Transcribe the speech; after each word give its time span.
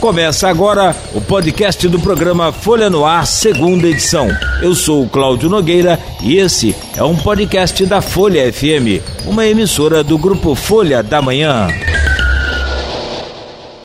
Começa 0.00 0.48
agora 0.48 0.94
o 1.12 1.20
podcast 1.20 1.88
do 1.88 1.98
programa 1.98 2.52
Folha 2.52 2.88
no 2.88 3.04
Ar, 3.04 3.26
segunda 3.26 3.88
edição. 3.88 4.28
Eu 4.62 4.72
sou 4.72 5.02
o 5.02 5.08
Cláudio 5.08 5.50
Nogueira 5.50 5.98
e 6.22 6.36
esse 6.36 6.74
é 6.96 7.02
um 7.02 7.16
podcast 7.16 7.84
da 7.84 8.00
Folha 8.00 8.52
FM, 8.52 9.02
uma 9.26 9.44
emissora 9.44 10.04
do 10.04 10.16
grupo 10.16 10.54
Folha 10.54 11.02
da 11.02 11.20
Manhã. 11.20 11.66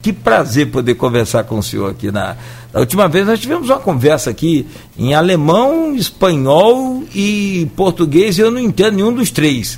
Que 0.04 0.13
prazer 0.13 0.70
poder 0.70 0.93
conversar 0.95 1.45
com 1.45 1.57
o 1.57 1.63
senhor 1.63 1.89
aqui 1.89 2.11
na. 2.11 2.36
Na 2.73 2.79
última 2.79 3.07
vez 3.07 3.27
nós 3.27 3.39
tivemos 3.39 3.69
uma 3.69 3.77
conversa 3.77 4.31
aqui 4.31 4.65
em 4.97 5.13
alemão, 5.13 5.95
espanhol 5.95 7.03
e 7.13 7.67
português 7.75 8.39
e 8.39 8.41
eu 8.41 8.49
não 8.49 8.59
entendo 8.59 8.95
nenhum 8.95 9.13
dos 9.13 9.29
três. 9.29 9.77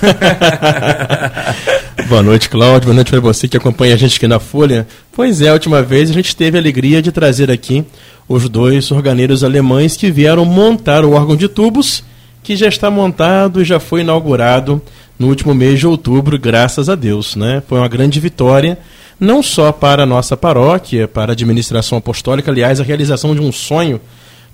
Boa 2.08 2.22
noite, 2.22 2.48
Cláudio. 2.48 2.86
Boa 2.86 2.94
noite 2.94 3.10
para 3.10 3.18
você 3.18 3.48
que 3.48 3.56
acompanha 3.56 3.94
a 3.94 3.96
gente 3.96 4.16
aqui 4.16 4.28
na 4.28 4.38
Folha. 4.38 4.86
Pois 5.10 5.42
é, 5.42 5.48
a 5.48 5.54
última 5.54 5.82
vez 5.82 6.08
a 6.08 6.12
gente 6.12 6.36
teve 6.36 6.56
a 6.56 6.60
alegria 6.60 7.02
de 7.02 7.10
trazer 7.10 7.50
aqui 7.50 7.84
os 8.28 8.48
dois 8.48 8.92
organeiros 8.92 9.42
alemães 9.42 9.96
que 9.96 10.08
vieram 10.08 10.44
montar 10.44 11.04
o 11.04 11.14
órgão 11.14 11.34
de 11.34 11.48
tubos, 11.48 12.04
que 12.44 12.54
já 12.54 12.68
está 12.68 12.88
montado 12.88 13.60
e 13.60 13.64
já 13.64 13.80
foi 13.80 14.02
inaugurado 14.02 14.80
no 15.18 15.26
último 15.26 15.52
mês 15.52 15.80
de 15.80 15.86
outubro, 15.88 16.38
graças 16.38 16.88
a 16.88 16.94
Deus. 16.94 17.34
Né? 17.34 17.60
Foi 17.68 17.78
uma 17.78 17.88
grande 17.88 18.20
vitória 18.20 18.78
não 19.20 19.42
só 19.42 19.70
para 19.70 20.04
a 20.04 20.06
nossa 20.06 20.34
paróquia, 20.34 21.06
para 21.06 21.32
a 21.32 21.34
administração 21.34 21.98
apostólica, 21.98 22.50
aliás, 22.50 22.80
a 22.80 22.84
realização 22.84 23.34
de 23.34 23.40
um 23.40 23.52
sonho 23.52 24.00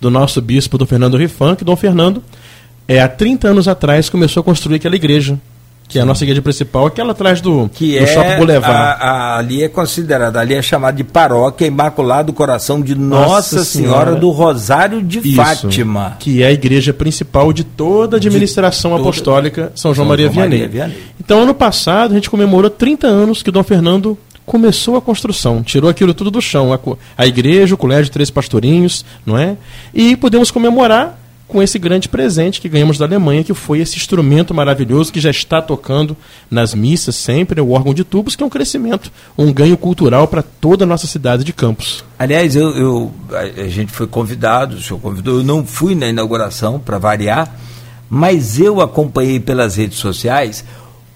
do 0.01 0.11
nosso 0.11 0.43
bispo, 0.43 0.77
do 0.77 0.84
Fernando 0.84 1.16
Rifan, 1.16 1.55
que 1.55 1.65
Dom 1.65 1.77
Fernando, 1.77 2.23
é, 2.88 3.01
há 3.01 3.09
30 3.09 3.48
anos 3.48 3.69
atrás, 3.69 4.10
começou 4.10 4.41
a 4.41 4.45
construir 4.45 4.77
aquela 4.77 4.97
igreja, 4.97 5.38
que 5.88 6.01
é 6.01 6.02
a 6.02 6.05
nossa 6.05 6.24
igreja 6.24 6.43
principal, 6.43 6.87
aquela 6.87 7.12
atrás 7.12 7.41
do, 7.41 7.71
que 7.73 7.97
do 7.97 8.05
é 8.05 8.07
Shopping 8.09 8.37
Boulevard. 8.38 8.77
A, 9.01 9.09
a, 9.09 9.38
ali 9.38 9.62
é 9.62 9.69
considerada, 9.69 10.41
ali 10.41 10.55
é 10.55 10.60
chamada 10.60 10.96
de 10.96 11.05
paróquia 11.05 11.65
Imaculado 11.65 12.33
Coração 12.33 12.83
de 12.83 12.96
Nossa, 12.96 13.27
Nossa 13.27 13.65
Senhora, 13.65 14.05
Senhora 14.05 14.15
do 14.16 14.30
Rosário 14.30 15.01
de 15.01 15.21
Isso, 15.21 15.37
Fátima. 15.37 16.16
Que 16.18 16.43
é 16.43 16.49
a 16.49 16.52
igreja 16.52 16.93
principal 16.93 17.52
de 17.52 17.62
toda 17.62 18.16
a 18.16 18.18
administração 18.18 18.96
apostólica 18.96 19.71
São 19.77 19.95
João 19.95 20.05
São 20.05 20.07
Maria 20.07 20.27
João 20.27 20.35
Vianney. 20.35 20.59
Maria 20.59 20.68
Vianney. 20.68 20.96
Então, 21.21 21.43
ano 21.43 21.55
passado, 21.55 22.12
a 22.12 22.15
gente 22.15 22.29
comemorou 22.29 22.68
30 22.68 23.07
anos 23.07 23.43
que 23.43 23.51
Dom 23.51 23.62
Fernando 23.62 24.18
começou 24.47 24.97
a 24.97 25.02
construção, 25.02 25.63
tirou 25.63 25.91
aquilo 25.91 26.15
tudo 26.15 26.30
do 26.30 26.41
chão, 26.41 26.73
a, 26.73 26.79
a 27.19 27.27
igreja, 27.27 27.75
o 27.75 27.79
colégio 27.79 28.13
Três 28.13 28.30
Pastorinhos, 28.30 29.05
não 29.27 29.37
é? 29.37 29.57
E 29.93 30.16
podemos 30.16 30.51
comemorar 30.51 31.21
com 31.49 31.63
esse 31.63 31.79
grande 31.79 32.09
presente 32.09 32.61
que 32.61 32.69
ganhamos 32.69 32.99
da 32.99 33.05
Alemanha, 33.05 33.45
que 33.45 33.55
foi 33.55 33.79
esse 33.79 33.97
instrumento 33.97 34.52
maravilhoso 34.52 35.13
que 35.13 35.21
já 35.21 35.30
está 35.30 35.63
tocando 35.63 36.17
nas 36.51 36.74
missas 36.74 37.15
sempre, 37.15 37.61
o 37.61 37.71
órgão 37.71 37.95
de 37.95 38.02
tubos, 38.02 38.35
que 38.35 38.43
é 38.43 38.47
um 38.47 38.51
crescimento, 38.51 39.13
um 39.39 39.52
ganho 39.52 39.77
cultural 39.77 40.27
para 40.27 40.43
toda 40.43 40.85
a 40.85 40.87
nossa 40.87 41.07
cidade 41.07 41.45
de 41.45 41.52
Campos. 41.52 42.05
Aliás, 42.19 42.57
eu, 42.57 42.71
eu- 42.77 43.13
a, 43.33 43.63
a 43.63 43.69
gente 43.69 43.93
foi 43.93 44.09
convidado, 44.09 44.77
o 44.77 44.80
senhor 44.83 44.99
convidou, 44.99 45.39
eu 45.39 45.45
não 45.45 45.65
fui 45.65 45.95
na 45.95 46.09
inauguração, 46.09 46.80
para 46.80 46.99
variar, 46.99 47.55
mas 48.11 48.59
eu 48.59 48.80
acompanhei 48.80 49.39
pelas 49.39 49.77
redes 49.77 49.99
sociais 49.99 50.65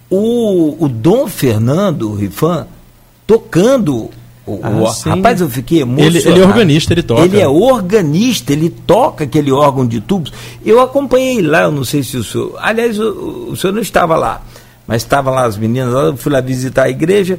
o, 0.09 0.77
o 0.85 0.89
Dom 0.89 1.27
Fernando 1.27 2.13
Rifan 2.15 2.67
tocando. 3.35 4.11
O, 4.47 4.59
Ah, 4.63 4.71
o- 4.71 5.09
rapaz, 5.11 5.41
eu 5.41 5.49
fiquei 5.49 5.83
emocionado. 5.83 6.17
Ele- 6.17 6.29
ele 6.29 6.41
é 6.41 6.45
organista, 6.47 6.93
ele 6.93 7.03
toca. 7.05 7.23
Ele 7.23 7.41
é 7.41 7.47
organista, 7.47 8.53
ele 8.53 8.69
toca 8.71 9.23
aquele 9.25 9.53
órgão 9.53 9.87
de 9.87 10.01
tubos. 10.01 10.33
Eu 10.65 10.81
acompanhei 10.81 11.41
lá, 11.41 11.63
eu 11.63 11.71
não 11.71 11.85
sei 11.85 12.03
se 12.03 12.17
o 12.17 12.25
senhor. 12.25 12.57
Aliás, 12.61 12.99
o, 12.99 13.51
o 13.53 13.57
senhor 13.57 13.73
não 13.73 13.81
estava 13.83 14.17
lá, 14.17 14.43
mas 14.89 15.03
estavam 15.03 15.33
lá 15.33 15.45
as 15.45 15.57
meninas, 15.57 15.93
eu 15.95 16.17
fui 16.17 16.33
lá 16.33 16.41
visitar 16.41 16.85
a 16.85 16.91
igreja. 16.91 17.39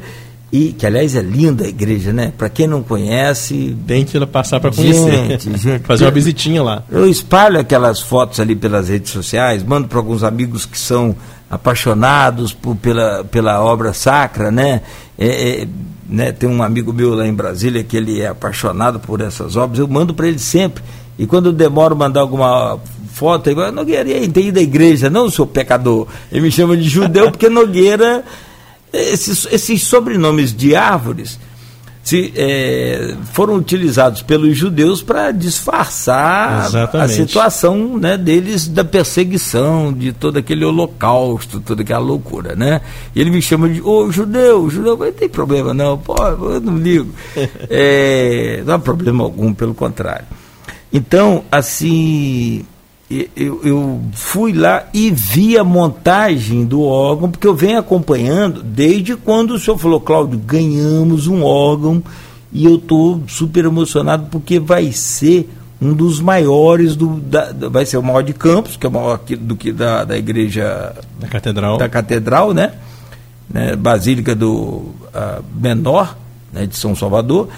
E 0.53 0.73
que 0.73 0.85
aliás 0.85 1.15
é 1.15 1.21
linda 1.21 1.63
a 1.63 1.67
igreja, 1.69 2.11
né? 2.11 2.33
Para 2.37 2.49
quem 2.49 2.67
não 2.67 2.83
conhece, 2.83 3.73
Tem 3.87 4.03
que 4.03 4.25
passar 4.25 4.59
para 4.59 4.69
conhecer, 4.69 5.25
Gente, 5.27 5.49
gente. 5.57 5.83
fazer 5.85 6.03
uma 6.03 6.11
visitinha 6.11 6.61
lá. 6.61 6.83
eu 6.91 7.07
espalho 7.09 7.57
aquelas 7.57 8.01
fotos 8.01 8.37
ali 8.39 8.53
pelas 8.53 8.89
redes 8.89 9.11
sociais, 9.11 9.63
mando 9.63 9.87
para 9.87 9.97
alguns 9.97 10.23
amigos 10.25 10.65
que 10.65 10.77
são 10.77 11.15
apaixonados 11.49 12.51
por, 12.53 12.75
pela, 12.75 13.23
pela 13.23 13.61
obra 13.63 13.93
sacra, 13.93 14.51
né? 14.51 14.81
É, 15.23 15.61
é, 15.61 15.67
né? 16.09 16.31
Tem 16.31 16.49
um 16.49 16.63
amigo 16.63 16.91
meu 16.91 17.13
lá 17.13 17.27
em 17.27 17.33
Brasília 17.33 17.83
que 17.83 17.95
ele 17.95 18.21
é 18.21 18.27
apaixonado 18.27 18.99
por 18.99 19.21
essas 19.21 19.55
obras, 19.55 19.77
eu 19.77 19.87
mando 19.87 20.15
para 20.15 20.27
ele 20.27 20.39
sempre. 20.39 20.83
E 21.19 21.27
quando 21.27 21.47
eu 21.47 21.53
demoro 21.53 21.95
mandar 21.95 22.21
alguma 22.21 22.79
foto, 23.13 23.47
ele 23.47 23.55
fala, 23.55 23.71
Nogueira, 23.71 24.09
e 24.09 24.13
aí, 24.13 24.53
à 24.55 24.59
igreja? 24.59 25.11
Não, 25.11 25.29
sou 25.29 25.45
pecador. 25.45 26.07
Ele 26.31 26.41
me 26.41 26.51
chama 26.51 26.75
de 26.75 26.89
judeu 26.89 27.29
porque 27.29 27.49
Nogueira, 27.49 28.23
esses, 28.91 29.47
esses 29.51 29.83
sobrenomes 29.83 30.55
de 30.55 30.75
árvores 30.75 31.39
se, 32.03 32.33
é, 32.35 33.15
foram 33.31 33.55
utilizados 33.55 34.21
pelos 34.21 34.57
judeus 34.57 35.01
para 35.03 35.31
disfarçar 35.31 36.63
a 36.63 36.65
Exatamente. 36.67 37.13
situação 37.13 37.97
né, 37.97 38.17
deles 38.17 38.67
da 38.67 38.83
perseguição, 38.83 39.93
de 39.93 40.11
todo 40.11 40.37
aquele 40.37 40.65
holocausto, 40.65 41.59
toda 41.59 41.83
aquela 41.83 41.99
loucura, 41.99 42.55
né? 42.55 42.81
E 43.15 43.21
ele 43.21 43.29
me 43.29 43.41
chama 43.41 43.69
de, 43.69 43.81
ô 43.81 44.11
judeu, 44.11 44.69
judeu, 44.69 44.97
mas 44.97 45.09
não 45.09 45.13
tem 45.13 45.29
problema 45.29 45.73
não, 45.73 45.97
pô, 45.97 46.15
eu 46.23 46.59
não 46.59 46.77
ligo. 46.77 47.11
É, 47.69 48.63
não 48.65 48.75
há 48.75 48.79
problema 48.79 49.23
algum, 49.23 49.53
pelo 49.53 49.73
contrário. 49.73 50.25
Então, 50.91 51.43
assim, 51.51 52.65
eu, 53.35 53.61
eu 53.63 54.01
fui 54.13 54.53
lá 54.53 54.85
e 54.93 55.11
vi 55.11 55.57
a 55.57 55.63
montagem 55.63 56.63
do 56.65 56.81
órgão, 56.83 57.29
porque 57.29 57.47
eu 57.47 57.55
venho 57.55 57.77
acompanhando 57.79 58.61
desde 58.63 59.15
quando 59.15 59.51
o 59.51 59.59
senhor 59.59 59.77
falou, 59.77 59.99
Cláudio, 59.99 60.39
ganhamos 60.39 61.27
um 61.27 61.43
órgão 61.43 62.01
e 62.53 62.65
eu 62.65 62.75
estou 62.75 63.21
super 63.27 63.65
emocionado 63.65 64.27
porque 64.31 64.59
vai 64.59 64.91
ser 64.91 65.49
um 65.81 65.93
dos 65.93 66.19
maiores 66.21 66.95
do. 66.95 67.15
da- 67.19 67.51
vai 67.69 67.85
ser 67.85 67.97
o 67.97 68.03
maior 68.03 68.21
de 68.21 68.33
Campos, 68.33 68.77
que 68.77 68.85
é 68.85 68.89
o 68.89 68.91
maior 68.91 69.15
aqui 69.15 69.35
do 69.35 69.55
que 69.55 69.71
da, 69.71 70.03
da 70.03 70.17
igreja 70.17 70.93
Da 71.19 71.27
catedral. 71.27 71.77
da 71.77 71.89
catedral, 71.89 72.53
né? 72.53 72.73
né? 73.49 73.75
Basílica 73.75 74.35
do 74.35 74.91
ah, 75.13 75.41
Menor, 75.59 76.15
né? 76.53 76.67
de 76.67 76.77
São 76.77 76.95
Salvador, 76.95 77.49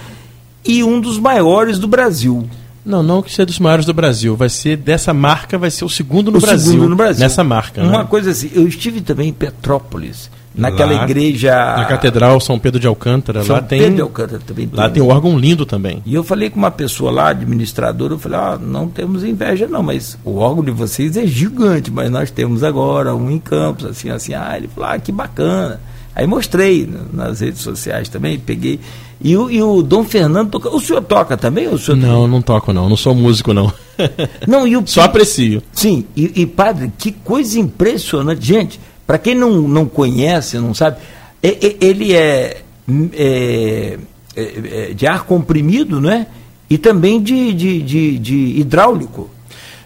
e 0.66 0.84
um 0.84 1.02
dos 1.02 1.20
maiores 1.20 1.78
do 1.78 1.88
Brasil. 1.88 2.48
Não, 2.86 3.02
não 3.02 3.22
que 3.22 3.30
seja 3.30 3.46
dos 3.46 3.60
maiores 3.60 3.86
do 3.86 3.94
Brasil. 3.94 4.36
Vai 4.36 4.50
ser 4.50 4.78
dessa 4.78 5.14
marca, 5.14 5.58
vai 5.58 5.72
ser 5.72 5.86
o 5.86 5.90
segundo 5.90 6.32
no, 6.32 6.38
O 6.38 6.42
Brasil, 6.42 6.74
segundo 6.74 6.90
no 6.90 6.96
Brasil. 6.96 7.22
Nessa 7.22 7.44
marca. 7.44 7.82
Uma 7.82 8.00
né? 8.00 8.08
coisa 8.10 8.32
assim, 8.32 8.52
eu 8.54 8.68
estive 8.68 9.02
também 9.02 9.30
em 9.30 9.34
Petrópolis, 9.34 10.30
naquela 10.54 10.94
Lá, 10.94 11.04
igreja. 11.04 11.54
Na 11.54 11.86
Catedral 11.86 12.40
São 12.40 12.60
Pedro 12.60 12.80
de 12.80 12.88
Alcântara. 12.88 13.44
São 13.44 13.56
lá 13.56 13.62
tem, 13.62 13.80
Pedro 13.80 13.96
de 13.96 14.02
Alcântara 14.02 14.42
também 14.46 14.70
lá 14.72 14.90
tem 14.90 15.02
um 15.02 15.10
órgão 15.10 15.38
lindo 15.38 15.66
também. 15.66 16.02
E 16.06 16.14
eu 16.14 16.24
falei 16.24 16.50
com 16.50 16.58
uma 16.58 16.72
pessoa 16.72 17.10
lá, 17.10 17.30
administradora, 17.30 18.14
eu 18.14 18.20
falei, 18.20 18.38
ah, 18.38 18.60
não 18.62 18.88
temos 18.88 19.24
inveja 19.24 19.68
não, 19.68 19.82
mas 19.82 20.18
o 20.24 20.38
órgão 20.38 20.64
de 20.64 20.72
vocês 20.72 21.16
é 21.16 21.26
gigante, 21.26 21.90
mas 21.90 22.12
nós 22.12 22.32
temos 22.32 22.64
agora 22.64 23.16
um 23.16 23.32
em 23.32 23.40
Campos, 23.40 23.86
assim, 23.86 24.10
assim, 24.10 24.34
ah, 24.34 24.54
ele 24.58 24.68
falou, 24.68 24.90
ah, 24.90 25.00
que 25.00 25.12
bacana. 25.12 25.80
Aí 26.16 26.28
mostrei 26.28 26.88
nas 27.12 27.40
redes 27.40 27.62
sociais 27.62 28.08
também, 28.10 28.38
peguei. 28.38 28.80
E 29.20 29.36
o, 29.38 29.50
e 29.50 29.62
o 29.64 29.82
Dom 29.82 30.04
Fernando 30.04 30.52
toca. 30.52 30.70
O 30.70 30.80
senhor 30.80 31.02
toca 31.02 31.36
também? 31.38 31.68
O 31.68 31.78
senhor 31.78 31.98
Não, 31.98 32.28
não 32.28 32.42
toco 32.42 32.72
não. 32.74 32.88
Não 32.90 32.96
sou 32.98 33.16
músico 33.16 33.54
não. 33.54 33.72
Não, 34.48 34.68
e 34.68 34.76
o 34.76 34.84
Só 34.86 35.02
aprecio. 35.04 35.62
Sim, 35.72 36.06
e, 36.16 36.42
e, 36.42 36.46
padre, 36.48 36.92
que 36.98 37.12
coisa 37.12 37.60
impressionante. 37.60 38.46
Gente, 38.46 38.80
para 39.08 39.18
quem 39.20 39.36
não, 39.36 39.68
não 39.68 39.86
conhece, 39.86 40.58
não 40.58 40.74
sabe, 40.74 40.98
é- 41.42 41.50
é- 41.68 41.76
ele 41.80 42.14
é, 42.14 42.62
hum, 42.90 43.10
é- 43.14 43.98
é- 44.36 44.88
é 44.90 44.94
de 44.94 45.06
ar 45.08 45.24
comprimido, 45.26 46.02
né? 46.02 46.26
E 46.70 46.78
também 46.78 47.22
de, 47.22 47.54
de, 47.54 47.82
de, 47.84 48.20
de 48.20 48.36
hidráulico. 48.60 49.30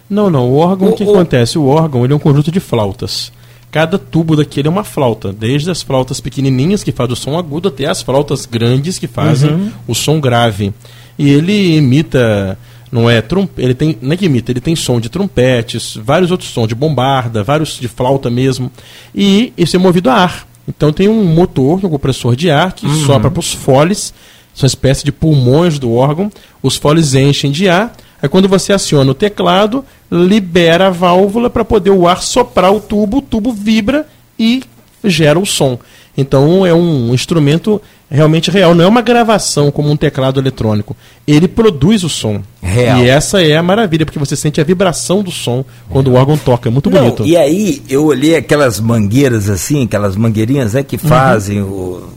Não, 0.08 0.30
não. 0.30 0.48
O 0.50 0.56
órgão, 0.56 0.88
o, 0.88 0.92
O- 0.92 0.94
que 0.96 1.04
o- 1.04 1.10
acontece? 1.10 1.58
O 1.58 1.66
órgão 1.66 2.02
ele 2.04 2.12
é 2.14 2.16
um 2.16 2.20
conjunto 2.20 2.50
de 2.50 2.60
flautas. 2.60 3.30
Cada 3.70 3.98
tubo 3.98 4.34
daquele 4.34 4.66
é 4.68 4.70
uma 4.70 4.84
flauta, 4.84 5.32
desde 5.32 5.70
as 5.70 5.82
flautas 5.82 6.20
pequenininhas 6.20 6.82
que 6.82 6.90
fazem 6.92 7.12
o 7.12 7.16
som 7.16 7.36
agudo 7.36 7.68
até 7.68 7.86
as 7.86 8.00
flautas 8.00 8.46
grandes 8.46 8.98
que 8.98 9.06
fazem 9.06 9.50
Uhum. 9.50 9.70
o 9.86 9.94
som 9.94 10.18
grave. 10.20 10.72
E 11.18 11.28
ele 11.28 11.76
imita, 11.76 12.58
não 12.90 13.10
é 13.10 13.20
trum, 13.20 13.46
ele 13.58 13.74
tem, 13.74 13.98
não 14.00 14.12
é 14.12 14.16
que 14.16 14.24
imita, 14.26 14.50
ele 14.52 14.60
tem 14.60 14.74
som 14.74 14.98
de 14.98 15.08
trompetes, 15.10 15.98
vários 16.02 16.30
outros 16.30 16.48
sons 16.50 16.68
de 16.68 16.74
bombarda, 16.74 17.42
vários 17.42 17.78
de 17.78 17.88
flauta 17.88 18.30
mesmo. 18.30 18.70
E 19.14 19.52
isso 19.56 19.76
é 19.76 19.78
movido 19.78 20.08
a 20.08 20.14
ar. 20.14 20.46
Então 20.66 20.92
tem 20.92 21.08
um 21.08 21.24
motor, 21.24 21.84
um 21.84 21.88
compressor 21.90 22.34
de 22.36 22.50
ar 22.50 22.72
que 22.72 22.86
sopra 23.04 23.30
para 23.30 23.40
os 23.40 23.52
foles, 23.52 24.14
são 24.54 24.66
espécie 24.66 25.04
de 25.04 25.12
pulmões 25.12 25.78
do 25.78 25.92
órgão. 25.92 26.30
Os 26.62 26.76
foles 26.76 27.14
enchem 27.14 27.50
de 27.50 27.68
ar. 27.68 27.94
Aí 28.22 28.28
quando 28.28 28.48
você 28.48 28.72
aciona 28.72 29.10
o 29.10 29.14
teclado, 29.14 29.84
libera 30.10 30.88
a 30.88 30.90
válvula 30.90 31.48
para 31.48 31.64
poder 31.64 31.90
o 31.90 32.08
ar 32.08 32.22
soprar 32.22 32.72
o 32.72 32.80
tubo, 32.80 33.18
o 33.18 33.22
tubo 33.22 33.52
vibra 33.52 34.06
e 34.38 34.62
gera 35.04 35.38
o 35.38 35.46
som. 35.46 35.78
Então 36.16 36.66
é 36.66 36.74
um 36.74 37.14
instrumento 37.14 37.80
realmente 38.10 38.50
real, 38.50 38.74
não 38.74 38.82
é 38.84 38.88
uma 38.88 39.02
gravação 39.02 39.70
como 39.70 39.88
um 39.90 39.96
teclado 39.96 40.40
eletrônico. 40.40 40.96
Ele 41.26 41.46
produz 41.46 42.02
o 42.02 42.08
som. 42.08 42.40
Real. 42.60 42.98
E 42.98 43.08
essa 43.08 43.40
é 43.40 43.56
a 43.56 43.62
maravilha, 43.62 44.04
porque 44.04 44.18
você 44.18 44.34
sente 44.34 44.60
a 44.60 44.64
vibração 44.64 45.22
do 45.22 45.30
som 45.30 45.64
quando 45.88 46.08
o 46.08 46.14
órgão 46.14 46.36
toca. 46.36 46.68
É 46.68 46.72
muito 46.72 46.90
Não, 46.90 46.98
bonito. 47.00 47.24
e 47.24 47.36
aí 47.36 47.82
eu 47.88 48.04
olhei 48.06 48.34
aquelas 48.34 48.80
mangueiras 48.80 49.48
assim, 49.48 49.84
aquelas 49.84 50.16
mangueirinhas 50.16 50.72
né, 50.74 50.82
que 50.82 50.96
Uhum. 50.96 51.02
fazem 51.08 51.60
o, 51.62 52.08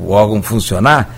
o 0.00 0.10
órgão 0.10 0.42
funcionar. 0.42 1.16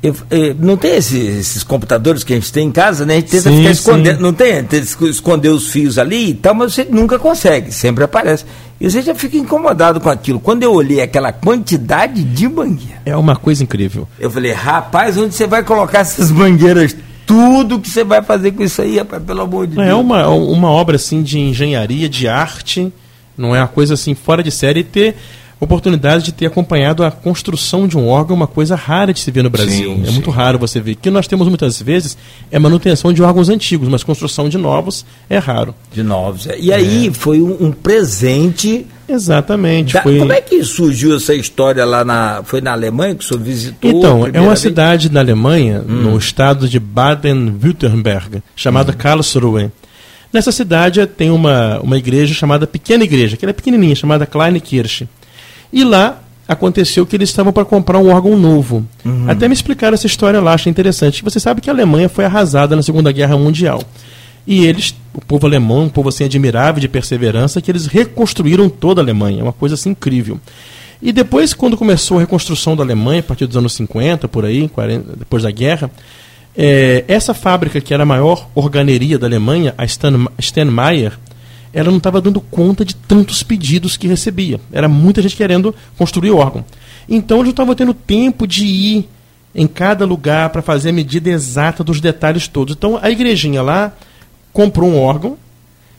Eu, 0.00 0.14
eu, 0.30 0.54
não 0.54 0.76
tem 0.76 0.94
esses, 0.96 1.12
esses, 1.38 1.62
computadores 1.64 2.22
que 2.22 2.32
a 2.32 2.36
gente 2.36 2.52
tem 2.52 2.68
em 2.68 2.70
casa, 2.70 3.04
né? 3.04 3.14
A 3.14 3.16
gente 3.16 3.30
tenta 3.32 3.50
Sim, 3.50 3.56
ficar 3.58 3.70
escondendo, 3.70 4.16
sim. 4.18 4.22
não 4.22 4.32
tem? 4.32 4.54
Tenta 4.62 4.76
esco- 4.76 5.08
esconder 5.08 5.48
os 5.48 5.66
fios 5.68 5.98
ali 5.98 6.30
e 6.30 6.34
tal, 6.34 6.54
mas 6.54 6.72
você 6.74 6.84
nunca 6.88 7.18
consegue, 7.18 7.72
sempre 7.72 8.04
aparece. 8.04 8.44
E 8.80 8.88
você 8.88 9.02
já 9.02 9.12
fica 9.12 9.36
incomodado 9.36 10.00
com 10.00 10.08
aquilo. 10.08 10.38
Quando 10.38 10.62
eu 10.62 10.72
olhei 10.72 11.00
aquela 11.00 11.32
quantidade 11.32 12.22
de 12.22 12.48
mangueira, 12.48 13.02
É 13.04 13.16
uma 13.16 13.34
coisa 13.34 13.64
incrível. 13.64 14.06
eu 14.20 14.30
falei, 14.30 14.52
rapaz, 14.52 15.16
onde 15.16 15.34
você 15.34 15.48
vai 15.48 15.64
colocar 15.64 15.98
essas 15.98 16.30
mangueiras? 16.30 16.94
Tudo 17.26 17.80
que 17.80 17.90
você 17.90 18.04
vai 18.04 18.22
fazer 18.22 18.52
com 18.52 18.62
isso 18.62 18.80
aí, 18.80 18.98
rapaz, 18.98 19.20
pelo 19.22 19.42
amor 19.42 19.66
de 19.66 19.80
É 19.80 19.86
Deus. 19.86 20.00
uma, 20.00 20.28
uma 20.28 20.70
obra 20.70 20.94
assim 20.94 21.22
de 21.24 21.40
engenharia, 21.40 22.08
de 22.08 22.28
arte, 22.28 22.92
não 23.36 23.54
é 23.54 23.58
uma 23.60 23.66
coisa 23.68 23.94
assim 23.94 24.14
fora 24.14 24.44
de 24.44 24.50
série 24.52 24.80
e 24.80 24.84
ter 24.84 25.16
oportunidade 25.60 26.24
de 26.24 26.32
ter 26.32 26.46
acompanhado 26.46 27.02
a 27.04 27.10
construção 27.10 27.88
de 27.88 27.96
um 27.98 28.06
órgão, 28.08 28.36
uma 28.36 28.46
coisa 28.46 28.76
rara 28.76 29.12
de 29.12 29.20
se 29.20 29.30
ver 29.30 29.42
no 29.42 29.50
Brasil. 29.50 29.94
Sim, 29.96 30.02
é 30.02 30.06
sim. 30.06 30.12
muito 30.12 30.30
raro 30.30 30.58
você 30.58 30.80
ver. 30.80 30.92
O 30.92 30.96
que 30.96 31.10
nós 31.10 31.26
temos 31.26 31.48
muitas 31.48 31.80
vezes 31.82 32.16
é 32.50 32.58
manutenção 32.58 33.12
de 33.12 33.22
órgãos 33.22 33.48
antigos, 33.48 33.88
mas 33.88 34.02
construção 34.04 34.48
de 34.48 34.56
novos 34.56 35.04
é 35.28 35.38
raro. 35.38 35.74
De 35.92 36.02
novos. 36.02 36.46
é. 36.46 36.58
E 36.58 36.72
aí 36.72 37.10
foi 37.12 37.40
um, 37.42 37.56
um 37.66 37.72
presente. 37.72 38.86
Exatamente. 39.08 39.94
da- 39.94 40.02
foi... 40.02 40.18
Como 40.18 40.32
é 40.32 40.40
que 40.40 40.62
surgiu 40.62 41.16
essa 41.16 41.34
história 41.34 41.84
lá 41.84 42.04
na. 42.04 42.42
Foi 42.44 42.60
na 42.60 42.72
Alemanha 42.72 43.14
que 43.14 43.24
o 43.24 43.26
senhor 43.26 43.40
visitou? 43.42 43.90
Então, 43.90 44.26
é 44.32 44.38
uma 44.40 44.48
vez? 44.48 44.60
cidade 44.60 45.08
da 45.08 45.20
Alemanha, 45.20 45.80
Hum. 45.80 45.92
no 46.02 46.18
estado 46.18 46.68
de 46.68 46.78
Baden-Württemberg, 46.78 48.42
chamada 48.54 48.92
Karlsruhe. 48.92 49.70
Nessa 50.32 50.52
cidade 50.52 51.04
tem 51.06 51.30
uma, 51.30 51.80
uma 51.80 51.96
igreja 51.96 52.34
chamada 52.34 52.66
Pequena 52.66 53.02
Igreja, 53.02 53.36
que 53.36 53.44
ela 53.44 53.50
é 53.50 53.54
pequenininha, 53.54 53.94
chamada 53.94 54.26
Kleine 54.26 54.60
Kirche. 54.60 55.08
E 55.72 55.84
lá 55.84 56.20
aconteceu 56.46 57.04
que 57.04 57.14
eles 57.14 57.28
estavam 57.28 57.52
para 57.52 57.64
comprar 57.64 57.98
um 57.98 58.08
órgão 58.08 58.36
novo. 58.38 58.86
Uhum. 59.04 59.28
Até 59.28 59.46
me 59.46 59.54
explicaram 59.54 59.94
essa 59.94 60.06
história 60.06 60.40
lá, 60.40 60.54
achei 60.54 60.70
interessante. 60.70 61.22
Você 61.22 61.38
sabe 61.38 61.60
que 61.60 61.68
a 61.68 61.72
Alemanha 61.72 62.08
foi 62.08 62.24
arrasada 62.24 62.74
na 62.74 62.82
Segunda 62.82 63.12
Guerra 63.12 63.36
Mundial. 63.36 63.82
E 64.46 64.64
eles, 64.64 64.94
o 65.12 65.20
povo 65.20 65.46
alemão, 65.46 65.84
um 65.84 65.88
povo 65.90 66.08
assim 66.08 66.24
admirável 66.24 66.80
de 66.80 66.88
perseverança, 66.88 67.60
que 67.60 67.70
eles 67.70 67.84
reconstruíram 67.84 68.70
toda 68.70 69.02
a 69.02 69.04
Alemanha, 69.04 69.40
é 69.40 69.42
uma 69.42 69.52
coisa 69.52 69.74
assim 69.74 69.90
incrível. 69.90 70.40
E 71.02 71.12
depois, 71.12 71.52
quando 71.52 71.76
começou 71.76 72.16
a 72.16 72.20
reconstrução 72.20 72.74
da 72.74 72.82
Alemanha, 72.82 73.20
a 73.20 73.22
partir 73.22 73.46
dos 73.46 73.56
anos 73.58 73.74
50, 73.74 74.26
por 74.26 74.46
aí, 74.46 74.66
40, 74.68 75.16
depois 75.18 75.42
da 75.42 75.50
guerra, 75.50 75.90
eh, 76.56 77.04
essa 77.06 77.34
fábrica, 77.34 77.78
que 77.78 77.92
era 77.92 78.02
a 78.02 78.06
maior 78.06 78.48
organeria 78.54 79.18
da 79.18 79.26
Alemanha, 79.26 79.74
a 79.76 79.84
Stan, 79.84 80.26
Steinmeier, 80.40 81.12
ela 81.72 81.90
não 81.90 81.98
estava 81.98 82.20
dando 82.20 82.40
conta 82.40 82.84
de 82.84 82.94
tantos 82.94 83.42
pedidos 83.42 83.96
que 83.96 84.06
recebia. 84.06 84.60
Era 84.72 84.88
muita 84.88 85.22
gente 85.22 85.36
querendo 85.36 85.74
construir 85.96 86.30
órgão. 86.30 86.64
Então 87.08 87.38
eles 87.38 87.46
não 87.46 87.50
estavam 87.50 87.74
tendo 87.74 87.94
tempo 87.94 88.46
de 88.46 88.64
ir 88.64 89.08
em 89.54 89.66
cada 89.66 90.04
lugar 90.04 90.50
para 90.50 90.62
fazer 90.62 90.90
a 90.90 90.92
medida 90.92 91.30
exata 91.30 91.82
dos 91.82 92.00
detalhes 92.00 92.48
todos. 92.48 92.74
Então 92.76 92.98
a 93.00 93.10
igrejinha 93.10 93.62
lá 93.62 93.92
comprou 94.52 94.88
um 94.88 94.98
órgão, 94.98 95.36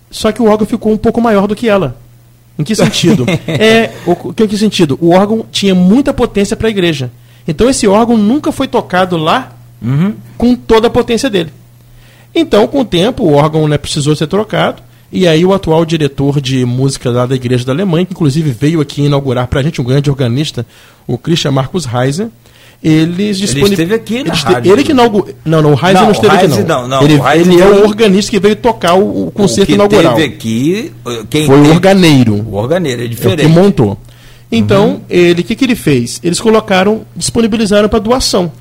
só 0.10 0.32
que 0.32 0.42
o 0.42 0.46
órgão 0.46 0.66
ficou 0.66 0.92
um 0.92 0.98
pouco 0.98 1.22
maior 1.22 1.48
do 1.48 1.56
que 1.56 1.68
ela. 1.70 1.98
Em 2.58 2.64
que 2.64 2.76
sentido? 2.76 3.26
é, 3.48 3.92
o, 4.06 4.34
que, 4.34 4.48
que 4.48 4.58
sentido? 4.58 4.98
O 5.02 5.12
órgão 5.12 5.46
tinha 5.52 5.74
muita 5.74 6.14
potência 6.14 6.58
para 6.58 6.68
a 6.68 6.72
igreja. 6.72 7.12
Então 7.48 7.70
esse 7.70 7.88
órgão 7.88 8.18
nunca 8.18 8.52
foi 8.52 8.68
tocado 8.68 9.18
lá 9.18 9.56
Uhum. 9.82 10.14
com 10.38 10.56
toda 10.56 10.88
a 10.88 10.90
potência 10.90 11.30
dele. 11.30 11.54
Então, 12.34 12.68
com 12.68 12.82
o 12.82 12.86
tempo, 12.86 13.24
o 13.24 13.34
órgão 13.34 13.68
né, 13.68 13.78
precisou 13.78 14.16
ser 14.16 14.28
trocado. 14.28 14.82
E 15.12 15.28
aí 15.28 15.44
o 15.44 15.54
atual 15.54 15.84
diretor 15.86 16.40
de 16.40 16.64
música 16.66 17.10
lá 17.10 17.26
da 17.26 17.36
Igreja 17.36 17.66
da 17.66 17.72
Alemanha, 17.72 18.06
que 18.06 18.14
inclusive 18.14 18.52
veio 18.52 18.80
aqui 18.80 19.02
inaugurar 19.04 19.48
para 19.48 19.60
a 19.60 19.64
gente, 19.64 19.82
um 19.82 19.84
grande 19.84 20.10
organista, 20.10 20.66
o 21.08 21.18
Christian 21.18 21.52
Marcus 21.52 21.86
Reiser, 21.86 22.28
eles 22.82 23.38
disponibil- 23.38 23.72
esteve 23.74 23.94
aqui 23.96 24.24
na 24.24 24.34
ele, 24.34 24.42
rádio. 24.42 24.72
ele 24.72 24.84
que 24.84 24.92
inaugurou. 24.92 25.30
Não, 25.44 25.62
não, 25.62 25.72
o 25.72 25.76
Reiser 25.76 25.96
Não, 25.96 26.04
não, 26.06 26.12
esteve 26.12 26.34
o 26.34 26.38
aqui 26.38 26.48
não. 26.48 26.64
não, 26.64 26.88
não, 26.88 27.02
ele 27.04 27.16
o 27.20 27.28
ele 27.30 27.60
é 27.62 27.66
o 27.66 27.84
organista 27.86 28.32
que 28.32 28.40
veio 28.40 28.56
tocar 28.56 28.94
o, 28.94 29.28
o 29.28 29.32
concerto 29.32 29.72
o 29.72 29.76
inaugural. 29.76 30.16
teve 30.16 30.28
aqui, 30.36 30.92
eh, 31.06 31.24
quem 31.30 31.46
Foi 31.48 31.58
o 31.60 31.62
teve- 31.64 31.74
organeiro. 31.74 32.36
O 32.36 32.56
organeiro, 32.56 33.02
é 33.02 33.04
É 33.04 33.08
o 33.08 33.10
diferente. 33.10 33.42
que 33.42 33.48
montou. 33.48 33.98
Então, 34.52 35.02
ele, 35.10 35.42
o 35.42 35.44
que, 35.44 35.56
que 35.56 35.66
ele 35.66 35.76
fez? 35.76 36.20
Eles 36.24 36.40
colocaram, 36.40 37.02
disponibilizaram 37.16 37.90
para 37.90 38.00
doação. 38.00 38.52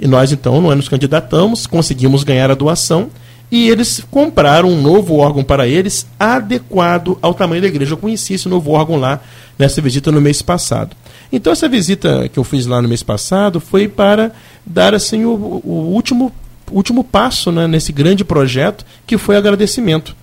E 0.00 0.06
nós, 0.06 0.32
então, 0.32 0.60
nós 0.60 0.76
nos 0.76 0.88
candidatamos, 0.88 1.66
conseguimos 1.66 2.24
ganhar 2.24 2.50
a 2.50 2.54
doação 2.54 3.08
e 3.50 3.68
eles 3.68 4.02
compraram 4.10 4.68
um 4.68 4.80
novo 4.80 5.16
órgão 5.16 5.42
para 5.42 5.66
eles, 5.66 6.06
adequado 6.18 7.18
ao 7.22 7.32
tamanho 7.32 7.62
da 7.62 7.68
igreja. 7.68 7.92
Eu 7.92 7.98
conheci 7.98 8.34
esse 8.34 8.48
novo 8.48 8.72
órgão 8.72 8.96
lá 8.96 9.20
nessa 9.58 9.80
visita 9.80 10.12
no 10.12 10.20
mês 10.20 10.42
passado. 10.42 10.94
Então, 11.32 11.52
essa 11.52 11.68
visita 11.68 12.28
que 12.28 12.38
eu 12.38 12.44
fiz 12.44 12.66
lá 12.66 12.80
no 12.80 12.88
mês 12.88 13.02
passado 13.02 13.60
foi 13.60 13.88
para 13.88 14.32
dar 14.64 14.94
assim 14.94 15.24
o, 15.24 15.62
o 15.64 15.90
último, 15.92 16.32
último 16.70 17.02
passo 17.02 17.50
né, 17.50 17.66
nesse 17.66 17.92
grande 17.92 18.24
projeto, 18.24 18.84
que 19.06 19.16
foi 19.18 19.36
agradecimento 19.36 20.14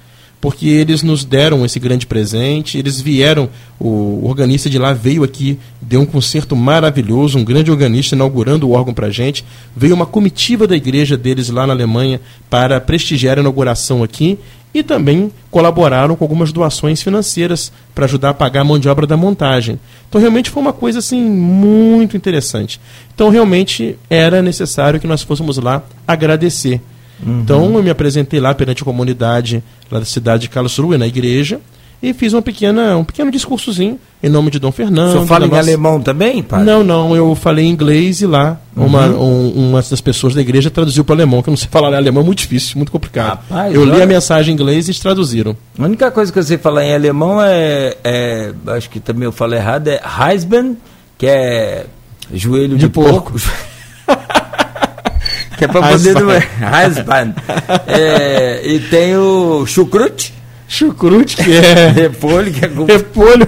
porque 0.46 0.68
eles 0.68 1.02
nos 1.02 1.26
deram 1.26 1.66
esse 1.66 1.80
grande 1.80 2.06
presente, 2.06 2.78
eles 2.78 3.02
vieram, 3.02 3.50
o 3.80 4.28
organista 4.28 4.70
de 4.70 4.78
lá 4.78 4.94
veio 4.94 5.24
aqui, 5.24 5.58
deu 5.88 6.02
um 6.02 6.06
concerto 6.06 6.56
maravilhoso, 6.56 7.38
um 7.38 7.44
grande 7.44 7.70
organista 7.70 8.16
inaugurando 8.16 8.68
o 8.68 8.72
órgão 8.72 8.94
para 8.94 9.10
gente, 9.10 9.46
veio 9.76 9.94
uma 9.94 10.06
comitiva 10.06 10.66
da 10.68 10.76
igreja 10.76 11.16
deles 11.16 11.50
lá 11.50 11.68
na 11.68 11.74
Alemanha 11.74 12.20
para 12.50 12.82
prestigiar 12.82 13.38
a 13.38 13.42
inauguração 13.42 14.04
aqui 14.04 14.40
e 14.74 14.84
também 14.84 15.32
colaboraram 15.50 16.16
com 16.16 16.24
algumas 16.26 16.52
doações 16.52 17.02
financeiras 17.02 17.72
para 17.94 18.06
ajudar 18.06 18.32
a 18.32 18.34
pagar 18.34 18.62
a 18.62 18.64
mão 18.66 18.78
de 18.78 18.90
obra 18.90 19.08
da 19.08 19.16
montagem. 19.16 19.80
Então 20.10 20.20
realmente 20.20 20.50
foi 20.50 20.62
uma 20.62 20.74
coisa 20.74 21.00
assim 21.00 21.22
muito 21.22 22.18
interessante. 22.18 22.80
Então 23.14 23.30
realmente 23.30 23.98
era 24.10 24.42
necessário 24.42 25.00
que 25.00 25.08
nós 25.08 25.22
fôssemos 25.22 25.58
lá 25.58 25.82
agradecer. 26.06 26.82
Então 27.26 27.74
eu 27.74 27.82
me 27.82 27.90
apresentei 27.90 28.40
lá 28.40 28.54
perante 28.54 28.82
a 28.82 28.86
comunidade 28.86 29.64
lá 29.90 30.00
da 30.00 30.06
cidade 30.06 30.44
de 30.44 30.50
Karlsruhe, 30.50 30.98
na 30.98 31.08
igreja, 31.08 31.62
e 32.02 32.14
fiz 32.14 32.34
uma 32.34 32.42
pequena, 32.42 32.98
um 32.98 33.04
pequeno 33.04 33.30
discursozinho 33.32 34.00
em 34.24 34.30
nome 34.30 34.50
de 34.50 34.58
Dom 34.60 34.70
O 34.70 34.72
Fernando. 34.72 35.12
senhor 35.12 35.26
fala 35.28 35.46
em 35.46 35.50
nossa- 35.50 35.62
alemão 35.62 36.02
também, 36.02 36.42
padre? 36.42 36.66
Não, 36.66 36.84
não, 36.84 37.16
eu 37.16 37.36
falei 37.36 37.66
em 37.66 37.70
inglês 37.70 38.22
e 38.22 38.26
lá 38.26 38.58
uma, 38.76 39.06
um- 39.08 39.70
uma 39.70 39.82
das 39.82 40.02
pessoas 40.02 40.34
da 40.34 40.42
igreja 40.42 40.70
traduziu 40.72 41.04
para 41.06 41.16
alemão, 41.16 41.42
que 41.44 41.50
eu 41.50 41.52
não 41.52 41.58
sei 41.58 41.68
falar 41.70 41.94
alemão, 41.96 42.24
é 42.24 42.26
muito 42.26 42.40
difícil, 42.40 42.78
muito 42.78 42.92
complicado. 42.92 43.40
Rapaz, 43.50 43.74
eu 43.74 43.86
li 43.86 43.92
olha- 43.92 44.04
a 44.04 44.08
mensagem 44.08 44.52
em 44.52 44.56
inglês 44.56 44.88
e 44.88 44.92
eles 44.92 45.00
traduziram. 45.00 45.56
A 45.78 45.84
única 45.84 46.10
coisa 46.12 46.32
que 46.34 46.40
eu 46.40 46.44
sei 46.44 46.58
falar 46.58 46.84
em 46.86 46.94
alemão 46.94 47.40
é, 47.42 47.96
é- 48.04 48.52
acho 48.68 48.90
que 48.90 49.00
também 49.00 49.26
eu 49.26 49.32
falo 49.32 49.54
errado, 49.54 49.88
é 49.90 50.02
Reisben, 50.04 50.76
que 51.18 51.28
é 51.28 51.86
joelho 52.34 52.78
de, 52.78 52.86
De 52.86 52.90
porco. 52.90 53.34
que 55.58 55.66
é 55.66 55.68
pra 55.68 55.82
poder... 55.82 56.16
Reisben. 56.60 57.34
É, 57.88 58.62
e 58.66 58.80
tem 58.80 59.16
o 59.18 59.66
chucrute, 59.66 60.34
Chucrute, 60.68 61.38
que 61.38 61.52
é 61.56 61.90
repolho, 61.94 62.52
que 62.52 62.66
é 62.66 62.68
repolho, 62.68 63.48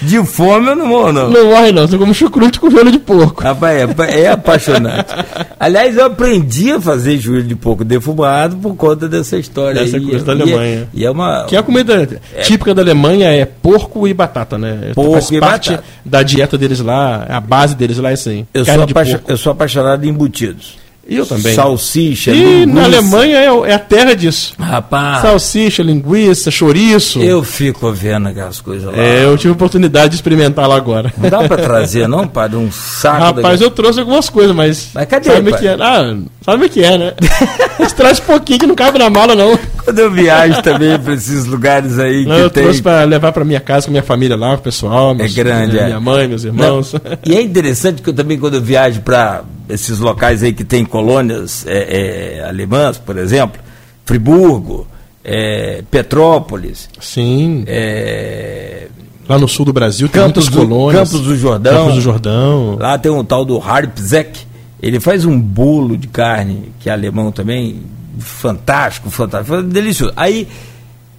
de 0.00 0.24
fome 0.24 0.68
eu 0.68 0.76
não 0.76 0.86
morro, 0.86 1.12
não. 1.12 1.30
não 1.30 1.46
morre 1.50 1.72
não, 1.72 1.86
você 1.86 1.98
come 1.98 2.14
chucrute 2.14 2.60
com 2.60 2.70
joelho 2.70 2.90
de 2.92 2.98
porco. 2.98 3.42
Rapaz, 3.42 3.76
é, 3.98 4.20
é 4.22 4.30
apaixonante. 4.30 5.12
Aliás, 5.58 5.96
eu 5.96 6.06
aprendi 6.06 6.70
a 6.70 6.80
fazer 6.80 7.18
joelho 7.18 7.42
de 7.44 7.56
porco 7.56 7.84
defumado 7.84 8.56
por 8.56 8.74
conta 8.76 9.08
dessa 9.08 9.36
história 9.36 9.82
Dessa 9.82 10.00
coisa 10.00 10.24
da 10.24 10.34
E 10.34 10.38
é- 10.38 10.42
Alemanha. 10.42 10.88
E 10.94 11.04
é 11.04 11.10
uma... 11.10 11.44
Que 11.44 11.56
é 11.56 11.58
a 11.58 11.62
comida 11.62 12.08
típica 12.42 12.74
da 12.74 12.82
Alemanha 12.82 13.28
é 13.28 13.44
porco 13.44 14.06
e 14.06 14.14
batata, 14.14 14.56
né? 14.56 14.92
Porco 14.94 15.12
Faz 15.12 15.30
e 15.30 15.40
parte 15.40 15.70
batata. 15.70 15.88
da 16.04 16.22
dieta 16.22 16.56
deles 16.56 16.80
lá, 16.80 17.26
a 17.28 17.40
base 17.40 17.74
deles 17.74 17.98
lá 17.98 18.10
é 18.12 18.14
aí. 18.26 18.46
Eu 18.54 18.64
carne 18.64 18.84
sou, 18.84 18.94
porco. 18.94 19.30
eu 19.32 19.36
sou 19.36 19.52
apaixonado 19.52 20.04
em 20.04 20.08
embutidos. 20.10 20.78
E 21.08 21.16
eu 21.16 21.24
também. 21.24 21.54
Salsicha, 21.54 22.30
E 22.32 22.34
linguiça. 22.34 22.66
na 22.66 22.84
Alemanha 22.84 23.36
é, 23.38 23.70
é 23.70 23.74
a 23.74 23.78
terra 23.78 24.14
disso. 24.14 24.52
Rapaz, 24.58 25.22
Salsicha, 25.22 25.82
linguiça, 25.82 26.50
chouriço. 26.50 27.18
eu 27.20 27.42
fico 27.42 27.90
vendo 27.92 28.28
aquelas 28.28 28.60
coisas 28.60 28.92
lá. 28.92 28.98
É, 29.02 29.24
eu 29.24 29.36
tive 29.38 29.48
a 29.48 29.52
oportunidade 29.54 30.10
de 30.10 30.16
experimentar 30.16 30.68
lá 30.68 30.76
agora. 30.76 31.10
Não 31.16 31.30
dá 31.30 31.38
pra 31.48 31.56
trazer, 31.62 32.06
não, 32.06 32.28
padre? 32.28 32.58
Um 32.58 32.70
saco 32.70 33.20
Rapaz, 33.24 33.42
daquele- 33.42 33.64
eu 33.64 33.70
trouxe 33.70 34.00
algumas 34.00 34.28
coisas, 34.28 34.54
mas. 34.54 34.88
Mas 34.92 35.06
cadê, 35.06 35.30
Sabe 35.30 35.50
o 35.50 35.56
que 35.56 35.66
é? 35.66 35.76
Ah, 35.80 36.16
sabe 36.44 36.66
o 36.66 36.68
que 36.70 36.82
é, 36.84 36.98
né? 36.98 37.14
Mas 37.80 37.92
traz 37.92 38.18
pouquinho 38.20 38.58
que 38.58 38.66
não 38.66 38.74
cabe 38.74 38.98
na 38.98 39.08
mala, 39.08 39.34
não. 39.34 39.58
Quando 39.88 39.98
eu 40.00 40.10
viajo 40.10 40.60
também 40.62 40.98
pra 40.98 41.14
esses 41.14 41.46
lugares 41.46 41.98
aí 41.98 42.26
Não, 42.26 42.36
que 42.36 42.40
eu 42.42 42.50
tem. 42.50 42.62
trouxe 42.62 42.82
pra 42.82 43.04
levar 43.04 43.32
pra 43.32 43.42
minha 43.42 43.58
casa 43.60 43.86
com 43.86 43.90
minha 43.90 44.02
família 44.02 44.36
lá, 44.36 44.52
o 44.54 44.58
pessoal. 44.58 45.14
meus- 45.14 45.34
grande, 45.34 45.72
minha, 45.72 45.82
é. 45.84 45.86
minha 45.86 46.00
mãe, 46.00 46.28
meus 46.28 46.44
Não, 46.44 46.50
irmãos. 46.52 46.94
E 47.24 47.34
é 47.34 47.40
interessante 47.40 48.02
que 48.02 48.10
eu 48.10 48.12
também, 48.14 48.38
quando 48.38 48.54
eu 48.54 48.60
viajo 48.60 49.00
para 49.00 49.42
esses 49.66 49.98
locais 49.98 50.42
aí 50.42 50.52
que 50.52 50.62
tem 50.62 50.84
colônias 50.84 51.64
é, 51.66 52.40
é, 52.40 52.48
alemãs, 52.48 52.98
por 52.98 53.16
exemplo, 53.16 53.58
Friburgo, 54.04 54.86
é, 55.24 55.82
Petrópolis, 55.90 56.88
Sim. 57.00 57.64
é, 57.66 58.88
Lá 59.26 59.38
no 59.38 59.48
sul 59.48 59.64
do 59.66 59.72
Brasil 59.72 60.06
tem 60.08 60.22
Campos, 60.22 60.48
muitas 60.48 60.66
do, 60.66 60.68
colônias. 60.68 61.10
Campos 61.10 61.26
do 61.26 61.36
Jordão. 61.36 61.72
Campos 61.74 61.94
do 61.94 62.00
Jordão. 62.00 62.76
Lá 62.78 62.98
tem 62.98 63.10
um 63.12 63.24
tal 63.24 63.44
do 63.44 63.58
Harpzek. 63.58 64.40
Ele 64.82 65.00
faz 65.00 65.24
um 65.24 65.38
bolo 65.40 65.96
de 65.96 66.08
carne, 66.08 66.72
que 66.80 66.88
é 66.88 66.92
alemão 66.92 67.30
também, 67.32 67.82
fantástico, 68.18 69.10
fantástico, 69.10 69.62
delicioso. 69.62 70.12
Aí 70.16 70.48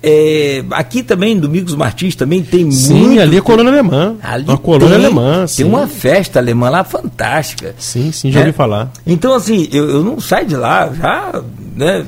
é, 0.01 0.63
aqui 0.71 1.03
também, 1.03 1.37
Domingos 1.37 1.75
Martins, 1.75 2.15
também 2.15 2.41
tem 2.41 2.71
sim, 2.71 2.93
muito. 2.93 3.09
Sim, 3.11 3.19
ali 3.19 3.37
é 3.37 3.41
colônia 3.41 3.71
alemã. 3.71 4.15
Ali 4.23 4.45
uma 4.45 4.57
colônia 4.57 4.95
tem, 4.95 5.05
alemã. 5.05 5.45
Sim. 5.45 5.63
Tem 5.63 5.65
uma 5.65 5.87
festa 5.87 6.39
alemã 6.39 6.69
lá 6.69 6.83
fantástica. 6.85 7.75
Sim, 7.77 8.11
sim, 8.11 8.31
já 8.31 8.39
né? 8.39 8.45
ouvi 8.47 8.57
falar. 8.57 8.91
Então, 9.05 9.33
assim, 9.33 9.67
eu, 9.71 9.89
eu 9.89 10.03
não 10.03 10.19
saio 10.19 10.47
de 10.47 10.55
lá 10.55 10.89
já, 10.93 11.43
né, 11.75 12.05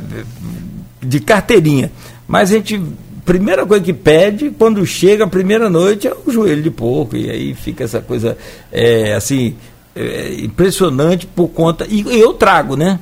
de 1.02 1.20
carteirinha. 1.20 1.92
Mas 2.28 2.52
a 2.52 2.56
gente 2.56 2.82
primeira 3.26 3.66
coisa 3.66 3.84
que 3.84 3.94
pede 3.94 4.50
quando 4.50 4.86
chega 4.86 5.26
a 5.26 5.28
primeira 5.28 5.70
noite 5.70 6.08
é 6.08 6.14
o 6.26 6.32
joelho 6.32 6.64
de 6.64 6.72
porco 6.72 7.16
e 7.16 7.30
aí 7.30 7.54
fica 7.54 7.84
essa 7.84 8.02
coisa 8.02 8.36
é, 8.72 9.14
assim 9.14 9.56
é, 9.96 10.34
impressionante 10.40 11.28
por 11.28 11.50
conta 11.50 11.86
e 11.88 12.04
eu 12.20 12.34
trago 12.34 12.76
né 12.76 13.00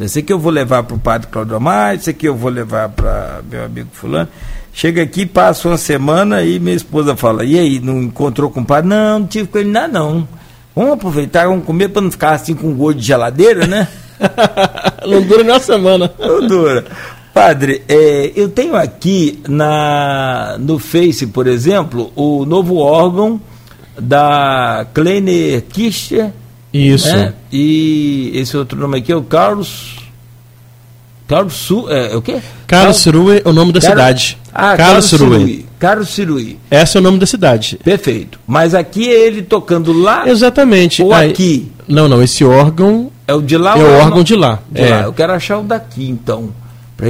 esse 0.00 0.20
aqui 0.20 0.32
eu 0.32 0.38
vou 0.38 0.50
levar 0.50 0.82
para 0.84 0.96
o 0.96 0.98
padre 0.98 1.28
Claudio 1.28 1.56
Amar, 1.56 1.94
esse 1.94 2.10
aqui 2.10 2.26
eu 2.26 2.34
vou 2.34 2.50
levar 2.50 2.88
para 2.88 3.40
meu 3.50 3.64
amigo 3.64 3.88
fulano. 3.92 4.28
Chega 4.72 5.02
aqui 5.02 5.26
passa 5.26 5.68
uma 5.68 5.76
semana 5.76 6.42
e 6.42 6.58
minha 6.58 6.74
esposa 6.74 7.14
fala 7.14 7.44
e 7.44 7.58
aí 7.58 7.78
não 7.78 8.02
encontrou 8.02 8.50
com 8.50 8.60
o 8.60 8.64
padre? 8.64 8.88
Não 8.88 9.18
não 9.18 9.26
tive 9.26 9.48
com 9.48 9.58
ele 9.58 9.70
nada 9.70 9.88
não. 9.88 10.26
Vamos 10.74 10.92
aproveitar 10.92 11.46
vamos 11.46 11.66
comer 11.66 11.88
para 11.88 12.00
não 12.00 12.10
ficar 12.10 12.32
assim 12.32 12.54
com 12.54 12.74
gosto 12.74 12.98
de 12.98 13.06
geladeira 13.06 13.66
né? 13.66 13.86
Não 15.06 15.20
dura 15.22 15.42
nem 15.42 15.52
uma 15.52 15.60
semana. 15.60 16.12
Não 16.18 16.46
dura. 16.46 16.84
Padre, 17.34 17.82
é, 17.88 18.32
eu 18.36 18.48
tenho 18.48 18.76
aqui 18.76 19.42
na, 19.48 20.56
no 20.58 20.78
Face, 20.78 21.26
por 21.26 21.46
exemplo, 21.46 22.12
o 22.14 22.44
novo 22.44 22.76
órgão 22.76 23.40
da 23.98 24.86
Kleiner 24.92 25.62
Kircher. 25.62 26.30
Isso. 26.72 27.14
Né? 27.14 27.34
E 27.52 28.32
esse 28.34 28.56
outro 28.56 28.78
nome 28.78 28.98
aqui 28.98 29.12
é 29.12 29.16
o 29.16 29.22
Carlos. 29.22 29.96
Carlos 31.28 31.54
Su, 31.54 31.86
é, 31.88 32.12
é 32.12 32.16
o 32.16 32.22
quê? 32.22 32.40
Carlos 32.66 32.96
Cirui 32.98 33.42
é 33.44 33.48
o 33.48 33.52
nome 33.52 33.72
da 33.72 33.80
Carlos, 33.80 33.98
cidade. 33.98 34.38
Ah, 34.52 34.76
Carlos 34.76 35.04
Cirui. 35.06 35.66
Carlos 35.78 36.08
Cirui. 36.10 36.58
Esse 36.70 36.96
é 36.96 37.00
o 37.00 37.02
nome 37.02 37.18
da 37.18 37.26
cidade. 37.26 37.78
Perfeito. 37.82 38.38
Mas 38.46 38.74
aqui 38.74 39.08
é 39.08 39.26
ele 39.26 39.42
tocando 39.42 39.92
lá? 39.92 40.28
Exatamente. 40.28 41.02
Ou 41.02 41.12
Aí, 41.12 41.30
aqui? 41.30 41.72
Não, 41.88 42.08
não. 42.08 42.22
Esse 42.22 42.44
órgão. 42.44 43.10
É 43.26 43.34
o 43.34 43.40
de 43.40 43.56
lá? 43.56 43.78
É 43.78 43.82
o 43.82 43.92
órgão 43.94 44.16
não? 44.18 44.24
de 44.24 44.34
lá. 44.34 44.58
De 44.70 44.82
é. 44.82 44.90
lá. 44.90 45.02
Eu 45.02 45.12
quero 45.12 45.32
achar 45.32 45.58
o 45.58 45.62
daqui, 45.62 46.08
então. 46.08 46.50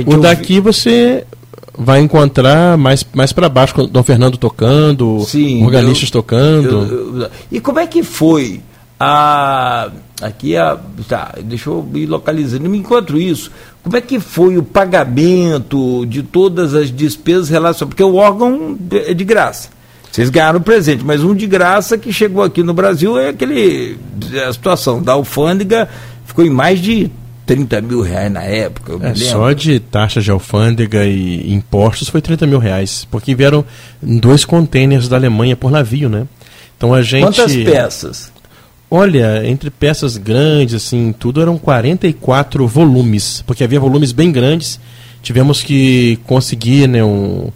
O 0.06 0.16
daqui 0.16 0.60
você 0.60 1.24
vai 1.76 2.00
encontrar 2.00 2.78
mais, 2.78 3.04
mais 3.12 3.32
para 3.32 3.48
baixo, 3.48 3.74
com 3.74 3.86
Dom 3.86 4.02
Fernando 4.02 4.36
tocando, 4.36 5.20
Sim, 5.26 5.64
organistas 5.64 6.08
eu, 6.08 6.12
tocando. 6.12 6.68
Eu, 6.68 7.22
eu, 7.22 7.30
e 7.50 7.60
como 7.60 7.78
é 7.78 7.86
que 7.86 8.02
foi 8.02 8.60
a. 9.02 9.90
Aqui 10.20 10.56
a. 10.56 10.78
Tá, 11.08 11.34
deixa 11.42 11.68
eu 11.68 11.88
ir 11.94 12.06
localizando. 12.06 12.74
Enquanto 12.74 13.18
isso, 13.18 13.50
como 13.82 13.96
é 13.96 14.00
que 14.00 14.20
foi 14.20 14.56
o 14.56 14.62
pagamento 14.62 16.06
de 16.06 16.22
todas 16.22 16.74
as 16.74 16.90
despesas 16.90 17.48
relacionadas? 17.48 17.88
Porque 17.88 18.02
o 18.04 18.14
órgão 18.14 18.78
é 18.90 19.12
de 19.12 19.24
graça. 19.24 19.70
Vocês 20.10 20.28
ganharam 20.28 20.58
o 20.58 20.62
presente, 20.62 21.02
mas 21.02 21.24
um 21.24 21.34
de 21.34 21.46
graça 21.46 21.96
que 21.96 22.12
chegou 22.12 22.42
aqui 22.42 22.62
no 22.62 22.74
Brasil 22.74 23.18
é 23.18 23.30
aquele. 23.30 23.96
A 24.46 24.52
situação 24.52 25.02
da 25.02 25.12
alfândega 25.12 25.88
ficou 26.26 26.44
em 26.44 26.50
mais 26.50 26.80
de 26.80 27.10
30 27.46 27.80
mil 27.80 28.02
reais 28.02 28.30
na 28.30 28.42
época. 28.42 28.98
É, 29.02 29.14
só 29.14 29.52
de 29.52 29.80
taxas 29.80 30.22
de 30.22 30.30
alfândega 30.30 31.04
e 31.04 31.52
impostos 31.52 32.08
foi 32.08 32.20
30 32.20 32.46
mil 32.46 32.58
reais, 32.58 33.06
porque 33.10 33.34
vieram 33.34 33.64
dois 34.02 34.44
containers 34.44 35.08
da 35.08 35.16
Alemanha 35.16 35.56
por 35.56 35.70
navio, 35.70 36.08
né? 36.08 36.26
Então 36.76 36.94
a 36.94 37.02
gente. 37.02 37.22
Quantas 37.22 37.54
peças? 37.56 38.31
Olha, 38.94 39.40
entre 39.48 39.70
peças 39.70 40.18
grandes, 40.18 40.74
assim, 40.74 41.14
tudo 41.18 41.40
eram 41.40 41.56
44 41.56 42.68
volumes, 42.68 43.42
porque 43.46 43.64
havia 43.64 43.80
volumes 43.80 44.12
bem 44.12 44.30
grandes. 44.30 44.78
Tivemos 45.22 45.62
que 45.62 46.18
conseguir, 46.26 46.86
né, 46.86 47.02
um. 47.02 47.48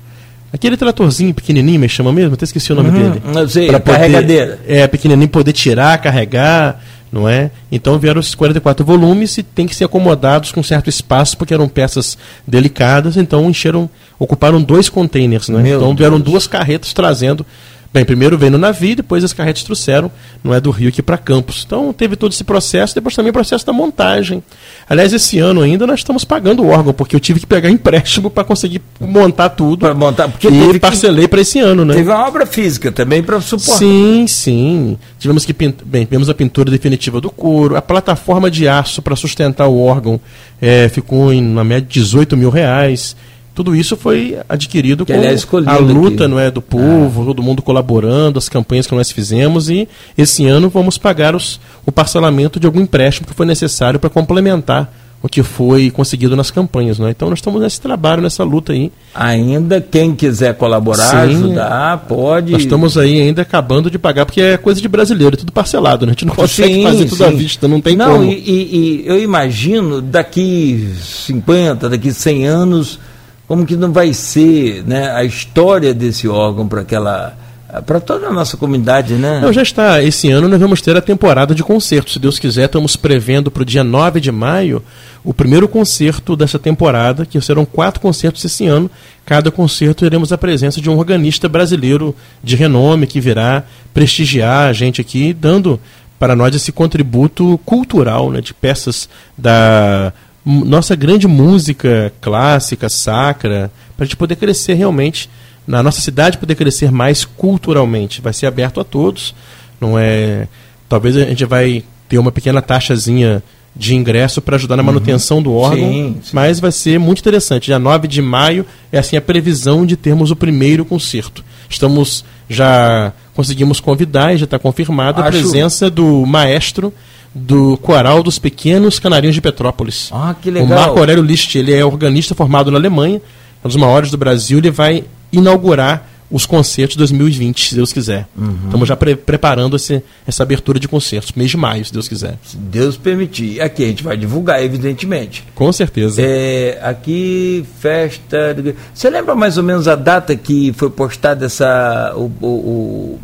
Aquele 0.51 0.79
tratorzinho 0.79 1.35
pequenininho, 1.35 1.79
me 1.79 1.91
chama 1.91 2.11
mesmo? 2.11 2.33
Até 2.33 2.45
esqueci 2.45 2.73
o 2.73 2.77
nome 2.77 2.89
uhum, 2.89 3.11
dele. 3.11 3.23
Não 3.35 3.47
sei, 3.47 3.67
pra 3.67 3.81
carregadeira. 3.81 4.57
Poder, 4.57 4.79
é, 4.79 4.87
pequenininho, 4.87 5.29
poder 5.29 5.53
tirar, 5.53 5.99
carregar 5.99 6.81
não 7.13 7.29
é? 7.29 7.51
Então 7.71 7.99
vieram 7.99 8.21
esses 8.21 8.35
44 8.35 8.85
volumes 8.85 9.39
e 9.39 9.43
tem 9.43 9.67
que 9.67 9.75
ser 9.75 9.85
acomodados 9.85 10.53
com 10.53 10.63
certo 10.63 10.91
espaço, 10.91 11.37
porque 11.37 11.55
eram 11.55 11.69
peças 11.69 12.19
delicadas, 12.47 13.17
então 13.17 13.49
encheram, 13.49 13.89
ocuparam 14.19 14.61
dois 14.61 14.89
containers, 14.89 15.49
né? 15.49 15.71
Então 15.71 15.95
vieram 15.95 16.19
Deus. 16.19 16.31
duas 16.31 16.47
carretas 16.47 16.93
trazendo 16.93 17.47
Bem, 17.93 18.05
primeiro 18.05 18.37
veio 18.37 18.53
no 18.53 18.59
navio, 18.59 18.97
depois 18.97 19.25
as 19.25 19.33
carretas 19.33 19.63
trouxeram, 19.63 20.11
não 20.45 20.53
é 20.53 20.61
do 20.61 20.71
Rio 20.71 20.89
aqui 20.89 21.03
para 21.03 21.17
Campos. 21.17 21.65
Então 21.67 21.93
teve 21.93 22.17
todo 22.17 22.33
esse 22.33 22.45
processo, 22.45 22.95
depois 22.95 23.15
também 23.15 23.31
o 23.31 23.33
processo 23.33 23.65
da 23.65 23.73
montagem. 23.73 24.43
Aliás, 24.89 25.13
esse 25.13 25.39
ano 25.39 25.63
ainda 25.63 25.87
nós 25.87 26.01
estamos 26.01 26.25
pagando 26.25 26.63
o 26.63 26.69
órgão, 26.69 26.93
porque 26.93 27.17
eu 27.17 27.21
tive 27.21 27.41
que 27.41 27.47
pegar 27.47 27.71
empréstimo 27.71 28.31
para 28.31 28.45
conseguir 28.45 28.83
montar 29.01 29.51
tudo. 29.51 29.81
Para 29.81 29.95
montar, 29.95 30.29
porque 30.29 30.49
e 30.49 30.79
parcelei 30.79 31.27
para 31.27 31.41
esse 31.41 31.59
ano, 31.59 31.85
né? 31.85 31.95
Teve 31.95 32.11
uma 32.11 32.27
obra 32.27 32.45
física 32.47 32.93
também 32.93 33.23
para 33.23 33.41
suportar. 33.41 33.79
Sim, 33.79 34.27
sim. 34.29 34.99
Tivemos 35.19 35.45
que 35.45 35.55
pint... 35.55 35.77
bem, 35.85 36.05
tivemos 36.05 36.29
a 36.29 36.35
pintura 36.35 36.71
definitiva 36.71 37.21
do 37.21 37.31
couro, 37.31 37.77
a 37.77 37.83
plataforma 37.83 38.51
de 38.51 38.69
aço 38.69 39.01
para 39.01 39.17
sustentar 39.17 39.67
o 39.69 39.81
órgão 39.81 40.21
é, 40.61 40.89
ficou 40.89 41.33
em 41.33 41.43
uma 41.43 41.65
média 41.65 41.87
de 41.89 42.01
18 42.01 42.37
mil 42.37 42.51
reais. 42.51 43.17
Tudo 43.57 43.75
isso 43.75 43.97
foi 43.97 44.37
adquirido 44.51 45.07
que, 45.07 45.15
com 45.15 45.57
a 45.67 45.79
luta 45.79 46.25
aqui. 46.25 46.31
não 46.31 46.39
é, 46.39 46.51
do 46.51 46.61
povo, 46.61 47.23
ah. 47.23 47.25
todo 47.25 47.43
mundo 47.43 47.63
colaborando, 47.63 48.39
as 48.39 48.51
campanhas 48.51 48.87
que 48.87 48.95
nós 48.95 49.11
fizemos 49.11 49.71
e 49.71 49.89
esse 50.17 50.47
ano 50.47 50.69
vamos 50.69 50.99
pagar 50.99 51.35
os, 51.35 51.59
o 51.87 51.91
parcelamento 51.91 52.61
de 52.61 52.67
algum 52.67 52.83
empréstimo 52.83 53.27
que 53.27 53.33
foi 53.33 53.47
necessário 53.47 53.99
para 53.99 54.11
complementar 54.11 54.93
o 55.23 55.29
que 55.29 55.43
foi 55.43 55.91
conseguido 55.91 56.37
nas 56.37 56.51
campanhas. 56.51 56.99
Né? 56.99 57.09
Então 57.13 57.31
nós 57.31 57.39
estamos 57.39 57.63
nesse 57.63 57.81
trabalho, 57.81 58.21
nessa 58.21 58.45
luta 58.45 58.75
aí. 58.75 58.93
Ainda 59.15 59.81
quem 59.81 60.15
quiser 60.15 60.55
colaborar, 60.55 61.11
Sim, 61.11 61.17
ajudar, 61.17 61.97
pode. 62.07 62.53
Nós 62.53 62.61
estamos 62.61 62.99
aí 62.99 63.23
ainda 63.23 63.41
acabando 63.41 63.91
de 63.91 63.99
pagar, 63.99 64.27
porque 64.27 64.43
é 64.43 64.59
coisa 64.59 64.83
de 64.83 64.87
brasileiro, 64.87 65.35
é 65.35 65.39
tudo 65.39 65.51
parcelado, 65.51 66.05
né? 66.05 66.11
a 66.11 66.13
gente 66.13 66.27
não 66.27 66.35
consegue 66.35 66.75
sim, 66.75 66.83
fazer 66.83 67.05
tudo 67.07 67.17
sim. 67.17 67.25
à 67.25 67.31
vista, 67.31 67.67
não 67.67 67.81
tem 67.81 67.97
não, 67.97 68.19
como. 68.19 68.31
E, 68.31 68.35
e, 68.35 68.77
e 68.77 69.07
eu 69.07 69.19
imagino 69.19 70.03
daqui 70.03 70.93
50, 71.01 71.89
daqui 71.89 72.13
100 72.13 72.47
anos 72.47 72.99
como 73.47 73.65
que 73.65 73.77
não 73.77 73.93
vai 73.93 74.13
ser 74.13 74.83
né, 74.85 75.11
a 75.11 75.25
história 75.25 75.95
desse 75.95 76.27
órgão 76.29 76.67
para 76.67 76.81
aquela 76.81 77.37
para 77.85 78.01
toda 78.01 78.29
a 78.29 78.33
nossa 78.33 78.57
comunidade, 78.57 79.15
né? 79.15 79.41
Não, 79.41 79.53
já 79.53 79.63
está. 79.63 80.03
Esse 80.03 80.31
ano 80.31 80.49
nós 80.49 80.61
vamos 80.61 80.81
ter 80.81 80.97
a 80.97 81.01
temporada 81.01 81.55
de 81.55 81.63
concertos. 81.63 82.15
Se 82.15 82.19
Deus 82.19 82.39
quiser, 82.39 82.67
estamos 82.67 82.97
prevendo 82.97 83.51
para 83.51 83.63
o 83.63 83.67
dia 83.67 83.83
9 83.83 84.21
de 84.21 84.31
maio 84.31 84.83
o 85.25 85.35
primeiro 85.35 85.67
concerto 85.67 86.37
dessa 86.37 86.59
temporada, 86.59 87.27
que 87.27 87.41
serão 87.41 87.67
quatro 87.67 88.01
concertos 88.01 88.45
esse 88.45 88.67
ano. 88.67 88.91
Cada 89.25 89.51
concerto 89.51 90.05
teremos 90.05 90.33
a 90.33 90.39
presença 90.39 90.81
de 90.81 90.89
um 90.89 90.97
organista 90.97 91.49
brasileiro 91.49 92.15
de 92.43 92.55
renome 92.55 93.07
que 93.07 93.21
virá 93.21 93.65
prestigiar 93.93 94.69
a 94.69 94.73
gente 94.73 95.01
aqui, 95.01 95.35
dando 95.35 95.81
para 96.19 96.37
nós 96.37 96.55
esse 96.55 96.73
contributo 96.73 97.59
cultural 97.65 98.31
né, 98.31 98.41
de 98.41 98.55
peças 98.55 99.09
da 99.37 100.13
nossa 100.47 100.95
grande 100.95 101.27
música 101.27 102.13
clássica, 102.21 102.89
sacra, 102.89 103.71
para 103.97 104.05
a 104.05 104.07
gente 104.07 104.17
poder 104.17 104.37
crescer 104.37 104.75
realmente, 104.75 105.29
na 105.67 105.83
nossa 105.83 106.01
cidade 106.01 106.39
poder 106.39 106.55
crescer 106.55 106.93
mais 106.93 107.25
culturalmente. 107.25 108.21
Vai 108.21 108.33
ser 108.33 108.47
aberto 108.47 108.81
a 108.81 108.85
todos, 108.85 109.35
não 109.81 109.99
é? 109.99 110.47
Talvez 110.89 111.17
a 111.17 111.25
gente 111.25 111.45
vai 111.45 111.83
ter 112.09 112.19
uma 112.19 112.31
pequena 112.31 112.63
taxazinha 112.63 113.43
de 113.75 113.95
ingresso 113.95 114.41
para 114.41 114.57
ajudar 114.57 114.77
na 114.77 114.83
uhum. 114.83 114.87
manutenção 114.87 115.39
uhum. 115.39 115.43
do 115.43 115.55
órgão, 115.55 115.91
sim, 115.91 116.17
sim. 116.23 116.31
mas 116.33 116.61
vai 116.61 116.73
ser 116.73 116.99
muito 116.99 117.19
interessante. 117.19 117.67
Dia 117.67 117.79
9 117.79 118.07
de 118.09 118.23
maio 118.23 118.65
é 118.91 118.99
assim 118.99 119.17
a 119.17 119.21
previsão 119.21 119.85
de 119.85 119.97
termos 119.97 120.31
o 120.31 120.37
primeiro 120.37 120.85
concerto. 120.85 121.45
Estamos 121.69 122.25
já 122.49 123.13
conseguimos 123.35 123.81
convidar 123.81 124.35
e 124.35 124.39
já 124.39 124.45
está 124.45 124.59
confirmada 124.59 125.21
Acho... 125.21 125.29
a 125.29 125.31
presença 125.31 125.91
do 125.91 126.25
maestro 126.27 126.93
do 127.35 127.77
Coral 127.79 128.23
dos 128.23 128.39
Pequenos 128.39 128.99
Canarinhos 128.99 129.35
de 129.35 129.43
Petrópolis. 129.43 130.09
Ah, 130.11 130.35
que 130.41 130.51
legal. 130.51 130.67
O 130.67 130.71
Marco 130.71 130.99
Aurélio 130.99 131.23
List, 131.23 131.55
ele 131.55 131.75
é 131.75 131.85
organista 131.85 132.35
formado 132.35 132.71
na 132.71 132.79
Alemanha, 132.79 133.17
é 133.63 133.67
um 133.67 133.69
dos 133.69 133.77
maiores 133.77 134.11
do 134.11 134.17
Brasil, 134.17 134.59
ele 134.59 134.71
vai 134.71 135.05
inaugurar 135.31 136.09
os 136.31 136.45
concertos 136.45 136.97
2020, 136.97 137.69
se 137.69 137.75
Deus 137.75 137.93
quiser. 137.93 138.27
Uhum. 138.37 138.57
Estamos 138.65 138.89
já 138.89 138.97
pre 138.97 139.15
preparando 139.15 139.77
esse, 139.77 140.03
essa 140.27 140.43
abertura 140.43 140.79
de 140.79 140.89
concertos, 140.89 141.33
mês 141.33 141.51
de 141.51 141.57
maio, 141.57 141.85
se 141.85 141.93
Deus 141.93 142.09
quiser. 142.09 142.39
Se 142.43 142.57
Deus 142.57 142.97
permitir. 142.97 143.61
Aqui 143.61 143.85
a 143.85 143.87
gente 143.87 144.03
vai 144.03 144.17
divulgar, 144.17 144.63
evidentemente. 144.63 145.45
Com 145.55 145.73
certeza. 145.73 146.21
É, 146.21 146.79
aqui, 146.83 147.65
festa. 147.81 148.57
Você 148.93 149.09
lembra 149.09 149.35
mais 149.35 149.57
ou 149.57 149.63
menos 149.63 149.87
a 149.87 149.95
data 149.95 150.35
que 150.35 150.73
foi 150.77 150.91
postada 150.91 151.47
essa. 151.47 152.13
o, 152.17 152.31
o, 152.41 152.47
o 152.47 153.21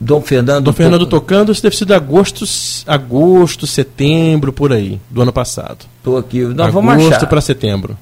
Dom 0.00 0.22
Fernando. 0.22 0.64
Dom 0.64 0.72
Fernando 0.72 1.06
tocando, 1.06 1.52
isso 1.52 1.62
deve 1.62 1.76
ser 1.76 1.84
de 1.84 1.92
agosto, 1.92 2.44
agosto, 2.86 3.66
setembro, 3.66 4.50
por 4.50 4.72
aí, 4.72 4.98
do 5.10 5.20
ano 5.20 5.32
passado. 5.32 5.84
Estou 5.98 6.16
aqui. 6.16 6.40
Nós 6.40 6.68
agosto 6.68 6.72
vamos 6.72 7.04
Agosto 7.04 7.26
para 7.26 7.40
setembro. 7.42 7.98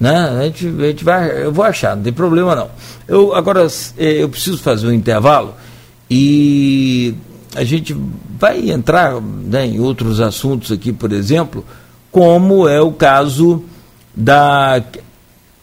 Né? 0.00 0.14
A, 0.16 0.42
gente, 0.44 0.66
a 0.66 0.86
gente 0.86 1.04
vai, 1.04 1.44
eu 1.44 1.52
vou 1.52 1.64
achar, 1.64 1.96
não 1.96 2.02
tem 2.04 2.12
problema 2.12 2.54
não. 2.54 2.68
Eu 3.06 3.34
agora 3.34 3.66
é, 3.96 4.22
eu 4.22 4.28
preciso 4.28 4.58
fazer 4.58 4.86
um 4.86 4.92
intervalo 4.92 5.54
e 6.10 7.14
a 7.54 7.64
gente 7.64 7.96
vai 8.38 8.70
entrar 8.70 9.20
né, 9.20 9.66
em 9.66 9.80
outros 9.80 10.20
assuntos 10.20 10.70
aqui, 10.70 10.92
por 10.92 11.12
exemplo, 11.12 11.64
como 12.12 12.68
é 12.68 12.80
o 12.80 12.92
caso 12.92 13.64
da 14.14 14.82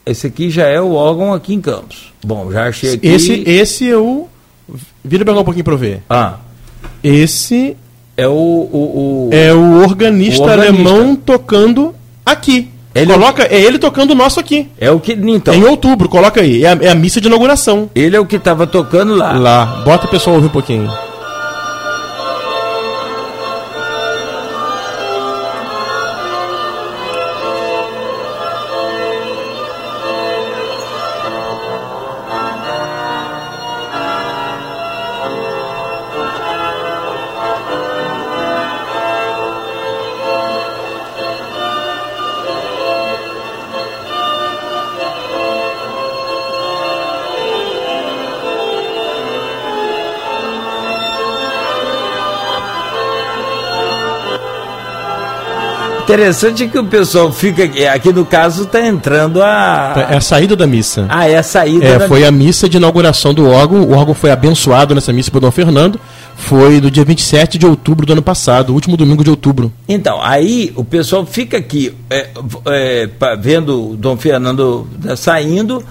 esse 0.06 0.28
aqui 0.28 0.50
já 0.52 0.66
é 0.68 0.80
o 0.80 0.92
órgão 0.94 1.34
aqui 1.34 1.54
em 1.54 1.62
Campos. 1.62 2.14
Bom, 2.24 2.52
já 2.52 2.68
achei 2.68 2.94
aqui. 2.94 3.08
Esse, 3.08 3.44
esse 3.48 3.90
é 3.90 3.98
o. 3.98 4.28
Vira 5.04 5.26
pegar 5.26 5.40
um 5.40 5.44
pouquinho 5.44 5.66
para 5.66 5.76
ver. 5.76 6.04
Ah, 6.08 6.38
Esse 7.04 7.76
é 8.16 8.28
o. 8.28 8.32
o, 8.32 9.28
o- 9.28 9.30
é 9.34 9.52
o 9.52 9.82
organista, 9.82 10.44
O 10.44 10.46
organista. 10.46 10.74
alemão 10.92 11.16
tocando 11.16 11.96
aqui. 12.24 12.70
Ele- 12.96 13.14
coloca, 13.14 13.44
é 13.44 13.60
ele 13.62 13.78
tocando 13.78 14.12
o 14.12 14.16
nosso 14.16 14.40
aqui. 14.40 14.68
é 14.80 14.90
o 14.90 15.00
que. 15.00 15.12
Então, 15.14 15.54
em 15.54 15.64
outubro, 15.66 16.08
coloca 16.08 16.40
aí. 16.42 16.64
É 16.64 16.70
a, 16.70 16.78
é 16.82 16.90
a 16.90 16.96
missa 16.96 17.20
de 17.20 17.28
inauguração. 17.28 17.90
ele 17.94 18.16
é 18.16 18.20
o 18.20 18.26
que 18.26 18.38
estava 18.38 18.66
tocando 18.66 19.14
lá. 19.14 19.34
Lá. 19.34 19.66
Bota 19.84 20.06
o 20.08 20.10
pessoal 20.10 20.36
ouvir 20.38 20.48
um 20.48 20.52
pouquinho. 20.52 20.90
Interessante 56.16 56.70
que 56.70 56.80
o 56.80 56.86
pessoal 56.86 57.30
fica 57.30 57.66
aqui. 57.66 57.86
Aqui 57.86 58.14
no 58.14 58.26
caso 58.26 58.64
está 58.64 58.80
entrando 58.80 59.44
a. 59.44 60.08
É 60.10 60.16
a 60.16 60.22
saída 60.22 60.56
da 60.56 60.66
missa. 60.66 61.06
Ah, 61.10 61.28
é 61.28 61.38
a 61.38 61.44
saída 61.44 61.84
É, 61.86 62.00
da. 62.00 62.08
foi 62.08 62.26
a 62.26 62.32
missa 62.32 62.70
de 62.70 62.78
inauguração 62.78 63.34
do 63.34 63.50
órgão. 63.50 63.82
O 63.82 63.92
órgão 63.92 64.14
foi 64.14 64.32
abençoado 64.32 64.96
nessa 64.96 65.12
missa 65.12 65.30
por 65.30 65.42
Dom 65.42 65.52
Fernando. 65.52 66.00
Foi 66.38 66.80
no 66.80 66.90
dia 66.90 67.04
27 67.04 67.58
de 67.58 67.66
outubro 67.66 68.06
do 68.06 68.14
ano 68.14 68.22
passado, 68.22 68.74
último 68.74 68.96
domingo 68.96 69.26
de 69.26 69.30
outubro. 69.30 69.74
Então, 69.90 70.22
aí 70.22 70.72
o 70.78 70.86
pessoal 70.86 71.26
fica 71.26 71.58
aqui 71.58 71.94
é, 72.10 72.30
é, 72.68 73.10
vendo 73.38 73.92
o 73.92 73.98
Dom 73.98 74.16
Fernando 74.16 74.88
né, 75.04 75.18
saindo, 75.18 75.84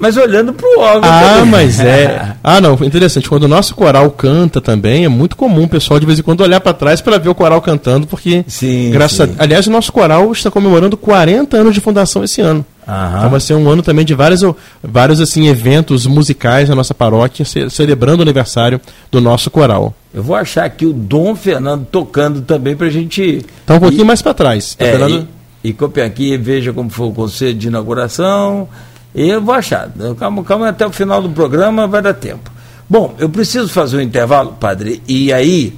mas 0.00 0.16
olhando 0.16 0.52
para 0.52 0.66
o 0.66 0.80
órgão. 0.80 1.08
Ah, 1.10 1.34
também. 1.36 1.50
mas 1.50 1.78
é. 1.78 2.34
Ah, 2.42 2.60
não, 2.60 2.72
interessante. 2.82 3.28
Quando 3.28 3.44
o 3.44 3.48
nosso 3.48 3.74
coral 3.74 4.10
canta 4.10 4.60
também, 4.60 5.04
é 5.04 5.08
muito 5.08 5.36
comum 5.36 5.64
o 5.64 5.68
pessoal 5.68 6.00
de 6.00 6.06
vez 6.06 6.18
em 6.18 6.22
quando 6.22 6.40
olhar 6.40 6.58
para 6.60 6.72
trás 6.72 7.00
para 7.02 7.18
ver 7.18 7.28
o 7.28 7.34
coral 7.34 7.60
cantando, 7.60 8.06
porque. 8.06 8.42
Sim, 8.48 8.90
graças 8.90 9.28
sim. 9.28 9.36
A... 9.38 9.42
Aliás, 9.44 9.66
o 9.66 9.70
nosso 9.70 9.92
coral 9.92 10.32
está 10.32 10.50
comemorando 10.50 10.96
40 10.96 11.56
anos 11.58 11.74
de 11.74 11.80
fundação 11.80 12.24
esse 12.24 12.40
ano. 12.40 12.64
Aham. 12.88 13.18
Então 13.18 13.30
vai 13.30 13.40
ser 13.40 13.54
um 13.54 13.68
ano 13.68 13.82
também 13.82 14.04
de 14.04 14.14
vários, 14.14 14.42
vários 14.82 15.20
assim, 15.20 15.48
eventos 15.48 16.06
musicais 16.06 16.68
na 16.68 16.74
nossa 16.74 16.94
paróquia, 16.94 17.44
ce- 17.44 17.68
celebrando 17.70 18.20
o 18.20 18.22
aniversário 18.22 18.80
do 19.12 19.20
nosso 19.20 19.50
coral. 19.50 19.94
Eu 20.12 20.22
vou 20.22 20.34
achar 20.34 20.64
aqui 20.64 20.86
o 20.86 20.92
Dom 20.92 21.36
Fernando 21.36 21.86
tocando 21.90 22.40
também 22.40 22.74
para 22.74 22.86
a 22.86 22.90
gente. 22.90 23.44
Então 23.64 23.76
um 23.76 23.80
pouquinho 23.80 24.06
mais 24.06 24.22
para 24.22 24.34
trás. 24.34 24.74
Tá 24.74 24.84
É, 24.86 24.90
Fernando? 24.92 25.28
e, 25.62 25.68
e 25.70 26.00
aqui, 26.02 26.36
veja 26.36 26.72
como 26.72 26.88
foi 26.90 27.06
o 27.06 27.12
conselho 27.12 27.54
de 27.54 27.68
inauguração. 27.68 28.66
E 29.14 29.28
eu 29.28 29.40
vou 29.40 29.54
achar. 29.54 29.90
Calma, 30.18 30.42
calma, 30.44 30.68
até 30.68 30.86
o 30.86 30.90
final 30.92 31.20
do 31.20 31.30
programa 31.30 31.86
vai 31.86 32.00
dar 32.02 32.14
tempo. 32.14 32.50
Bom, 32.88 33.14
eu 33.18 33.28
preciso 33.28 33.68
fazer 33.68 33.96
um 33.96 34.00
intervalo, 34.00 34.52
padre. 34.58 35.02
E 35.06 35.32
aí, 35.32 35.74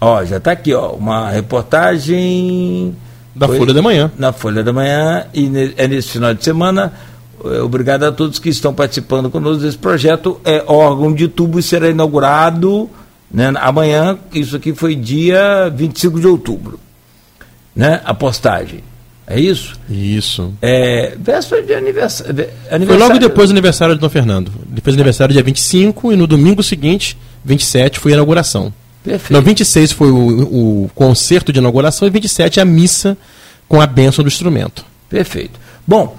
ó, 0.00 0.24
já 0.24 0.36
está 0.38 0.52
aqui, 0.52 0.72
ó, 0.74 0.90
uma 0.92 1.30
reportagem. 1.30 2.94
Da 3.34 3.46
Foi 3.46 3.58
Folha 3.58 3.74
da 3.74 3.82
Manhã. 3.82 4.10
Na 4.18 4.32
Folha 4.32 4.62
da 4.62 4.72
Manhã, 4.72 5.24
e 5.32 5.48
ne- 5.48 5.72
é 5.76 5.86
nesse 5.88 6.08
final 6.10 6.34
de 6.34 6.42
semana. 6.44 6.92
É, 7.44 7.60
Obrigado 7.62 8.04
a 8.04 8.12
todos 8.12 8.38
que 8.38 8.48
estão 8.48 8.74
participando 8.74 9.30
conosco 9.30 9.62
desse 9.62 9.78
projeto. 9.78 10.40
É 10.44 10.62
órgão 10.66 11.12
de 11.14 11.28
tubo 11.28 11.58
e 11.58 11.62
será 11.62 11.88
inaugurado 11.88 12.90
né, 13.30 13.52
amanhã. 13.56 14.18
Isso 14.32 14.56
aqui 14.56 14.74
foi 14.74 14.94
dia 14.94 15.70
25 15.74 16.20
de 16.20 16.26
outubro. 16.26 16.78
Né, 17.74 18.00
a 18.04 18.12
postagem. 18.12 18.82
É 19.30 19.38
isso? 19.38 19.78
Isso. 19.88 20.52
É, 20.60 21.14
véspera 21.16 21.62
de 21.62 21.72
aniversário. 21.72 22.34
Foi 22.34 22.48
aniversário 22.68 22.98
logo 22.98 23.18
depois 23.20 23.48
do 23.48 23.52
aniversário 23.52 23.94
de 23.94 24.00
Dom 24.00 24.08
Fernando. 24.08 24.52
Ele 24.70 24.80
fez 24.80 24.94
aniversário 24.96 25.32
dia 25.32 25.42
25 25.42 26.12
e 26.12 26.16
no 26.16 26.26
domingo 26.26 26.64
seguinte, 26.64 27.16
27, 27.44 28.00
foi 28.00 28.10
a 28.10 28.14
inauguração. 28.14 28.72
Perfeito. 29.04 29.32
No 29.32 29.40
26 29.40 29.92
foi 29.92 30.10
o, 30.10 30.84
o 30.84 30.90
concerto 30.94 31.52
de 31.52 31.60
inauguração 31.60 32.08
e 32.08 32.10
27 32.10 32.60
a 32.60 32.64
missa 32.64 33.16
com 33.68 33.80
a 33.80 33.86
bênção 33.86 34.24
do 34.24 34.28
instrumento. 34.28 34.84
Perfeito. 35.08 35.60
Bom, 35.86 36.16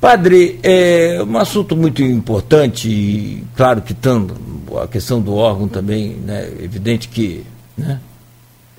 padre, 0.00 0.58
é 0.62 1.22
um 1.22 1.36
assunto 1.36 1.76
muito 1.76 2.02
importante, 2.02 2.88
e 2.88 3.44
claro 3.54 3.82
que 3.82 3.92
tanto 3.92 4.34
a 4.82 4.88
questão 4.88 5.20
do 5.20 5.34
órgão 5.34 5.68
também, 5.68 6.16
né, 6.24 6.50
evidente 6.62 7.08
que 7.08 7.44
né, 7.76 8.00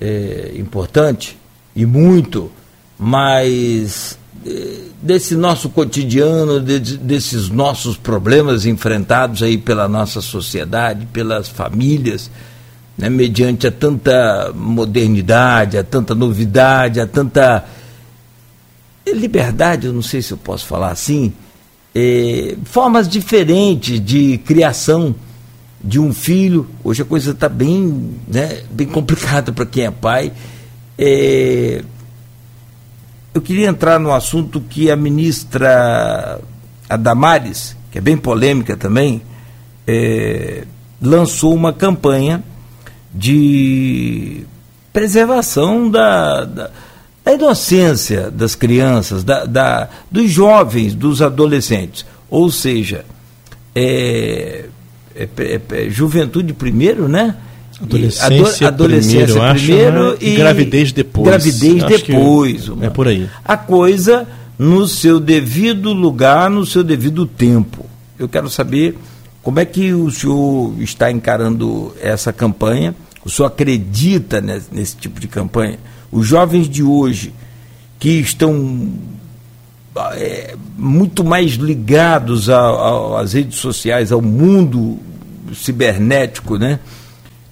é 0.00 0.52
importante 0.56 1.38
e 1.74 1.86
muito, 1.86 2.50
mas 2.98 4.18
eh, 4.46 4.78
desse 5.02 5.34
nosso 5.34 5.68
cotidiano, 5.68 6.60
de- 6.60 6.96
desses 6.98 7.48
nossos 7.48 7.96
problemas 7.96 8.64
enfrentados 8.66 9.42
aí 9.42 9.58
pela 9.58 9.86
nossa 9.88 10.20
sociedade, 10.20 11.06
pelas 11.12 11.48
famílias, 11.48 12.30
né, 12.96 13.08
mediante 13.10 13.66
a 13.66 13.72
tanta 13.72 14.52
modernidade, 14.54 15.76
a 15.76 15.84
tanta 15.84 16.14
novidade, 16.14 17.00
a 17.00 17.06
tanta 17.06 17.64
liberdade, 19.06 19.86
eu 19.86 19.92
não 19.92 20.02
sei 20.02 20.20
se 20.22 20.32
eu 20.32 20.36
posso 20.38 20.66
falar 20.66 20.90
assim, 20.90 21.32
eh, 21.94 22.56
formas 22.64 23.08
diferentes 23.08 24.00
de 24.04 24.38
criação 24.38 25.14
de 25.82 26.00
um 26.00 26.12
filho. 26.12 26.66
Hoje 26.82 27.02
a 27.02 27.04
coisa 27.04 27.30
está 27.30 27.48
bem, 27.48 28.14
né, 28.26 28.62
bem 28.70 28.86
complicada 28.86 29.52
para 29.52 29.64
quem 29.66 29.84
é 29.84 29.90
pai. 29.90 30.32
Eh, 30.98 31.84
eu 33.36 33.42
queria 33.42 33.68
entrar 33.68 34.00
no 34.00 34.12
assunto 34.12 34.60
que 34.60 34.90
a 34.90 34.96
ministra 34.96 36.40
Adamares, 36.88 37.76
que 37.90 37.98
é 37.98 38.00
bem 38.00 38.16
polêmica 38.16 38.76
também, 38.76 39.20
eh, 39.86 40.64
lançou 41.00 41.54
uma 41.54 41.72
campanha 41.72 42.42
de 43.14 44.44
preservação 44.92 45.90
da, 45.90 46.44
da, 46.44 46.70
da 47.22 47.32
inocência 47.32 48.30
das 48.30 48.54
crianças, 48.54 49.22
da, 49.22 49.44
da, 49.44 49.88
dos 50.10 50.30
jovens, 50.30 50.94
dos 50.94 51.20
adolescentes. 51.20 52.06
Ou 52.30 52.50
seja, 52.50 53.04
é, 53.74 54.64
é, 55.14 55.28
é, 55.36 55.60
é 55.70 55.90
juventude 55.90 56.54
primeiro, 56.54 57.06
né? 57.06 57.36
Adolescência, 57.82 58.68
Ado- 58.68 58.84
adolescência 58.84 59.26
primeiro, 59.54 60.02
acho, 60.08 60.12
né? 60.12 60.16
e 60.20 60.34
gravidez 60.36 60.92
depois. 60.92 61.26
Gravidez 61.28 61.84
Acho 61.84 62.06
depois. 62.06 62.70
é 62.80 62.88
por 62.90 63.06
aí. 63.08 63.28
A 63.44 63.56
coisa 63.56 64.26
no 64.58 64.88
seu 64.88 65.20
devido 65.20 65.92
lugar, 65.92 66.48
no 66.48 66.64
seu 66.64 66.82
devido 66.82 67.26
tempo. 67.26 67.84
Eu 68.18 68.28
quero 68.28 68.48
saber 68.48 68.96
como 69.42 69.60
é 69.60 69.64
que 69.66 69.92
o 69.92 70.10
senhor 70.10 70.74
está 70.80 71.10
encarando 71.10 71.94
essa 72.00 72.32
campanha. 72.32 72.94
O 73.24 73.28
senhor 73.28 73.48
acredita 73.48 74.40
nesse, 74.40 74.66
nesse 74.72 74.96
tipo 74.96 75.20
de 75.20 75.28
campanha? 75.28 75.78
Os 76.10 76.26
jovens 76.26 76.68
de 76.70 76.82
hoje 76.82 77.34
que 77.98 78.08
estão 78.20 78.88
é, 80.14 80.54
muito 80.76 81.24
mais 81.24 81.52
ligados 81.52 82.48
a- 82.50 82.58
a- 82.58 83.20
às 83.20 83.32
redes 83.32 83.58
sociais, 83.58 84.12
ao 84.12 84.20
mundo 84.22 84.98
cibernético, 85.54 86.56
né? 86.58 86.78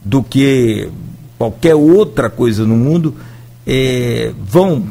Do 0.05 0.23
que 0.23 0.89
qualquer 1.39 1.75
outra 1.75 2.29
coisa 2.29 2.65
no 2.65 2.77
mundo, 2.77 3.15
é, 3.67 4.33
vão 4.39 4.85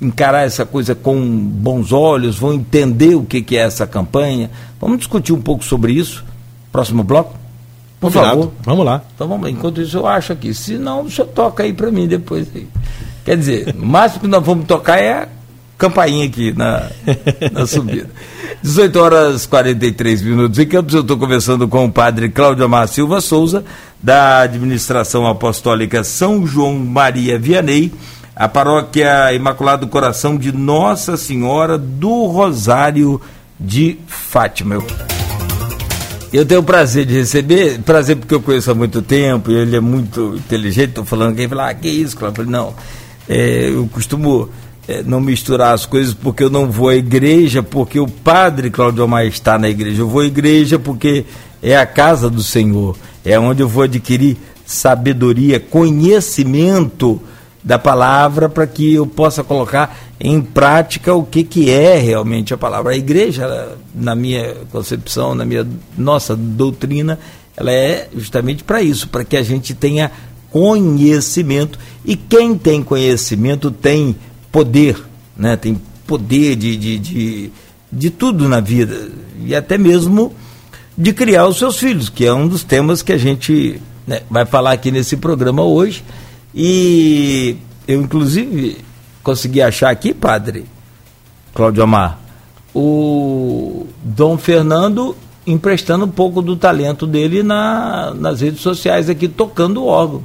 encarar 0.00 0.44
essa 0.44 0.66
coisa 0.66 0.94
com 0.94 1.20
bons 1.38 1.92
olhos, 1.92 2.38
vão 2.38 2.52
entender 2.52 3.14
o 3.14 3.24
que, 3.24 3.42
que 3.42 3.56
é 3.56 3.60
essa 3.60 3.86
campanha. 3.86 4.50
Vamos 4.80 4.98
discutir 4.98 5.32
um 5.32 5.40
pouco 5.40 5.64
sobre 5.64 5.92
isso. 5.92 6.24
Próximo 6.70 7.04
bloco? 7.04 7.34
Por 8.00 8.12
Combinado. 8.12 8.40
favor. 8.40 8.52
Vamos 8.64 8.84
lá. 8.84 9.02
Então 9.14 9.28
vamos 9.28 9.44
lá. 9.44 9.50
Enquanto 9.50 9.80
isso 9.80 9.98
eu 9.98 10.06
acho 10.06 10.32
aqui. 10.32 10.52
Se 10.52 10.76
não, 10.76 11.02
o 11.02 11.10
senhor 11.10 11.28
toca 11.28 11.62
aí 11.62 11.72
para 11.72 11.90
mim 11.90 12.08
depois. 12.08 12.48
Aí. 12.54 12.66
Quer 13.24 13.36
dizer, 13.36 13.76
o 13.78 13.86
máximo 13.86 14.22
que 14.22 14.26
nós 14.26 14.44
vamos 14.44 14.66
tocar 14.66 14.98
é 14.98 15.28
campainha 15.82 16.24
aqui 16.26 16.56
na, 16.56 16.90
na 17.50 17.66
subida. 17.66 18.08
18 18.62 18.96
horas 19.00 19.46
43 19.46 20.22
minutos 20.22 20.56
em 20.60 20.66
Campos. 20.66 20.94
Eu 20.94 21.00
estou 21.00 21.18
conversando 21.18 21.66
com 21.66 21.84
o 21.84 21.90
padre 21.90 22.28
Cláudio 22.28 22.64
Amar 22.64 22.86
Silva 22.86 23.20
Souza, 23.20 23.64
da 24.00 24.42
Administração 24.42 25.26
Apostólica 25.26 26.04
São 26.04 26.46
João 26.46 26.78
Maria 26.78 27.36
Vianney, 27.36 27.92
a 28.36 28.48
paróquia 28.48 29.32
Imaculado 29.32 29.88
Coração 29.88 30.36
de 30.36 30.52
Nossa 30.52 31.16
Senhora 31.16 31.76
do 31.76 32.26
Rosário 32.26 33.20
de 33.58 33.98
Fátima. 34.06 34.80
Eu 36.32 36.46
tenho 36.46 36.60
o 36.60 36.64
prazer 36.64 37.04
de 37.04 37.14
receber, 37.14 37.80
prazer 37.80 38.16
porque 38.16 38.34
eu 38.34 38.40
conheço 38.40 38.70
há 38.70 38.74
muito 38.74 39.02
tempo, 39.02 39.50
e 39.50 39.54
ele 39.54 39.76
é 39.76 39.80
muito 39.80 40.36
inteligente, 40.36 40.90
estou 40.90 41.04
falando 41.04 41.34
que 41.34 41.40
ele 41.42 41.48
fala, 41.48 41.70
ah, 41.70 41.74
que 41.74 41.88
isso, 41.88 42.16
Cláudio? 42.16 42.40
Eu 42.40 42.46
falei, 42.46 42.60
não, 42.60 42.74
é, 43.28 43.68
eu 43.68 43.86
costumo 43.92 44.48
não 45.04 45.20
misturar 45.20 45.74
as 45.74 45.86
coisas 45.86 46.12
porque 46.12 46.42
eu 46.42 46.50
não 46.50 46.70
vou 46.70 46.88
à 46.88 46.96
igreja, 46.96 47.62
porque 47.62 48.00
o 48.00 48.08
padre 48.08 48.70
Claudio 48.70 49.04
Omar 49.04 49.24
está 49.26 49.58
na 49.58 49.68
igreja. 49.68 50.02
Eu 50.02 50.08
vou 50.08 50.22
à 50.22 50.26
igreja 50.26 50.78
porque 50.78 51.24
é 51.62 51.76
a 51.76 51.86
casa 51.86 52.28
do 52.28 52.42
Senhor, 52.42 52.96
é 53.24 53.38
onde 53.38 53.62
eu 53.62 53.68
vou 53.68 53.84
adquirir 53.84 54.36
sabedoria, 54.66 55.60
conhecimento 55.60 57.20
da 57.62 57.78
palavra 57.78 58.48
para 58.48 58.66
que 58.66 58.94
eu 58.94 59.06
possa 59.06 59.44
colocar 59.44 59.96
em 60.18 60.40
prática 60.40 61.14
o 61.14 61.24
que, 61.24 61.44
que 61.44 61.70
é 61.70 61.96
realmente 61.96 62.52
a 62.52 62.58
palavra. 62.58 62.92
A 62.92 62.96
igreja, 62.96 63.76
na 63.94 64.14
minha 64.16 64.56
concepção, 64.70 65.34
na 65.34 65.44
minha 65.44 65.66
nossa 65.96 66.34
doutrina, 66.34 67.18
ela 67.56 67.70
é 67.70 68.08
justamente 68.16 68.64
para 68.64 68.82
isso, 68.82 69.08
para 69.08 69.24
que 69.24 69.36
a 69.36 69.42
gente 69.42 69.74
tenha 69.74 70.10
conhecimento 70.50 71.78
e 72.04 72.16
quem 72.16 72.56
tem 72.56 72.82
conhecimento 72.82 73.70
tem 73.70 74.16
poder, 74.52 75.02
né? 75.36 75.56
tem 75.56 75.80
poder 76.06 76.54
de, 76.54 76.76
de, 76.76 76.98
de, 76.98 77.52
de 77.90 78.10
tudo 78.10 78.48
na 78.48 78.60
vida 78.60 79.10
e 79.44 79.54
até 79.54 79.76
mesmo 79.76 80.32
de 80.96 81.12
criar 81.12 81.46
os 81.48 81.56
seus 81.56 81.78
filhos, 81.78 82.08
que 82.08 82.24
é 82.24 82.32
um 82.32 82.46
dos 82.46 82.62
temas 82.62 83.02
que 83.02 83.12
a 83.12 83.18
gente 83.18 83.80
né, 84.06 84.20
vai 84.30 84.44
falar 84.44 84.72
aqui 84.72 84.90
nesse 84.90 85.16
programa 85.16 85.62
hoje. 85.62 86.04
E 86.54 87.56
eu, 87.88 88.00
inclusive, 88.02 88.76
consegui 89.22 89.62
achar 89.62 89.90
aqui, 89.90 90.12
padre 90.12 90.66
Cláudio 91.54 91.82
Amar, 91.82 92.20
o 92.74 93.86
Dom 94.02 94.38
Fernando 94.38 95.16
emprestando 95.46 96.04
um 96.04 96.10
pouco 96.10 96.40
do 96.40 96.56
talento 96.56 97.06
dele 97.06 97.42
na, 97.42 98.12
nas 98.14 98.40
redes 98.40 98.60
sociais 98.60 99.10
aqui, 99.10 99.28
tocando 99.28 99.82
o 99.82 99.86
órgão. 99.86 100.24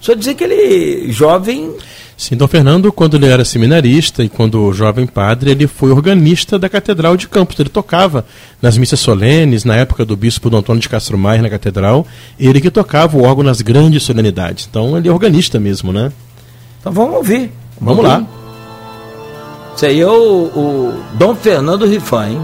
Só 0.00 0.14
dizer 0.14 0.34
que 0.34 0.44
ele, 0.44 1.12
jovem. 1.12 1.76
Sim, 2.20 2.36
Dom 2.36 2.46
Fernando, 2.46 2.92
quando 2.92 3.16
ele 3.16 3.26
era 3.26 3.46
seminarista 3.46 4.22
e 4.22 4.28
quando 4.28 4.70
jovem 4.74 5.06
padre, 5.06 5.52
ele 5.52 5.66
foi 5.66 5.90
organista 5.90 6.58
da 6.58 6.68
Catedral 6.68 7.16
de 7.16 7.26
Campos. 7.26 7.58
Ele 7.58 7.70
tocava 7.70 8.26
nas 8.60 8.76
missas 8.76 9.00
solenes, 9.00 9.64
na 9.64 9.74
época 9.76 10.04
do 10.04 10.14
bispo 10.18 10.50
Dom 10.50 10.58
Antônio 10.58 10.82
de 10.82 10.88
Castro 10.90 11.16
Maia 11.16 11.40
na 11.40 11.48
Catedral, 11.48 12.06
ele 12.38 12.60
que 12.60 12.70
tocava 12.70 13.16
o 13.16 13.22
órgão 13.22 13.42
nas 13.42 13.62
grandes 13.62 14.02
solenidades. 14.02 14.68
Então 14.70 14.98
ele 14.98 15.08
é 15.08 15.10
organista 15.10 15.58
mesmo, 15.58 15.94
né? 15.94 16.12
Então 16.78 16.92
vamos 16.92 17.16
ouvir. 17.16 17.50
Vamos, 17.80 18.04
vamos 18.04 18.04
lá. 18.04 18.26
Isso 19.74 19.86
aí 19.86 20.00
é 20.02 20.06
o, 20.06 20.12
o 20.12 21.02
Dom 21.14 21.34
Fernando 21.34 21.86
Rifan, 21.86 22.28
hein? 22.28 22.40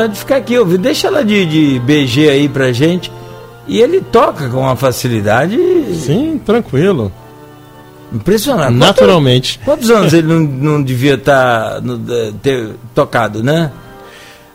Vontade 0.00 0.12
de 0.14 0.18
ficar 0.18 0.36
aqui, 0.36 0.58
ouvir. 0.58 0.78
Deixa 0.78 1.08
ela 1.08 1.24
de, 1.24 1.44
de 1.46 1.78
BG 1.80 2.28
aí 2.28 2.48
pra 2.48 2.72
gente. 2.72 3.12
E 3.66 3.80
ele 3.80 4.00
toca 4.00 4.48
com 4.48 4.60
uma 4.60 4.76
facilidade. 4.76 5.56
Sim, 5.94 6.40
tranquilo. 6.44 7.12
Impressionante. 8.12 8.74
Naturalmente. 8.74 9.60
Quantos, 9.64 9.88
quantos 9.88 9.90
anos 9.90 10.12
ele 10.14 10.26
não, 10.26 10.40
não 10.40 10.82
devia 10.82 11.18
tá, 11.18 11.80
estar 11.80 12.38
ter 12.42 12.70
tocado, 12.94 13.42
né? 13.42 13.70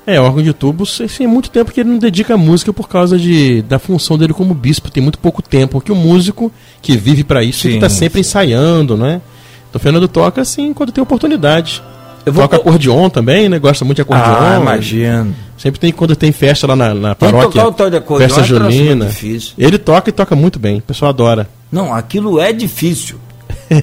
É, 0.07 0.19
órgão 0.19 0.43
de 0.43 0.53
tubos, 0.53 1.01
assim, 1.01 1.23
é 1.23 1.27
muito 1.27 1.49
tempo 1.49 1.71
que 1.71 1.79
ele 1.79 1.89
não 1.89 1.97
dedica 1.97 2.35
a 2.35 2.37
música 2.37 2.71
por 2.71 2.87
causa 2.87 3.17
de, 3.17 3.63
da 3.63 3.79
função 3.79 4.17
dele 4.17 4.33
como 4.33 4.53
bispo. 4.53 4.91
Tem 4.91 5.01
muito 5.01 5.17
pouco 5.17 5.41
tempo. 5.41 5.81
Que 5.81 5.91
o 5.91 5.95
músico 5.95 6.51
que 6.81 6.95
vive 6.95 7.23
para 7.23 7.43
isso, 7.43 7.61
sim, 7.61 7.69
ele 7.69 7.79
tá 7.79 7.89
sempre 7.89 8.23
sim. 8.23 8.29
ensaiando, 8.29 8.95
né? 8.95 9.21
Então, 9.69 9.79
Fernando 9.79 10.07
toca 10.07 10.41
assim 10.41 10.73
quando 10.73 10.91
tem 10.91 11.01
oportunidade. 11.01 11.81
Eu 12.25 12.33
vou... 12.33 12.43
Toca 12.43 12.57
acordeon 12.57 13.09
também, 13.09 13.47
né? 13.47 13.59
Gosta 13.59 13.85
muito 13.85 13.97
de 13.97 14.01
acordeon. 14.01 14.25
Ah, 14.25 14.59
imagino. 14.59 15.35
Sempre 15.57 15.79
tem 15.79 15.91
quando 15.91 16.15
tem 16.15 16.31
festa 16.31 16.67
lá 16.67 16.75
na, 16.75 16.93
na 16.93 17.15
paróquia. 17.15 17.49
Tocar 17.49 17.67
o 17.67 17.71
tal 17.71 17.89
de 17.89 17.97
acordeon 17.97 18.27
festa 18.27 18.41
é 18.41 18.43
junina. 18.43 19.09
Ele 19.57 19.77
toca 19.77 20.09
e 20.09 20.13
toca 20.13 20.35
muito 20.35 20.59
bem. 20.59 20.79
O 20.79 20.81
pessoal 20.81 21.09
adora. 21.09 21.47
Não, 21.71 21.93
aquilo 21.93 22.39
é 22.39 22.51
difícil. 22.51 23.17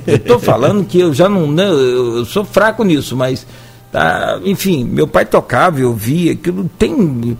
eu 0.07 0.17
estou 0.17 0.39
falando 0.41 0.85
que 0.85 0.99
eu 1.01 1.15
já 1.15 1.29
não, 1.29 1.51
né, 1.51 1.67
eu 1.67 2.25
sou 2.25 2.45
fraco 2.45 2.85
nisso, 2.85 3.17
mas 3.17 3.47
tá, 3.91 4.41
enfim, 4.45 4.85
meu 4.85 5.07
pai 5.07 5.25
tocava, 5.25 5.81
eu 5.81 5.93
via, 5.93 6.33
aquilo 6.33 6.71
tem 6.79 7.37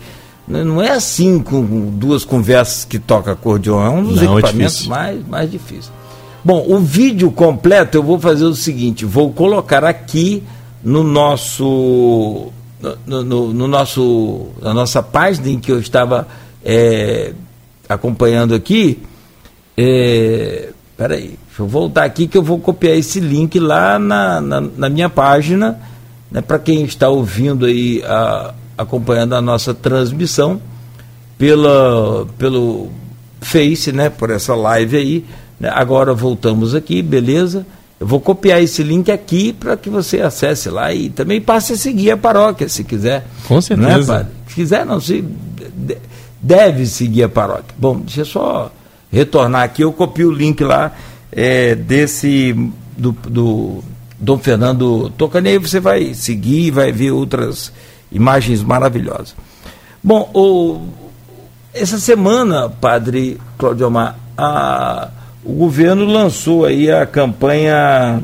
né, 0.47 0.65
não 0.65 0.83
é 0.83 0.91
assim 0.91 1.39
com 1.39 1.63
duas 1.93 2.25
conversas 2.25 2.85
que 2.85 2.99
toca 2.99 3.33
acordeon, 3.33 3.85
é 3.85 3.89
um 3.89 4.03
dos 4.03 4.21
não, 4.21 4.37
é 4.37 4.41
equipamentos 4.41 4.87
é 4.87 4.89
mais, 4.89 5.27
mais 5.29 5.51
difíceis. 5.51 5.93
Bom, 6.45 6.65
o 6.69 6.81
vídeo 6.81 7.31
completo 7.31 7.97
eu 7.97 8.03
vou 8.03 8.19
fazer 8.19 8.45
o 8.45 8.55
seguinte, 8.55 9.05
vou 9.05 9.33
colocar 9.33 9.85
aqui 9.85 10.43
no 10.83 11.05
nosso 11.05 12.51
no, 13.07 13.23
no, 13.23 13.53
no, 13.53 13.69
nosso 13.69 14.49
na 14.61 14.75
nossa 14.75 15.03
página 15.03 15.49
em 15.49 15.59
que 15.59 15.71
eu 15.71 15.79
estava 15.79 16.27
é, 16.65 17.33
acompanhando 17.89 18.55
aqui 18.55 19.01
é, 19.77 20.71
peraí, 20.97 21.39
deixa 21.47 21.63
eu 21.63 21.67
voltar 21.67 22.05
aqui 22.05 22.27
que 22.27 22.37
eu 22.37 22.43
vou 22.43 22.59
copiar 22.59 22.97
esse 22.97 23.21
link 23.21 23.59
lá 23.61 23.99
na, 23.99 24.41
na, 24.41 24.61
na 24.61 24.89
minha 24.89 25.09
página 25.09 25.81
né, 26.31 26.41
para 26.41 26.59
quem 26.59 26.85
está 26.85 27.09
ouvindo 27.09 27.67
aí 27.67 28.03
a, 28.05 28.55
acompanhando 28.77 29.35
a 29.35 29.41
nossa 29.41 29.73
transmissão 29.73 30.61
pela, 31.39 32.27
pelo 32.39 32.91
Face, 33.41 33.93
né, 33.93 34.09
por 34.09 34.31
essa 34.31 34.55
live 34.55 34.97
aí 34.97 35.25
né, 35.59 35.71
agora 35.73 36.13
voltamos 36.15 36.75
aqui, 36.75 37.03
beleza 37.03 37.65
eu 38.03 38.07
vou 38.07 38.21
copiar 38.21 38.61
esse 38.61 38.83
link 38.83 39.13
aqui 39.13 39.53
para 39.53 39.77
que 39.77 39.89
você 39.89 40.21
acesse 40.21 40.69
lá 40.69 40.93
e 40.93 41.09
também 41.09 41.41
passe 41.41 41.75
a 41.75 41.77
seguir 41.77 42.11
a 42.11 42.17
paróquia, 42.17 42.69
se 42.69 42.83
quiser. 42.83 43.25
Com 43.47 43.61
certeza. 43.61 44.13
Não 44.13 44.21
é? 44.21 44.27
Se 44.49 44.55
quiser, 44.57 44.85
não, 44.85 45.01
se 45.01 45.25
deve 46.43 46.85
seguir 46.85 47.23
a 47.23 47.29
paróquia. 47.29 47.73
Bom, 47.79 48.01
deixa 48.01 48.23
eu 48.23 48.25
só 48.25 48.73
retornar 49.09 49.63
aqui, 49.63 49.83
eu 49.83 49.93
copio 49.93 50.31
o 50.31 50.33
link 50.33 50.65
lá 50.65 50.91
é, 51.31 51.77
desse 51.77 52.53
do, 52.99 53.13
do 53.13 53.85
Dom 54.19 54.37
Fernando 54.37 55.09
Tocaneio, 55.11 55.61
você 55.61 55.79
vai 55.79 56.13
seguir, 56.13 56.73
vai 56.73 56.91
ver 56.91 57.13
outras 57.13 57.73
imagens 58.11 58.65
maravilhosas. 58.65 59.37
Bom, 60.03 60.29
o, 60.35 60.89
essa 61.73 62.01
semana, 62.01 62.69
padre 62.69 63.39
Claudio 63.57 63.87
Omar, 63.87 64.19
a 64.37 65.09
o 65.45 65.53
governo 65.53 66.05
lançou 66.05 66.65
aí 66.65 66.91
a 66.91 67.05
campanha 67.05 68.23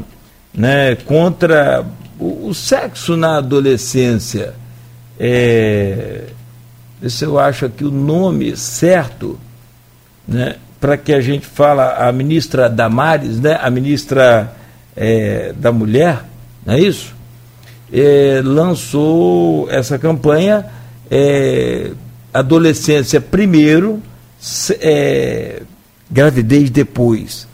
né, 0.54 0.94
contra 0.96 1.84
o, 2.18 2.48
o 2.48 2.54
sexo 2.54 3.16
na 3.16 3.38
adolescência. 3.38 4.54
É, 5.18 6.24
se 7.08 7.24
eu 7.24 7.38
acho 7.38 7.66
aqui 7.66 7.84
o 7.84 7.90
nome 7.90 8.56
certo, 8.56 9.38
né, 10.26 10.56
para 10.80 10.96
que 10.96 11.12
a 11.12 11.20
gente 11.20 11.46
fala 11.46 12.08
a 12.08 12.12
ministra 12.12 12.68
Damares, 12.68 13.40
né, 13.40 13.58
a 13.60 13.70
ministra 13.70 14.52
é, 14.96 15.52
da 15.56 15.72
Mulher, 15.72 16.24
não 16.64 16.74
é 16.74 16.80
isso? 16.80 17.14
É, 17.92 18.40
lançou 18.44 19.68
essa 19.70 19.98
campanha 19.98 20.66
é, 21.10 21.92
Adolescência 22.32 23.20
Primeiro, 23.20 24.02
é, 24.80 25.62
gravidez 26.10 26.70
depois. 26.70 27.46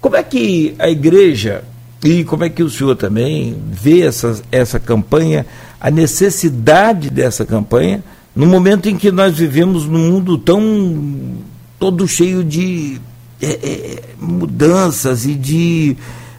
Como 0.00 0.16
é 0.16 0.22
que 0.22 0.74
a 0.78 0.88
igreja 0.88 1.64
e 2.02 2.24
como 2.24 2.44
é 2.44 2.48
que 2.48 2.62
o 2.62 2.70
senhor 2.70 2.96
também 2.96 3.56
vê 3.70 4.00
essa, 4.00 4.40
essa 4.50 4.80
campanha, 4.80 5.44
a 5.78 5.90
necessidade 5.90 7.10
dessa 7.10 7.44
campanha, 7.44 8.02
no 8.34 8.46
momento 8.46 8.88
em 8.88 8.96
que 8.96 9.10
nós 9.10 9.36
vivemos 9.36 9.86
num 9.86 10.10
mundo 10.10 10.38
tão 10.38 11.36
todo 11.78 12.06
cheio 12.08 12.42
de 12.42 13.00
é, 13.40 13.46
é, 13.46 14.02
mudanças 14.18 15.26
e 15.26 15.34
de 15.34 15.96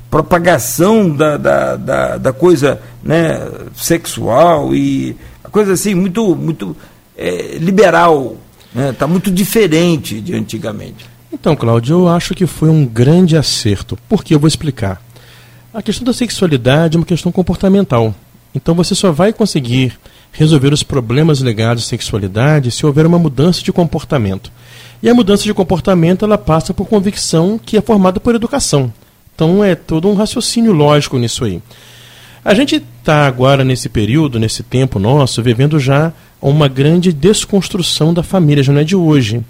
propagação 0.10 1.10
da, 1.10 1.38
da, 1.38 1.76
da, 1.76 2.18
da, 2.18 2.34
coisa 2.34 2.82
né, 3.04 3.40
sexual 3.76 4.76
e 4.76 5.16
a 5.44 5.50
coisa 5.50 5.74
assim 5.74 5.96
muito, 5.96 6.36
muito 6.36 6.76
é, 7.18 7.58
liberal, 7.58 8.36
está 8.68 8.82
né, 8.82 8.94
tá 8.94 9.08
muito 9.08 9.32
diferente 9.32 10.20
de 10.20 10.36
antigamente. 10.36 11.11
Então, 11.34 11.56
Cláudio, 11.56 12.00
eu 12.00 12.08
acho 12.10 12.36
que 12.36 12.46
foi 12.46 12.70
um 12.70 12.86
grande 12.86 13.38
acerto. 13.38 13.98
Por 14.10 14.24
que 14.24 14.36
eu 14.36 14.40
vou 14.40 14.48
explicar? 14.48 15.02
A 15.74 15.82
questão 15.82 16.04
da 16.04 16.12
sexualidade 16.12 16.98
é 16.98 17.00
uma 17.00 17.06
questão 17.06 17.32
comportamental. 17.32 18.14
Então 18.54 18.76
você 18.76 18.94
só 18.94 19.12
vai 19.12 19.32
conseguir 19.32 19.98
resolver 20.32 20.74
os 20.74 20.84
problemas 20.84 21.40
ligados 21.40 21.86
à 21.86 21.88
sexualidade 21.88 22.72
se 22.72 22.86
houver 22.86 23.06
uma 23.06 23.18
mudança 23.18 23.64
de 23.64 23.72
comportamento. 23.72 24.52
E 25.02 25.10
a 25.10 25.14
mudança 25.14 25.44
de 25.44 25.54
comportamento 25.54 26.26
ela 26.26 26.38
passa 26.38 26.74
por 26.74 26.88
convicção 26.88 27.58
que 27.58 27.78
é 27.78 27.82
formada 27.82 28.20
por 28.20 28.36
educação. 28.36 28.94
Então 29.34 29.64
é 29.64 29.74
todo 29.74 30.10
um 30.10 30.14
raciocínio 30.14 30.74
lógico 30.74 31.18
nisso 31.18 31.46
aí. 31.46 31.62
A 32.44 32.54
gente 32.54 32.84
está 33.00 33.26
agora 33.26 33.64
nesse 33.64 33.88
período, 33.88 34.40
nesse 34.40 34.64
tempo 34.64 35.00
nosso, 35.00 35.42
vivendo 35.42 35.80
já 35.80 36.12
uma 36.42 36.68
grande 36.68 37.14
desconstrução 37.14 38.14
da 38.14 38.24
família, 38.24 38.64
já 38.64 38.74
não 38.74 38.82
é 38.82 38.84
de 38.84 38.96
hoje. 38.96 39.42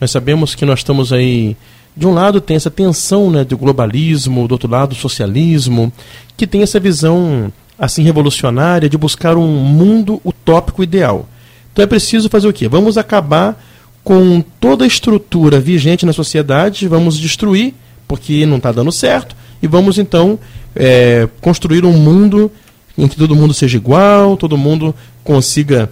Nós 0.00 0.10
sabemos 0.10 0.54
que 0.54 0.64
nós 0.64 0.80
estamos 0.80 1.12
aí, 1.12 1.56
de 1.96 2.06
um 2.06 2.12
lado 2.12 2.40
tem 2.40 2.56
essa 2.56 2.70
tensão 2.70 3.30
né, 3.30 3.44
do 3.44 3.56
globalismo, 3.56 4.46
do 4.46 4.52
outro 4.52 4.70
lado 4.70 4.94
socialismo, 4.94 5.92
que 6.36 6.46
tem 6.46 6.62
essa 6.62 6.78
visão 6.78 7.52
assim 7.78 8.02
revolucionária 8.02 8.88
de 8.88 8.96
buscar 8.96 9.36
um 9.36 9.46
mundo 9.46 10.20
utópico 10.24 10.82
ideal. 10.82 11.28
Então 11.72 11.82
é 11.82 11.86
preciso 11.86 12.28
fazer 12.28 12.48
o 12.48 12.52
quê? 12.52 12.68
Vamos 12.68 12.96
acabar 12.96 13.62
com 14.02 14.42
toda 14.60 14.84
a 14.84 14.86
estrutura 14.86 15.58
vigente 15.58 16.06
na 16.06 16.12
sociedade, 16.12 16.86
vamos 16.86 17.18
destruir, 17.18 17.74
porque 18.06 18.46
não 18.46 18.58
está 18.58 18.70
dando 18.70 18.92
certo, 18.92 19.34
e 19.62 19.66
vamos 19.66 19.98
então 19.98 20.38
é, 20.74 21.28
construir 21.40 21.84
um 21.84 21.92
mundo 21.92 22.50
em 22.96 23.08
que 23.08 23.16
todo 23.16 23.34
mundo 23.34 23.52
seja 23.52 23.76
igual, 23.76 24.36
todo 24.36 24.56
mundo 24.56 24.94
consiga 25.24 25.90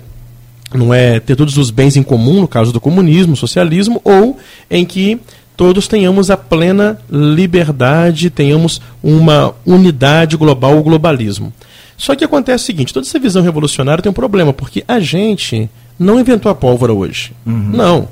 não 0.76 0.92
é 0.92 1.20
ter 1.20 1.36
todos 1.36 1.56
os 1.56 1.70
bens 1.70 1.96
em 1.96 2.02
comum, 2.02 2.40
no 2.40 2.48
caso 2.48 2.72
do 2.72 2.80
comunismo, 2.80 3.36
socialismo, 3.36 4.00
ou 4.04 4.38
em 4.70 4.84
que 4.84 5.20
todos 5.56 5.86
tenhamos 5.86 6.30
a 6.30 6.36
plena 6.36 6.98
liberdade, 7.10 8.30
tenhamos 8.30 8.80
uma 9.02 9.54
unidade 9.64 10.36
global, 10.36 10.78
o 10.78 10.82
globalismo. 10.82 11.52
Só 11.96 12.14
que 12.16 12.24
acontece 12.24 12.64
o 12.64 12.66
seguinte, 12.66 12.92
toda 12.92 13.06
essa 13.06 13.18
visão 13.18 13.42
revolucionária 13.42 14.02
tem 14.02 14.10
um 14.10 14.14
problema, 14.14 14.52
porque 14.52 14.84
a 14.88 14.98
gente 14.98 15.70
não 15.98 16.18
inventou 16.18 16.50
a 16.50 16.54
pólvora 16.54 16.92
hoje. 16.92 17.32
Uhum. 17.46 17.70
Não. 17.72 18.08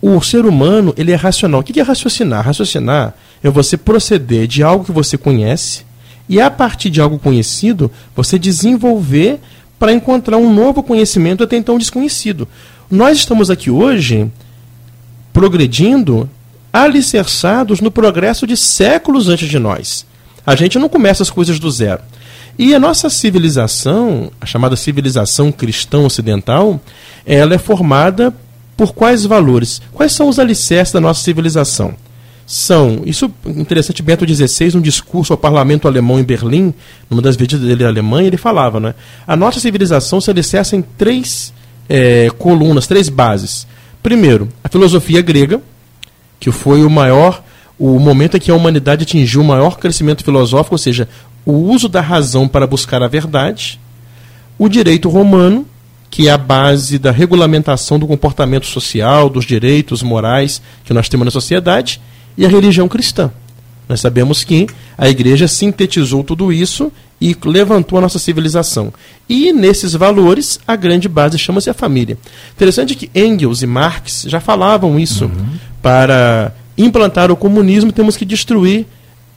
O 0.00 0.20
ser 0.20 0.44
humano, 0.44 0.92
ele 0.96 1.12
é 1.12 1.14
racional. 1.14 1.60
O 1.60 1.62
que 1.62 1.78
é 1.78 1.82
raciocinar? 1.82 2.44
Raciocinar 2.44 3.14
é 3.40 3.48
você 3.48 3.76
proceder 3.76 4.48
de 4.48 4.64
algo 4.64 4.84
que 4.84 4.90
você 4.90 5.16
conhece 5.16 5.84
e 6.28 6.40
a 6.40 6.50
partir 6.50 6.90
de 6.90 7.00
algo 7.00 7.18
conhecido, 7.18 7.90
você 8.14 8.38
desenvolver 8.38 9.40
para 9.82 9.92
encontrar 9.92 10.36
um 10.36 10.54
novo 10.54 10.80
conhecimento 10.80 11.42
até 11.42 11.56
então 11.56 11.76
desconhecido. 11.76 12.46
Nós 12.88 13.18
estamos 13.18 13.50
aqui 13.50 13.68
hoje 13.68 14.30
progredindo 15.32 16.30
alicerçados 16.72 17.80
no 17.80 17.90
progresso 17.90 18.46
de 18.46 18.56
séculos 18.56 19.28
antes 19.28 19.48
de 19.48 19.58
nós. 19.58 20.06
A 20.46 20.54
gente 20.54 20.78
não 20.78 20.88
começa 20.88 21.24
as 21.24 21.30
coisas 21.30 21.58
do 21.58 21.68
zero. 21.68 22.00
E 22.56 22.76
a 22.76 22.78
nossa 22.78 23.10
civilização, 23.10 24.30
a 24.40 24.46
chamada 24.46 24.76
civilização 24.76 25.50
cristã 25.50 25.98
ocidental, 25.98 26.80
ela 27.26 27.56
é 27.56 27.58
formada 27.58 28.32
por 28.76 28.94
quais 28.94 29.24
valores? 29.24 29.82
Quais 29.92 30.12
são 30.12 30.28
os 30.28 30.38
alicerces 30.38 30.92
da 30.92 31.00
nossa 31.00 31.24
civilização? 31.24 31.96
São, 32.54 33.00
isso 33.06 33.32
interessante, 33.46 34.02
Bento 34.02 34.28
XVI, 34.28 34.74
num 34.74 34.82
discurso 34.82 35.32
ao 35.32 35.38
parlamento 35.38 35.88
alemão 35.88 36.20
em 36.20 36.22
Berlim, 36.22 36.74
numa 37.08 37.22
das 37.22 37.34
visitas 37.34 37.60
dele 37.60 37.82
à 37.82 37.88
Alemanha, 37.88 38.26
ele 38.26 38.36
falava, 38.36 38.78
né? 38.78 38.94
A 39.26 39.34
nossa 39.34 39.58
civilização 39.58 40.20
se 40.20 40.30
alicerça 40.30 40.76
em 40.76 40.82
três 40.82 41.50
é, 41.88 42.28
colunas, 42.36 42.86
três 42.86 43.08
bases. 43.08 43.66
Primeiro, 44.02 44.50
a 44.62 44.68
filosofia 44.68 45.22
grega, 45.22 45.62
que 46.38 46.52
foi 46.52 46.84
o 46.84 46.90
maior, 46.90 47.42
o 47.78 47.98
momento 47.98 48.36
em 48.36 48.40
que 48.40 48.50
a 48.50 48.54
humanidade 48.54 49.04
atingiu 49.04 49.40
o 49.40 49.44
maior 49.44 49.78
crescimento 49.78 50.22
filosófico, 50.22 50.74
ou 50.74 50.78
seja, 50.78 51.08
o 51.46 51.52
uso 51.54 51.88
da 51.88 52.02
razão 52.02 52.46
para 52.46 52.66
buscar 52.66 53.02
a 53.02 53.08
verdade. 53.08 53.80
O 54.58 54.68
direito 54.68 55.08
romano, 55.08 55.66
que 56.10 56.28
é 56.28 56.30
a 56.30 56.36
base 56.36 56.98
da 56.98 57.12
regulamentação 57.12 57.98
do 57.98 58.06
comportamento 58.06 58.66
social, 58.66 59.30
dos 59.30 59.46
direitos 59.46 60.02
morais 60.02 60.60
que 60.84 60.92
nós 60.92 61.08
temos 61.08 61.24
na 61.24 61.30
sociedade 61.30 61.98
e 62.36 62.44
a 62.46 62.48
religião 62.48 62.88
cristã. 62.88 63.30
Nós 63.88 64.00
sabemos 64.00 64.44
que 64.44 64.66
a 64.96 65.08
igreja 65.08 65.48
sintetizou 65.48 66.22
tudo 66.22 66.52
isso 66.52 66.90
e 67.20 67.36
levantou 67.44 67.98
a 67.98 68.02
nossa 68.02 68.18
civilização. 68.18 68.92
E 69.28 69.52
nesses 69.52 69.92
valores, 69.92 70.58
a 70.66 70.74
grande 70.74 71.08
base 71.08 71.38
chama-se 71.38 71.70
a 71.70 71.74
família. 71.74 72.18
Interessante 72.54 72.94
que 72.94 73.10
Engels 73.14 73.62
e 73.62 73.66
Marx 73.66 74.24
já 74.26 74.40
falavam 74.40 74.98
isso. 74.98 75.26
Uhum. 75.26 75.46
Para 75.80 76.52
implantar 76.76 77.30
o 77.30 77.36
comunismo, 77.36 77.92
temos 77.92 78.16
que 78.16 78.24
destruir 78.24 78.86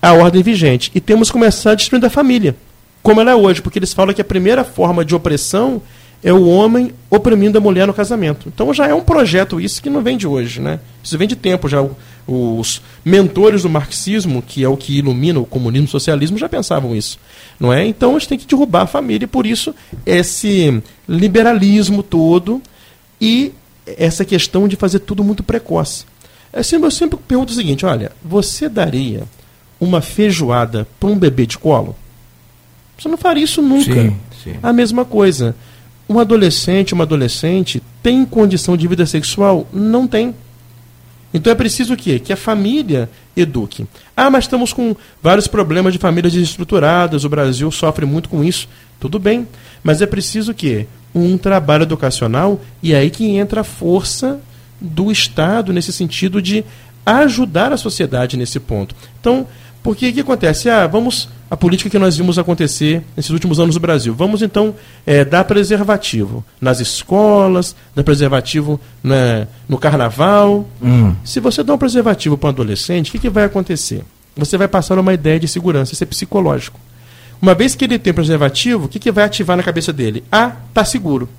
a 0.02 0.14
ordem 0.14 0.42
vigente. 0.42 0.92
E 0.96 1.02
temos 1.02 1.30
que 1.30 1.34
começar 1.34 1.72
a 1.72 1.76
destruir 1.76 2.04
a 2.06 2.10
família, 2.10 2.56
como 3.04 3.22
ela 3.22 3.32
é 3.32 3.36
hoje, 3.36 3.62
porque 3.62 3.80
eles 3.80 3.94
falam 3.94 4.14
que 4.14 4.22
a 4.22 4.26
primeira 4.26 4.64
forma 4.64 5.04
de 5.04 5.14
opressão 5.14 5.82
é 6.24 6.34
o 6.34 6.48
homem 6.48 6.92
oprimindo 7.10 7.58
a 7.58 7.62
mulher 7.62 7.86
no 7.86 7.94
casamento. 7.94 8.48
Então 8.48 8.74
já 8.74 8.88
é 8.88 8.94
um 8.94 9.02
projeto 9.02 9.60
isso 9.60 9.82
que 9.82 9.90
não 9.90 10.02
vem 10.02 10.18
de 10.18 10.28
hoje, 10.28 10.60
né? 10.60 10.80
Isso 11.04 11.18
vem 11.18 11.28
de 11.28 11.36
tempo 11.36 11.68
já. 11.70 11.86
Os 12.28 12.82
mentores 13.04 13.62
do 13.62 13.70
marxismo, 13.70 14.42
que 14.42 14.64
é 14.64 14.68
o 14.68 14.76
que 14.76 14.98
ilumina 14.98 15.40
o 15.40 15.46
comunismo 15.46 15.86
e 15.86 15.90
o 15.90 15.92
socialismo, 15.92 16.38
já 16.38 16.50
pensavam 16.50 16.96
isso, 16.96 17.20
não 17.60 17.72
é? 17.72 17.86
Então 17.86 18.16
a 18.16 18.20
gente 18.20 18.30
tem 18.30 18.38
que 18.40 18.48
derrubar 18.48 18.82
a 18.82 18.88
família 18.88 19.26
e 19.26 19.28
por 19.28 19.46
isso 19.46 19.76
esse 20.06 20.82
liberalismo 21.08 22.02
todo 22.02 22.62
e 23.22 23.54
essa 23.86 24.26
questão 24.26 24.68
de 24.68 24.76
fazer 24.76 25.00
tudo 25.00 25.24
muito 25.24 25.44
precoce. 25.44 26.06
É 26.52 26.64
sempre, 26.64 26.88
eu 26.88 26.92
sempre 26.92 27.20
pergunto 27.28 27.52
o 27.52 27.56
seguinte, 27.56 27.86
olha, 27.86 28.12
você 28.24 28.68
daria 28.68 29.24
uma 29.80 30.02
feijoada 30.02 30.88
para 31.00 31.10
um 31.10 31.18
bebê 31.18 31.46
de 31.46 31.58
colo? 31.58 31.96
Você 32.98 33.10
não 33.10 33.18
faria 33.18 33.44
isso 33.44 33.62
nunca. 33.62 33.94
Sim, 33.94 34.18
sim. 34.44 34.56
A 34.64 34.72
mesma 34.72 35.04
coisa. 35.04 35.56
Um 36.08 36.20
adolescente, 36.20 36.94
uma 36.94 37.04
adolescente 37.04 37.82
tem 38.04 38.24
condição 38.26 38.78
de 38.78 38.88
vida 38.88 39.06
sexual? 39.06 39.68
Não 39.74 40.08
tem. 40.08 40.36
Então 41.34 41.52
é 41.52 41.56
preciso 41.56 41.94
o 41.94 41.98
quê? 41.98 42.20
Que 42.20 42.32
a 42.32 42.38
família 42.38 43.10
eduque. 43.36 43.86
Ah, 44.16 44.30
mas 44.30 44.46
estamos 44.46 44.72
com 44.72 44.96
vários 45.22 45.48
problemas 45.48 45.92
de 45.92 46.00
famílias 46.00 46.32
desestruturadas, 46.32 47.26
o 47.26 47.30
Brasil 47.30 47.70
sofre 47.72 48.06
muito 48.06 48.30
com 48.30 48.44
isso. 48.44 48.70
Tudo 49.00 49.20
bem, 49.20 49.48
mas 49.84 50.02
é 50.02 50.06
preciso 50.06 50.52
o 50.52 50.56
quê? 50.56 50.88
Um 51.14 51.38
trabalho 51.38 51.84
educacional 51.84 52.62
e 52.82 52.96
aí 52.96 53.10
que 53.10 53.26
entra 53.26 53.62
a 53.62 53.66
força 53.66 54.40
do 54.80 55.12
Estado 55.12 55.74
nesse 55.74 55.92
sentido 55.92 56.42
de 56.42 56.64
ajudar 57.06 57.72
a 57.72 57.78
sociedade 57.78 58.38
nesse 58.38 58.60
ponto. 58.60 58.96
Então, 59.20 59.48
porque 59.86 60.10
o 60.10 60.14
que 60.14 60.22
acontece? 60.22 60.68
Ah, 60.68 60.88
vamos 60.88 61.30
a 61.48 61.56
política 61.56 61.92
que 61.92 62.00
nós 62.00 62.18
vimos 62.18 62.40
acontecer 62.40 63.04
nesses 63.16 63.30
últimos 63.30 63.60
anos 63.60 63.76
no 63.76 63.80
Brasil. 63.80 64.16
Vamos 64.16 64.42
então 64.42 64.74
é, 65.06 65.24
dar 65.24 65.44
preservativo 65.44 66.44
nas 66.60 66.80
escolas, 66.80 67.76
dar 67.94 68.04
preservativo 68.04 68.82
né, 69.04 69.48
no 69.70 69.78
carnaval. 69.78 70.68
Hum. 70.82 71.14
Se 71.24 71.40
você 71.40 71.64
dá 71.64 71.76
um 71.76 71.78
preservativo 71.78 72.36
para 72.36 72.48
um 72.48 72.50
adolescente, 72.50 73.10
o 73.10 73.12
que, 73.12 73.20
que 73.20 73.30
vai 73.30 73.44
acontecer? 73.44 74.04
Você 74.36 74.58
vai 74.58 74.68
passar 74.68 74.98
uma 74.98 75.14
ideia 75.14 75.40
de 75.40 75.48
segurança, 75.48 75.94
isso 75.94 76.04
é 76.04 76.08
psicológico. 76.08 76.80
Uma 77.40 77.54
vez 77.54 77.76
que 77.76 77.86
ele 77.86 78.00
tem 78.00 78.12
preservativo, 78.12 78.86
o 78.86 78.90
que, 78.90 78.98
que 78.98 79.12
vai 79.12 79.26
ativar 79.26 79.56
na 79.56 79.62
cabeça 79.62 79.94
dele? 79.94 80.24
Ah, 80.32 80.54
está 80.68 80.84
seguro. 80.84 81.30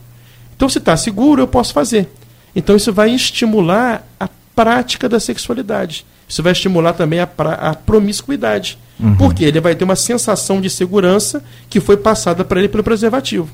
Então, 0.54 0.68
se 0.68 0.78
está 0.78 0.96
seguro, 0.96 1.42
eu 1.42 1.48
posso 1.48 1.72
fazer. 1.72 2.08
Então, 2.54 2.76
isso 2.76 2.92
vai 2.92 3.10
estimular 3.10 4.06
a 4.20 4.28
prática 4.54 5.08
da 5.08 5.18
sexualidade. 5.18 6.06
Isso 6.28 6.42
vai 6.42 6.52
estimular 6.52 6.92
também 6.92 7.20
a, 7.20 7.28
a 7.58 7.74
promiscuidade. 7.74 8.78
Uhum. 8.98 9.16
Porque 9.16 9.44
ele 9.44 9.60
vai 9.60 9.74
ter 9.74 9.84
uma 9.84 9.96
sensação 9.96 10.60
de 10.60 10.70
segurança 10.70 11.42
que 11.68 11.80
foi 11.80 11.96
passada 11.96 12.44
para 12.44 12.58
ele 12.58 12.68
pelo 12.68 12.82
preservativo. 12.82 13.48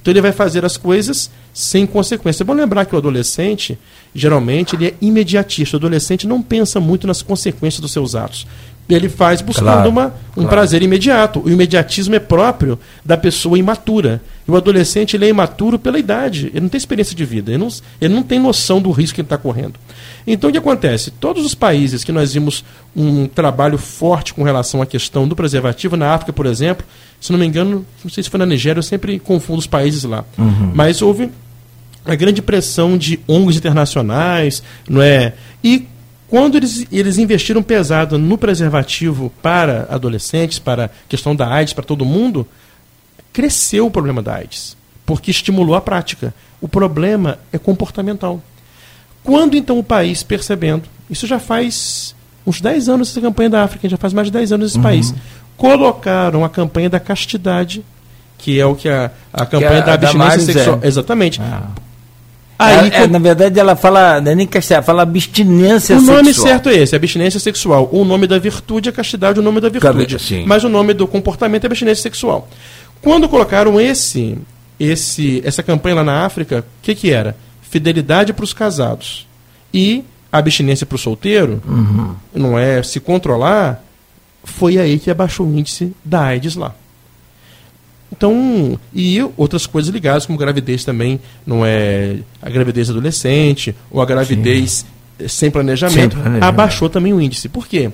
Então 0.00 0.12
ele 0.12 0.20
vai 0.20 0.32
fazer 0.32 0.64
as 0.66 0.76
coisas 0.76 1.30
sem 1.52 1.86
consequência. 1.86 2.42
É 2.42 2.44
bom 2.44 2.52
lembrar 2.52 2.84
que 2.84 2.94
o 2.94 2.98
adolescente, 2.98 3.78
geralmente, 4.14 4.76
ele 4.76 4.88
é 4.88 4.94
imediatista. 5.00 5.76
O 5.76 5.78
adolescente 5.78 6.26
não 6.26 6.42
pensa 6.42 6.78
muito 6.78 7.06
nas 7.06 7.22
consequências 7.22 7.80
dos 7.80 7.90
seus 7.90 8.14
atos. 8.14 8.46
Ele 8.88 9.08
faz 9.08 9.40
buscando 9.40 9.66
claro, 9.66 9.88
uma, 9.88 10.06
um 10.32 10.42
claro. 10.42 10.48
prazer 10.48 10.82
imediato. 10.82 11.40
O 11.42 11.50
imediatismo 11.50 12.14
é 12.14 12.18
próprio 12.18 12.78
da 13.04 13.16
pessoa 13.16 13.58
imatura. 13.58 14.20
E 14.46 14.50
o 14.50 14.56
adolescente 14.56 15.16
ele 15.16 15.24
é 15.24 15.28
imaturo 15.30 15.78
pela 15.78 15.98
idade. 15.98 16.48
Ele 16.48 16.60
não 16.60 16.68
tem 16.68 16.76
experiência 16.76 17.16
de 17.16 17.24
vida. 17.24 17.50
Ele 17.50 17.58
não, 17.58 17.68
ele 17.98 18.12
não 18.12 18.22
tem 18.22 18.38
noção 18.38 18.82
do 18.82 18.90
risco 18.90 19.14
que 19.14 19.20
ele 19.22 19.26
está 19.26 19.38
correndo. 19.38 19.74
Então 20.26 20.50
o 20.50 20.52
que 20.52 20.58
acontece? 20.58 21.10
Todos 21.10 21.46
os 21.46 21.54
países 21.54 22.04
que 22.04 22.12
nós 22.12 22.34
vimos 22.34 22.62
um 22.94 23.26
trabalho 23.26 23.78
forte 23.78 24.34
com 24.34 24.42
relação 24.42 24.82
à 24.82 24.86
questão 24.86 25.26
do 25.26 25.34
preservativo, 25.34 25.96
na 25.96 26.12
África, 26.12 26.32
por 26.32 26.44
exemplo, 26.44 26.84
se 27.18 27.32
não 27.32 27.38
me 27.38 27.46
engano, 27.46 27.86
não 28.02 28.10
sei 28.10 28.22
se 28.22 28.28
foi 28.28 28.38
na 28.38 28.44
Nigéria, 28.44 28.78
eu 28.78 28.82
sempre 28.82 29.18
confundo 29.18 29.60
os 29.60 29.66
países 29.66 30.04
lá. 30.04 30.24
Uhum. 30.36 30.72
Mas 30.74 31.00
houve 31.00 31.30
a 32.04 32.14
grande 32.14 32.42
pressão 32.42 32.98
de 32.98 33.18
ONGs 33.26 33.56
internacionais, 33.56 34.62
não 34.88 35.00
é? 35.00 35.32
E 35.62 35.86
quando 36.34 36.56
eles, 36.56 36.84
eles 36.90 37.16
investiram 37.16 37.62
pesado 37.62 38.18
no 38.18 38.36
preservativo 38.36 39.32
para 39.40 39.86
adolescentes, 39.88 40.58
para 40.58 40.86
a 40.86 40.90
questão 41.08 41.36
da 41.36 41.46
AIDS, 41.46 41.72
para 41.72 41.84
todo 41.84 42.04
mundo, 42.04 42.44
cresceu 43.32 43.86
o 43.86 43.90
problema 43.90 44.20
da 44.20 44.34
AIDS, 44.34 44.76
porque 45.06 45.30
estimulou 45.30 45.76
a 45.76 45.80
prática. 45.80 46.34
O 46.60 46.66
problema 46.66 47.38
é 47.52 47.56
comportamental. 47.56 48.42
Quando 49.22 49.56
então 49.56 49.78
o 49.78 49.84
país, 49.84 50.24
percebendo, 50.24 50.88
isso 51.08 51.24
já 51.24 51.38
faz 51.38 52.16
uns 52.44 52.60
10 52.60 52.88
anos 52.88 53.10
essa 53.10 53.20
campanha 53.20 53.50
da 53.50 53.62
África, 53.62 53.88
já 53.88 53.96
faz 53.96 54.12
mais 54.12 54.26
de 54.26 54.32
10 54.32 54.54
anos 54.54 54.70
esse 54.70 54.78
uhum. 54.78 54.82
país, 54.82 55.14
colocaram 55.56 56.44
a 56.44 56.48
campanha 56.48 56.90
da 56.90 56.98
castidade, 56.98 57.84
que 58.38 58.58
é 58.58 58.66
o 58.66 58.74
que 58.74 58.88
a, 58.88 59.08
a 59.32 59.46
campanha 59.46 59.82
a 59.82 59.86
da 59.86 59.94
abstinência 59.94 60.18
Damares 60.18 60.44
sexual. 60.46 60.80
é. 60.82 60.88
Exatamente. 60.88 61.40
Ah. 61.40 61.68
Aí, 62.64 62.90
É, 62.90 63.02
é, 63.02 63.06
na 63.06 63.18
verdade, 63.18 63.58
ela 63.58 63.76
fala, 63.76 64.20
não 64.20 64.32
é 64.32 64.34
nem 64.34 64.46
castidade, 64.46 64.84
fala 64.86 65.02
abstinência 65.02 65.96
o 65.96 66.02
nome 66.02 66.26
sexual. 66.26 66.46
certo 66.48 66.68
é 66.68 66.74
esse, 66.76 66.94
abstinência 66.96 67.38
sexual. 67.40 67.88
O 67.92 68.04
nome 68.04 68.26
da 68.26 68.38
virtude 68.38 68.88
é 68.88 68.92
castidade, 68.92 69.38
o 69.40 69.42
nome 69.42 69.60
da 69.60 69.68
virtude. 69.68 70.18
Sim. 70.18 70.44
Mas 70.46 70.64
o 70.64 70.68
nome 70.68 70.94
do 70.94 71.06
comportamento 71.06 71.64
é 71.64 71.66
abstinência 71.66 72.02
sexual. 72.02 72.48
Quando 73.02 73.28
colocaram 73.28 73.80
esse, 73.80 74.38
esse, 74.80 75.42
essa 75.44 75.62
campanha 75.62 75.96
lá 75.96 76.04
na 76.04 76.24
África, 76.24 76.60
o 76.60 76.64
que, 76.82 76.94
que 76.94 77.10
era? 77.10 77.36
Fidelidade 77.62 78.32
para 78.32 78.44
os 78.44 78.52
casados 78.52 79.26
e 79.72 80.04
abstinência 80.32 80.86
para 80.86 80.96
o 80.96 80.98
solteiro, 80.98 81.60
Uhum. 81.66 82.14
não 82.34 82.58
é 82.58 82.82
se 82.82 82.98
controlar, 83.00 83.82
foi 84.42 84.78
aí 84.78 84.98
que 84.98 85.10
abaixou 85.10 85.46
o 85.46 85.58
índice 85.58 85.92
da 86.04 86.22
AIDS 86.22 86.56
lá. 86.56 86.74
Então, 88.16 88.78
e 88.94 89.18
outras 89.36 89.66
coisas 89.66 89.92
ligadas, 89.92 90.24
como 90.24 90.38
gravidez 90.38 90.84
também, 90.84 91.18
não 91.44 91.66
é 91.66 92.18
a 92.40 92.48
gravidez 92.48 92.88
adolescente, 92.88 93.74
ou 93.90 94.00
a 94.00 94.06
gravidez 94.06 94.86
sem 95.26 95.50
planejamento, 95.50 95.98
Sem 95.98 96.08
planejamento. 96.10 96.44
abaixou 96.44 96.88
também 96.88 97.12
o 97.12 97.20
índice. 97.20 97.48
Por 97.48 97.66
quê? 97.66 97.90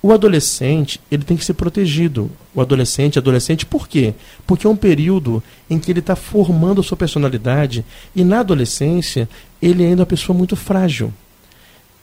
O 0.00 0.12
adolescente, 0.12 1.00
ele 1.10 1.24
tem 1.24 1.36
que 1.36 1.44
ser 1.44 1.54
protegido. 1.54 2.30
O 2.54 2.60
adolescente, 2.60 3.18
adolescente, 3.18 3.66
por 3.66 3.88
quê? 3.88 4.14
Porque 4.46 4.64
é 4.68 4.70
um 4.70 4.76
período 4.76 5.42
em 5.68 5.80
que 5.80 5.90
ele 5.90 5.98
está 5.98 6.14
formando 6.14 6.80
a 6.80 6.84
sua 6.84 6.96
personalidade 6.96 7.84
e 8.14 8.22
na 8.22 8.38
adolescência 8.40 9.28
ele 9.60 9.84
ainda 9.84 10.02
é 10.02 10.04
uma 10.04 10.06
pessoa 10.06 10.38
muito 10.38 10.54
frágil. 10.54 11.12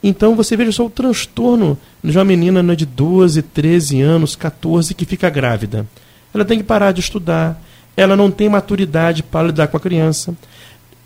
Então 0.04 0.36
você 0.36 0.58
veja 0.58 0.74
só 0.74 0.86
o 0.86 0.90
transtorno 0.90 1.78
de 2.04 2.18
uma 2.18 2.26
menina 2.26 2.76
de 2.76 2.86
12, 2.86 3.42
13 3.42 4.02
anos, 4.02 4.36
14 4.36 4.94
que 4.94 5.06
fica 5.06 5.30
grávida. 5.30 5.88
Ela 6.36 6.44
tem 6.44 6.58
que 6.58 6.66
parar 6.66 6.92
de 6.92 7.00
estudar, 7.00 7.60
ela 7.96 8.16
não 8.16 8.30
tem 8.30 8.50
maturidade 8.50 9.24
para 9.24 9.48
lidar 9.48 9.68
com 9.68 9.78
a 9.78 9.80
criança. 9.80 10.36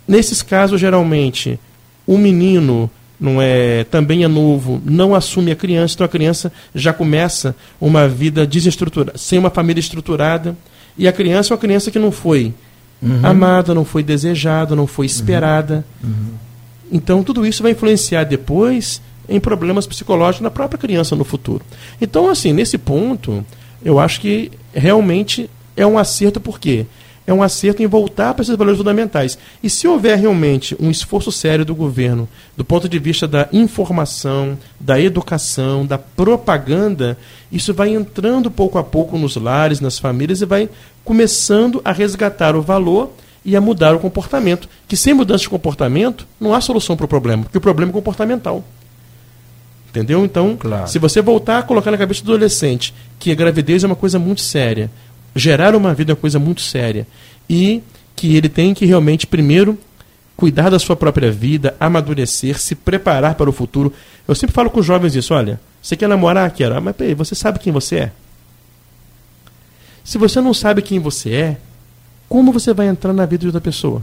Nesses 0.06 0.42
casos, 0.42 0.80
geralmente, 0.80 1.58
o 2.04 2.18
menino 2.18 2.90
não 3.18 3.40
é 3.40 3.84
também 3.84 4.24
é 4.24 4.28
novo, 4.28 4.82
não 4.84 5.14
assume 5.14 5.52
a 5.52 5.56
criança, 5.56 5.94
então 5.94 6.04
a 6.04 6.08
criança 6.08 6.52
já 6.74 6.92
começa 6.92 7.54
uma 7.80 8.08
vida 8.08 8.44
desestruturada, 8.44 9.16
sem 9.16 9.38
uma 9.38 9.50
família 9.50 9.78
estruturada, 9.78 10.56
e 10.98 11.06
a 11.06 11.12
criança 11.12 11.52
é 11.52 11.54
uma 11.54 11.60
criança 11.60 11.92
que 11.92 11.98
não 11.98 12.10
foi 12.10 12.52
amada, 13.22 13.72
não 13.72 13.84
foi 13.84 14.02
desejada, 14.02 14.74
não 14.74 14.86
foi 14.86 15.06
esperada. 15.06 15.84
Então, 16.90 17.22
tudo 17.22 17.46
isso 17.46 17.62
vai 17.62 17.72
influenciar 17.72 18.24
depois 18.24 19.00
em 19.28 19.38
problemas 19.38 19.86
psicológicos 19.86 20.42
na 20.42 20.50
própria 20.50 20.76
criança 20.76 21.14
no 21.14 21.24
futuro. 21.24 21.64
Então, 22.00 22.28
assim, 22.28 22.52
nesse 22.52 22.76
ponto, 22.76 23.46
eu 23.84 23.98
acho 23.98 24.20
que 24.20 24.50
realmente 24.72 25.50
é 25.76 25.86
um 25.86 25.98
acerto, 25.98 26.40
por 26.40 26.58
quê? 26.58 26.86
É 27.26 27.32
um 27.32 27.42
acerto 27.42 27.82
em 27.82 27.86
voltar 27.86 28.34
para 28.34 28.42
esses 28.42 28.56
valores 28.56 28.78
fundamentais. 28.78 29.38
E 29.62 29.70
se 29.70 29.86
houver 29.86 30.18
realmente 30.18 30.76
um 30.80 30.90
esforço 30.90 31.30
sério 31.30 31.64
do 31.64 31.74
governo, 31.74 32.28
do 32.56 32.64
ponto 32.64 32.88
de 32.88 32.98
vista 32.98 33.28
da 33.28 33.48
informação, 33.52 34.58
da 34.80 35.00
educação, 35.00 35.86
da 35.86 35.96
propaganda, 35.96 37.16
isso 37.52 37.72
vai 37.72 37.90
entrando 37.90 38.50
pouco 38.50 38.78
a 38.78 38.84
pouco 38.84 39.16
nos 39.16 39.36
lares, 39.36 39.80
nas 39.80 39.98
famílias 39.98 40.40
e 40.40 40.46
vai 40.46 40.68
começando 41.04 41.80
a 41.84 41.92
resgatar 41.92 42.56
o 42.56 42.62
valor 42.62 43.12
e 43.44 43.54
a 43.54 43.60
mudar 43.60 43.94
o 43.94 44.00
comportamento. 44.00 44.68
Que 44.88 44.96
sem 44.96 45.14
mudança 45.14 45.42
de 45.42 45.48
comportamento 45.50 46.26
não 46.40 46.54
há 46.54 46.60
solução 46.60 46.96
para 46.96 47.04
o 47.04 47.08
problema, 47.08 47.44
porque 47.44 47.58
o 47.58 47.60
problema 47.60 47.92
é 47.92 47.94
comportamental. 47.94 48.64
Entendeu? 49.90 50.24
Então, 50.24 50.56
Claro. 50.56 50.88
se 50.88 50.98
você 50.98 51.20
voltar 51.20 51.58
a 51.58 51.62
colocar 51.62 51.90
na 51.90 51.98
cabeça 51.98 52.24
do 52.24 52.32
adolescente 52.32 52.94
que 53.18 53.32
a 53.32 53.34
gravidez 53.34 53.82
é 53.82 53.86
uma 53.86 53.96
coisa 53.96 54.18
muito 54.18 54.40
séria, 54.40 54.88
gerar 55.34 55.74
uma 55.74 55.92
vida 55.92 56.12
é 56.12 56.14
uma 56.14 56.20
coisa 56.20 56.38
muito 56.38 56.60
séria, 56.62 57.06
e 57.48 57.82
que 58.14 58.36
ele 58.36 58.48
tem 58.48 58.72
que 58.72 58.86
realmente, 58.86 59.26
primeiro, 59.26 59.76
cuidar 60.36 60.70
da 60.70 60.78
sua 60.78 60.94
própria 60.94 61.30
vida, 61.30 61.74
amadurecer, 61.80 62.58
se 62.58 62.74
preparar 62.74 63.34
para 63.34 63.50
o 63.50 63.52
futuro. 63.52 63.92
Eu 64.28 64.34
sempre 64.34 64.54
falo 64.54 64.70
com 64.70 64.78
os 64.80 64.86
jovens 64.86 65.14
isso: 65.16 65.34
olha, 65.34 65.60
você 65.82 65.96
quer 65.96 66.08
namorar? 66.08 66.50
Quero. 66.52 66.76
Ah, 66.76 66.80
mas 66.80 66.94
peraí, 66.94 67.14
você 67.14 67.34
sabe 67.34 67.58
quem 67.58 67.72
você 67.72 67.96
é? 67.96 68.12
Se 70.04 70.18
você 70.18 70.40
não 70.40 70.54
sabe 70.54 70.82
quem 70.82 70.98
você 70.98 71.32
é, 71.32 71.56
como 72.28 72.52
você 72.52 72.72
vai 72.72 72.86
entrar 72.86 73.12
na 73.12 73.26
vida 73.26 73.40
de 73.40 73.46
outra 73.46 73.60
pessoa? 73.60 74.02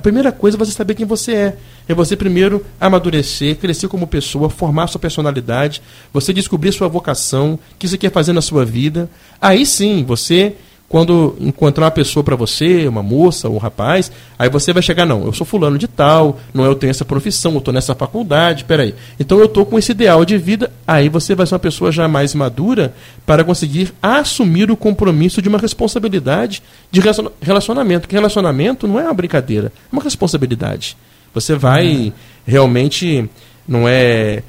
A 0.00 0.02
primeira 0.02 0.32
coisa 0.32 0.56
é 0.56 0.58
você 0.58 0.72
saber 0.72 0.94
quem 0.94 1.04
você 1.04 1.34
é. 1.34 1.56
É 1.86 1.92
você 1.92 2.16
primeiro 2.16 2.64
amadurecer, 2.80 3.54
crescer 3.56 3.86
como 3.86 4.06
pessoa, 4.06 4.48
formar 4.48 4.86
sua 4.86 4.98
personalidade, 4.98 5.82
você 6.10 6.32
descobrir 6.32 6.72
sua 6.72 6.88
vocação, 6.88 7.58
o 7.74 7.76
que 7.78 7.86
você 7.86 7.98
quer 7.98 8.10
fazer 8.10 8.32
na 8.32 8.40
sua 8.40 8.64
vida. 8.64 9.10
Aí 9.38 9.66
sim, 9.66 10.02
você, 10.02 10.56
quando 10.90 11.36
encontrar 11.38 11.84
uma 11.84 11.90
pessoa 11.92 12.24
para 12.24 12.34
você, 12.34 12.88
uma 12.88 13.00
moça, 13.00 13.48
um 13.48 13.58
rapaz, 13.58 14.10
aí 14.36 14.50
você 14.50 14.72
vai 14.72 14.82
chegar, 14.82 15.06
não, 15.06 15.24
eu 15.24 15.32
sou 15.32 15.46
fulano 15.46 15.78
de 15.78 15.86
tal, 15.86 16.40
não 16.52 16.64
eu 16.64 16.74
tenho 16.74 16.90
essa 16.90 17.04
profissão, 17.04 17.52
eu 17.52 17.58
estou 17.58 17.72
nessa 17.72 17.94
faculdade, 17.94 18.64
peraí. 18.64 18.92
Então 19.18 19.38
eu 19.38 19.44
estou 19.44 19.64
com 19.64 19.78
esse 19.78 19.92
ideal 19.92 20.24
de 20.24 20.36
vida, 20.36 20.72
aí 20.84 21.08
você 21.08 21.32
vai 21.32 21.46
ser 21.46 21.54
uma 21.54 21.60
pessoa 21.60 21.92
já 21.92 22.08
mais 22.08 22.34
madura 22.34 22.92
para 23.24 23.44
conseguir 23.44 23.94
assumir 24.02 24.68
o 24.68 24.76
compromisso 24.76 25.40
de 25.40 25.48
uma 25.48 25.58
responsabilidade 25.58 26.60
de 26.90 27.00
relaciona- 27.00 27.30
relacionamento. 27.40 28.08
Que 28.08 28.16
relacionamento 28.16 28.88
não 28.88 28.98
é 28.98 29.04
uma 29.04 29.14
brincadeira, 29.14 29.68
é 29.68 29.94
uma 29.94 30.02
responsabilidade. 30.02 30.96
Você 31.32 31.54
vai 31.54 32.12
realmente, 32.44 33.30
não 33.68 33.86
é, 33.86 34.42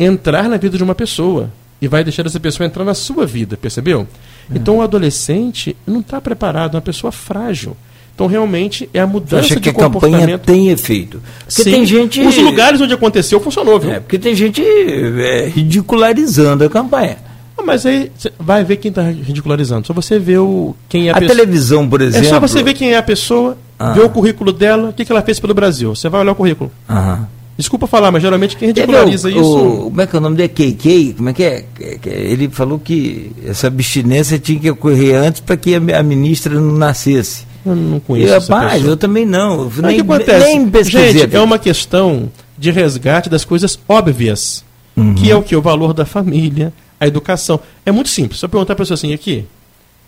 entrar 0.00 0.48
na 0.48 0.56
vida 0.56 0.78
de 0.78 0.82
uma 0.82 0.94
pessoa 0.94 1.50
e 1.78 1.86
vai 1.86 2.02
deixar 2.02 2.24
essa 2.24 2.40
pessoa 2.40 2.66
entrar 2.66 2.84
na 2.84 2.94
sua 2.94 3.26
vida, 3.26 3.54
percebeu? 3.58 4.08
Então 4.52 4.78
o 4.78 4.82
adolescente 4.82 5.76
não 5.86 6.00
está 6.00 6.20
preparado, 6.20 6.74
é 6.74 6.76
uma 6.76 6.82
pessoa 6.82 7.12
frágil. 7.12 7.76
Então 8.14 8.26
realmente 8.28 8.88
é 8.94 9.00
a 9.00 9.06
Você 9.06 9.12
mudança 9.12 9.44
acha 9.46 9.54
de 9.56 9.60
que 9.60 9.68
a 9.70 9.72
campanha 9.72 9.90
comportamento. 10.12 10.40
tem 10.42 10.68
efeito? 10.70 11.20
Porque 11.46 11.62
Sim, 11.62 11.70
tem 11.70 11.84
gente. 11.86 12.20
Os 12.20 12.36
lugares 12.38 12.80
onde 12.80 12.94
aconteceu 12.94 13.40
funcionou, 13.40 13.80
viu? 13.80 13.90
É, 13.92 14.00
porque 14.00 14.18
tem 14.18 14.34
gente 14.36 14.62
é, 14.62 15.48
ridicularizando 15.52 16.64
a 16.64 16.68
campanha. 16.70 17.16
Ah, 17.58 17.62
Mas 17.64 17.84
aí 17.86 18.10
você 18.16 18.32
vai 18.38 18.64
ver 18.64 18.76
quem 18.76 18.88
está 18.90 19.02
ridicularizando. 19.02 19.86
Só 19.86 19.92
você 19.92 20.18
vê 20.18 20.38
o, 20.38 20.74
quem 20.88 21.08
é 21.08 21.10
a, 21.10 21.16
A 21.16 21.20
pessoa. 21.20 21.36
televisão, 21.36 21.88
por 21.88 22.00
É 22.02 22.04
exemplo. 22.06 22.28
só 22.28 22.40
você 22.40 22.62
ver 22.62 22.74
quem 22.74 22.92
é 22.92 22.96
a 22.98 23.02
pessoa, 23.02 23.56
Ah. 23.78 23.92
ver 23.92 24.02
o 24.02 24.08
currículo 24.10 24.52
dela, 24.52 24.90
o 24.90 24.92
que, 24.92 25.04
que 25.04 25.10
ela 25.12 25.22
fez 25.22 25.40
pelo 25.40 25.54
Brasil. 25.54 25.94
Você 25.94 26.08
vai 26.08 26.20
olhar 26.20 26.32
o 26.32 26.36
currículo. 26.36 26.70
Aham. 26.88 27.26
Desculpa 27.56 27.86
falar, 27.86 28.10
mas 28.10 28.20
geralmente 28.20 28.56
quem 28.56 28.72
Teve 28.74 28.80
ridiculariza 28.92 29.28
o- 29.28 29.30
isso. 29.30 29.40
o- 29.58 29.82
como 29.84 30.00
é 30.00 30.06
que 30.08 30.16
é 30.16 30.18
o 30.18 30.22
nome 30.22 30.36
dele? 30.36 30.48
KK? 30.48 31.14
Como 31.16 31.28
é 31.28 31.32
que 31.32 31.42
é? 31.44 31.64
Ele 32.04 32.48
falou 32.48 32.78
que 32.80 33.30
essa 33.46 33.68
abstinência 33.68 34.38
tinha 34.40 34.58
que 34.58 34.70
ocorrer 34.70 35.14
antes 35.16 35.40
para 35.40 35.56
que 35.56 35.72
a, 35.74 36.02
ministra 36.02 36.54
não 36.58 36.72
nascesse. 36.76 37.46
Eu 37.64 37.76
não 37.76 38.00
conheço 38.00 38.32
Eu, 38.32 38.36
essa 38.36 38.52
rapaz, 38.54 38.72
pessoa. 38.74 38.90
eu 38.92 38.96
também 38.96 39.24
não. 39.24 39.60
Eu 39.62 39.70
Aí 39.76 39.82
nem, 39.82 40.00
o 40.00 40.04
que 40.04 40.12
acontece? 40.12 40.46
nem 40.46 40.68
pesquisei. 40.68 41.12
Gente, 41.12 41.36
é 41.36 41.40
uma 41.40 41.58
questão 41.58 42.30
de 42.58 42.70
resgate 42.72 43.30
das 43.30 43.44
coisas 43.44 43.78
óbvias, 43.88 44.64
Uhum. 44.96 45.14
que 45.14 45.30
é 45.30 45.36
o 45.36 45.42
que? 45.42 45.54
O 45.54 45.62
valor 45.62 45.94
da 45.94 46.04
família, 46.04 46.72
a 47.00 47.06
educação. 47.06 47.60
É 47.86 47.92
muito 47.92 48.08
simples. 48.10 48.40
Só 48.40 48.48
perguntar 48.48 48.74
para 48.74 48.82
a 48.82 48.84
pessoa 48.84 48.96
assim, 48.96 49.14
aqui, 49.14 49.44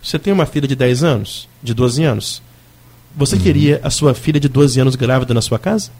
você 0.02 0.18
tem 0.18 0.32
uma 0.32 0.46
filha 0.46 0.66
de 0.66 0.74
10 0.74 1.02
anos, 1.04 1.48
de 1.62 1.72
12 1.72 2.02
anos? 2.02 2.38
Uhum. 2.38 3.18
Você 3.20 3.36
queria 3.38 3.80
a 3.84 3.88
sua 3.90 4.14
filha 4.14 4.38
de 4.40 4.48
12 4.48 4.78
anos 4.80 4.96
grávida 4.96 5.32
na 5.32 5.40
sua 5.40 5.58
casa? 5.60 5.90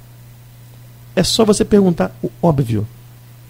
É 1.17 1.23
só 1.25 1.45
você 1.45 1.65
perguntar 1.65 2.15
o 2.23 2.31
óbvio. 2.43 2.87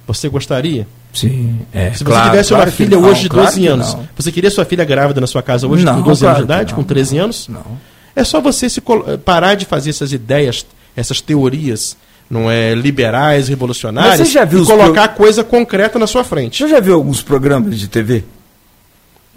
Você 0.06 0.28
gostaria? 0.28 0.86
Sim, 1.12 1.60
é. 1.72 1.90
Se 1.92 1.98
você 1.98 2.04
claro, 2.04 2.30
tivesse 2.30 2.48
claro 2.50 2.64
uma 2.64 2.70
filha 2.70 2.96
não, 2.96 3.08
hoje 3.08 3.22
de 3.22 3.28
claro 3.28 3.46
12 3.48 3.60
que 3.60 3.66
anos, 3.66 3.96
você 4.16 4.30
queria 4.30 4.50
sua 4.50 4.64
filha 4.64 4.84
grávida 4.84 5.20
na 5.20 5.26
sua 5.26 5.42
casa 5.42 5.66
hoje 5.66 5.84
Não, 5.84 5.96
com 5.96 6.02
12 6.02 6.20
claro 6.20 6.36
anos 6.36 6.46
de 6.46 6.52
idade, 6.54 6.70
não. 6.72 6.76
com 6.76 6.84
13 6.84 7.18
anos? 7.18 7.48
Não. 7.48 7.64
É 8.14 8.22
só 8.22 8.40
você 8.40 8.68
se 8.70 8.80
colo- 8.80 9.18
parar 9.18 9.54
de 9.56 9.64
fazer 9.64 9.90
essas 9.90 10.12
ideias, 10.12 10.64
essas 10.96 11.20
teorias, 11.20 11.96
não 12.30 12.50
é 12.50 12.74
liberais, 12.74 13.48
revolucionárias, 13.48 14.20
Mas 14.20 14.28
você 14.28 14.34
já 14.34 14.44
viu 14.44 14.62
e 14.62 14.66
colocar 14.66 15.08
coisa 15.08 15.42
concreta 15.42 15.98
na 15.98 16.06
sua 16.06 16.22
frente. 16.22 16.62
Você 16.62 16.68
já 16.70 16.80
viu 16.80 16.94
alguns 16.94 17.20
programas 17.22 17.78
de 17.78 17.88
TV? 17.88 18.24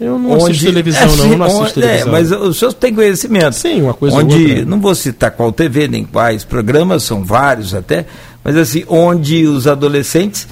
Eu 0.00 0.18
não 0.18 0.34
assisto 0.34 0.64
televisão, 0.64 1.14
não, 1.16 1.26
eu 1.32 1.36
não 1.38 1.46
assisto 1.46 1.62
onde- 1.62 1.74
televisão. 1.74 2.08
É, 2.08 2.10
mas 2.10 2.32
o 2.32 2.54
senhor 2.54 2.72
tem 2.72 2.94
conhecimento. 2.94 3.52
Sim, 3.52 3.82
uma 3.82 3.92
coisa 3.94 4.16
ou 4.16 4.22
onde, 4.22 4.46
outra. 4.46 4.64
não 4.64 4.80
vou 4.80 4.94
citar 4.94 5.30
qual 5.30 5.52
TV, 5.52 5.86
nem 5.88 6.04
quais 6.04 6.42
programas, 6.42 7.02
são 7.02 7.22
vários 7.22 7.74
até, 7.74 8.06
mas 8.42 8.56
assim, 8.56 8.82
onde 8.88 9.46
os 9.46 9.66
adolescentes 9.66 10.48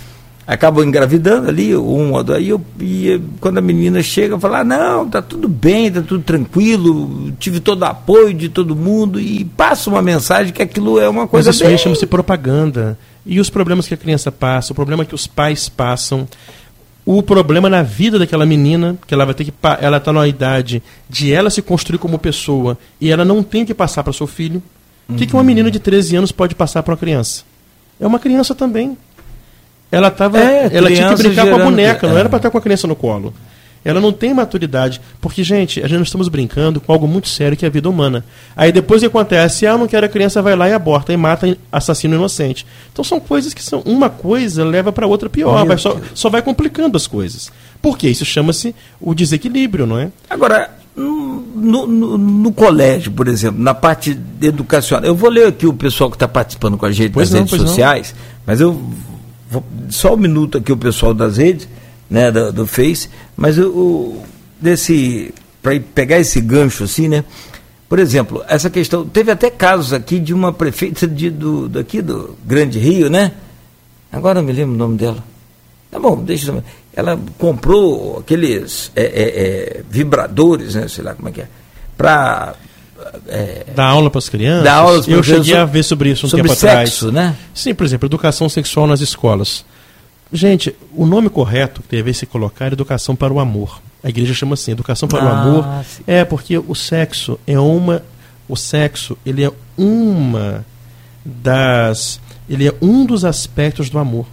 acabam 0.47 0.83
engravidando 0.87 1.49
ali, 1.49 1.77
um 1.77 2.13
ou 2.13 2.23
dois, 2.25 2.43
e, 2.43 2.49
eu, 2.49 2.61
e 2.81 3.21
quando 3.41 3.59
a 3.59 3.61
menina 3.61 4.03
chega, 4.03 4.39
fala, 4.39 4.61
ah, 4.61 4.65
não, 4.65 5.09
tá 5.09 5.21
tudo 5.21 5.47
bem, 5.49 5.91
tá 5.93 6.01
tudo 6.01 6.23
tranquilo, 6.23 7.33
tive 7.39 7.61
todo 7.61 7.83
o 7.83 7.85
apoio 7.85 8.33
de 8.33 8.49
todo 8.49 8.75
mundo, 8.75 9.21
e 9.21 9.45
passa 9.45 9.91
uma 9.91 10.01
mensagem 10.01 10.53
que 10.53 10.63
aquilo 10.63 10.99
é 10.99 11.09
uma 11.09 11.23
Mas 11.23 11.31
coisa 11.31 11.51
isso 11.51 11.65
bem... 11.65 11.73
aí 11.73 11.79
chama-se 11.79 12.07
propaganda. 12.07 12.99
E 13.27 13.41
os 13.41 13.51
problemas 13.51 13.87
que 13.87 13.93
a 13.93 13.97
criança 13.97 14.33
passa, 14.33 14.73
o 14.73 14.75
problema 14.75 15.05
que 15.05 15.15
os 15.15 15.27
pais 15.27 15.69
passam, 15.69 16.27
o 17.17 17.23
problema 17.23 17.71
na 17.71 17.83
vida 17.83 18.19
daquela 18.19 18.45
menina, 18.45 18.97
que 19.07 19.15
ela 19.15 19.25
vai 19.25 19.35
ter 19.35 19.45
que 19.45 19.53
ela 19.81 19.97
está 19.97 20.13
numa 20.13 20.29
idade 20.29 20.83
de 21.09 21.33
ela 21.33 21.49
se 21.49 21.63
construir 21.63 21.99
como 21.99 22.19
pessoa 22.19 22.77
e 23.01 23.11
ela 23.11 23.25
não 23.25 23.43
tem 23.43 23.65
que 23.65 23.73
passar 23.73 24.03
para 24.05 24.13
seu 24.13 24.27
filho. 24.27 24.63
O 25.09 25.15
que, 25.15 25.27
que 25.27 25.33
Uhum. 25.33 25.39
uma 25.39 25.45
menina 25.45 25.71
de 25.71 25.79
13 25.81 26.17
anos 26.17 26.31
pode 26.33 26.55
passar 26.55 26.83
para 26.83 26.93
uma 26.93 26.99
criança? 26.99 27.45
É 27.99 28.07
uma 28.07 28.19
criança 28.19 28.55
também. 28.55 28.97
Ela 29.91 30.11
tava, 30.11 30.39
É, 30.39 30.69
ela 30.71 30.91
tinha 30.91 31.09
que 31.15 31.23
brincar 31.23 31.45
com 31.45 31.49
a 31.49 31.53
gerando- 31.55 31.65
boneca, 31.71 32.07
não 32.09 32.17
é. 32.17 32.21
era 32.21 32.29
para 32.29 32.37
estar 32.37 32.51
com 32.51 32.59
a 32.59 32.61
criança 32.61 32.87
no 32.87 32.95
colo. 32.95 33.33
Ela 33.89 34.01
não 34.01 34.13
tem 34.13 34.35
maturidade. 34.35 35.01
Porque, 35.21 35.43
gente, 35.43 35.83
a 35.83 35.89
gente 35.89 36.05
estamos 36.05 36.29
brincando 36.29 36.81
com 36.81 36.93
algo 36.93 37.09
muito 37.09 37.29
sério 37.29 37.57
que 37.57 37.65
é 37.65 37.69
a 37.69 37.71
vida 37.71 37.89
humana. 37.89 38.25
Aí 38.57 38.71
depois 38.71 38.99
o 38.99 39.03
que 39.03 39.07
acontece? 39.07 39.67
Ah, 39.67 39.79
não 39.79 39.87
quero 39.89 40.07
a 40.07 40.09
criança, 40.09 40.43
vai 40.43 40.55
lá 40.55 40.69
e 40.69 40.73
aborta 40.73 41.13
e 41.13 41.17
mata 41.17 41.57
assassino 41.73 42.15
inocente. 42.17 42.67
Então 42.93 43.05
são 43.05 43.19
coisas 43.19 43.55
que 43.55 43.63
são. 43.63 43.81
Uma 43.81 44.11
coisa 44.11 44.65
leva 44.65 44.93
para 44.93 45.07
outra 45.07 45.29
pior, 45.29 45.65
vai, 45.65 45.79
só, 45.79 45.97
só 46.15 46.29
vai 46.29 46.43
complicando 46.43 46.97
as 46.97 47.07
coisas. 47.07 47.51
Por 47.81 47.97
quê? 47.97 48.09
Isso 48.09 48.25
chama-se 48.25 48.75
o 49.01 49.15
desequilíbrio, 49.15 49.87
não 49.87 49.99
é? 49.99 50.11
Agora, 50.29 50.71
no, 50.95 51.87
no, 51.87 52.19
no, 52.19 52.53
colégio, 52.53 53.13
por 53.13 53.29
exemplo, 53.29 53.63
na 53.63 53.73
parte 53.73 54.19
educacional, 54.43 55.05
eu 55.05 55.15
vou 55.15 55.31
ler 55.31 55.47
aqui 55.47 55.67
o 55.67 55.73
pessoal 55.73 56.11
que 56.11 56.17
está 56.17 56.27
participando 56.27 56.77
com 56.77 56.87
a 56.87 56.93
gente 56.93 57.13
pois 57.13 57.31
nas 57.31 57.41
não, 57.41 57.47
redes 57.47 57.69
sociais, 57.69 58.15
não. 58.17 58.43
mas 58.47 58.61
eu 58.61 58.83
vou, 59.49 59.65
só 59.89 60.15
um 60.15 60.17
minuto 60.17 60.59
aqui 60.59 60.73
o 60.73 60.77
pessoal 60.77 61.15
das 61.15 61.37
redes, 61.37 61.69
né, 62.11 62.31
do, 62.31 62.53
do 62.53 62.67
Face, 62.67 63.09
mas 63.39 63.57
o 63.57 64.21
desse 64.61 65.33
para 65.63 65.79
pegar 65.95 66.19
esse 66.19 66.41
gancho 66.41 66.83
assim, 66.83 67.07
né? 67.07 67.25
Por 67.89 68.01
exemplo, 68.01 68.45
essa 68.49 68.69
questão 68.69 69.07
teve 69.07 69.31
até 69.31 69.49
casos 69.49 69.93
aqui 69.93 70.19
de 70.19 70.35
uma 70.35 70.53
prefeita 70.53 71.07
de, 71.07 71.31
do 71.31 71.69
daqui 71.69 72.03
do 72.03 72.37
Grande 72.45 72.81
Rio, 72.81 73.09
né? 73.09 73.33
Agora 74.13 74.41
eu 74.41 74.43
me 74.43 74.53
lembro 74.53 74.75
o 74.75 74.79
nome 74.79 74.97
dela. 74.97 75.23
Tá 75.89 76.01
bom, 76.01 76.17
deixa 76.23 76.51
eu 76.51 76.63
ela 76.93 77.17
comprou 77.39 78.19
aqueles 78.19 78.91
é, 78.97 79.03
é, 79.03 79.07
é, 79.07 79.83
vibradores, 79.89 80.75
né, 80.75 80.89
sei 80.89 81.05
lá 81.05 81.15
como 81.15 81.29
é 81.29 81.33
que 81.33 81.41
é, 81.43 81.49
para 81.97 82.57
é, 83.29 83.67
dar 83.73 83.87
aula 83.87 84.11
para 84.11 84.19
as 84.19 84.29
crianças. 84.29 84.65
Dar 84.65 84.75
aula 84.75 85.05
Eu 85.07 85.23
cheguei 85.23 85.55
a 85.55 85.65
ver 85.65 85.85
sobre 85.85 86.11
isso 86.11 86.27
um 86.27 86.29
sobre 86.29 86.49
tempo 86.49 86.59
sexo, 86.59 87.09
atrás. 87.09 87.29
né? 87.31 87.37
Sim, 87.55 87.73
por 87.73 87.87
exemplo, 87.87 88.07
educação 88.09 88.49
sexual 88.49 88.89
nas 88.89 89.01
escolas. 89.01 89.65
Gente, 90.33 90.75
o 90.95 91.07
nome 91.07 91.31
correto 91.31 91.83
que 91.83 91.97
deve 91.97 92.13
se 92.13 92.27
colocar 92.27 92.67
é 92.67 92.73
educação 92.73 93.17
para 93.17 93.33
o 93.33 93.41
amor. 93.41 93.81
A 94.03 94.09
igreja 94.09 94.35
chama 94.35 94.55
assim, 94.55 94.73
educação 94.73 95.09
para 95.09 95.23
ah, 95.23 95.25
o 95.25 95.29
amor. 95.29 95.85
Sim. 95.85 96.03
É 96.07 96.25
porque 96.25 96.59
o 96.59 96.75
sexo 96.75 97.39
é 97.47 97.59
uma, 97.59 98.03
o 98.49 98.57
sexo 98.57 99.17
ele 99.25 99.45
é 99.45 99.53
uma 99.77 100.65
das, 101.25 102.21
ele 102.49 102.69
é 102.69 102.75
um 102.81 103.05
dos 103.05 103.25
aspectos 103.25 103.91
do 103.91 103.99
amor 103.99 104.27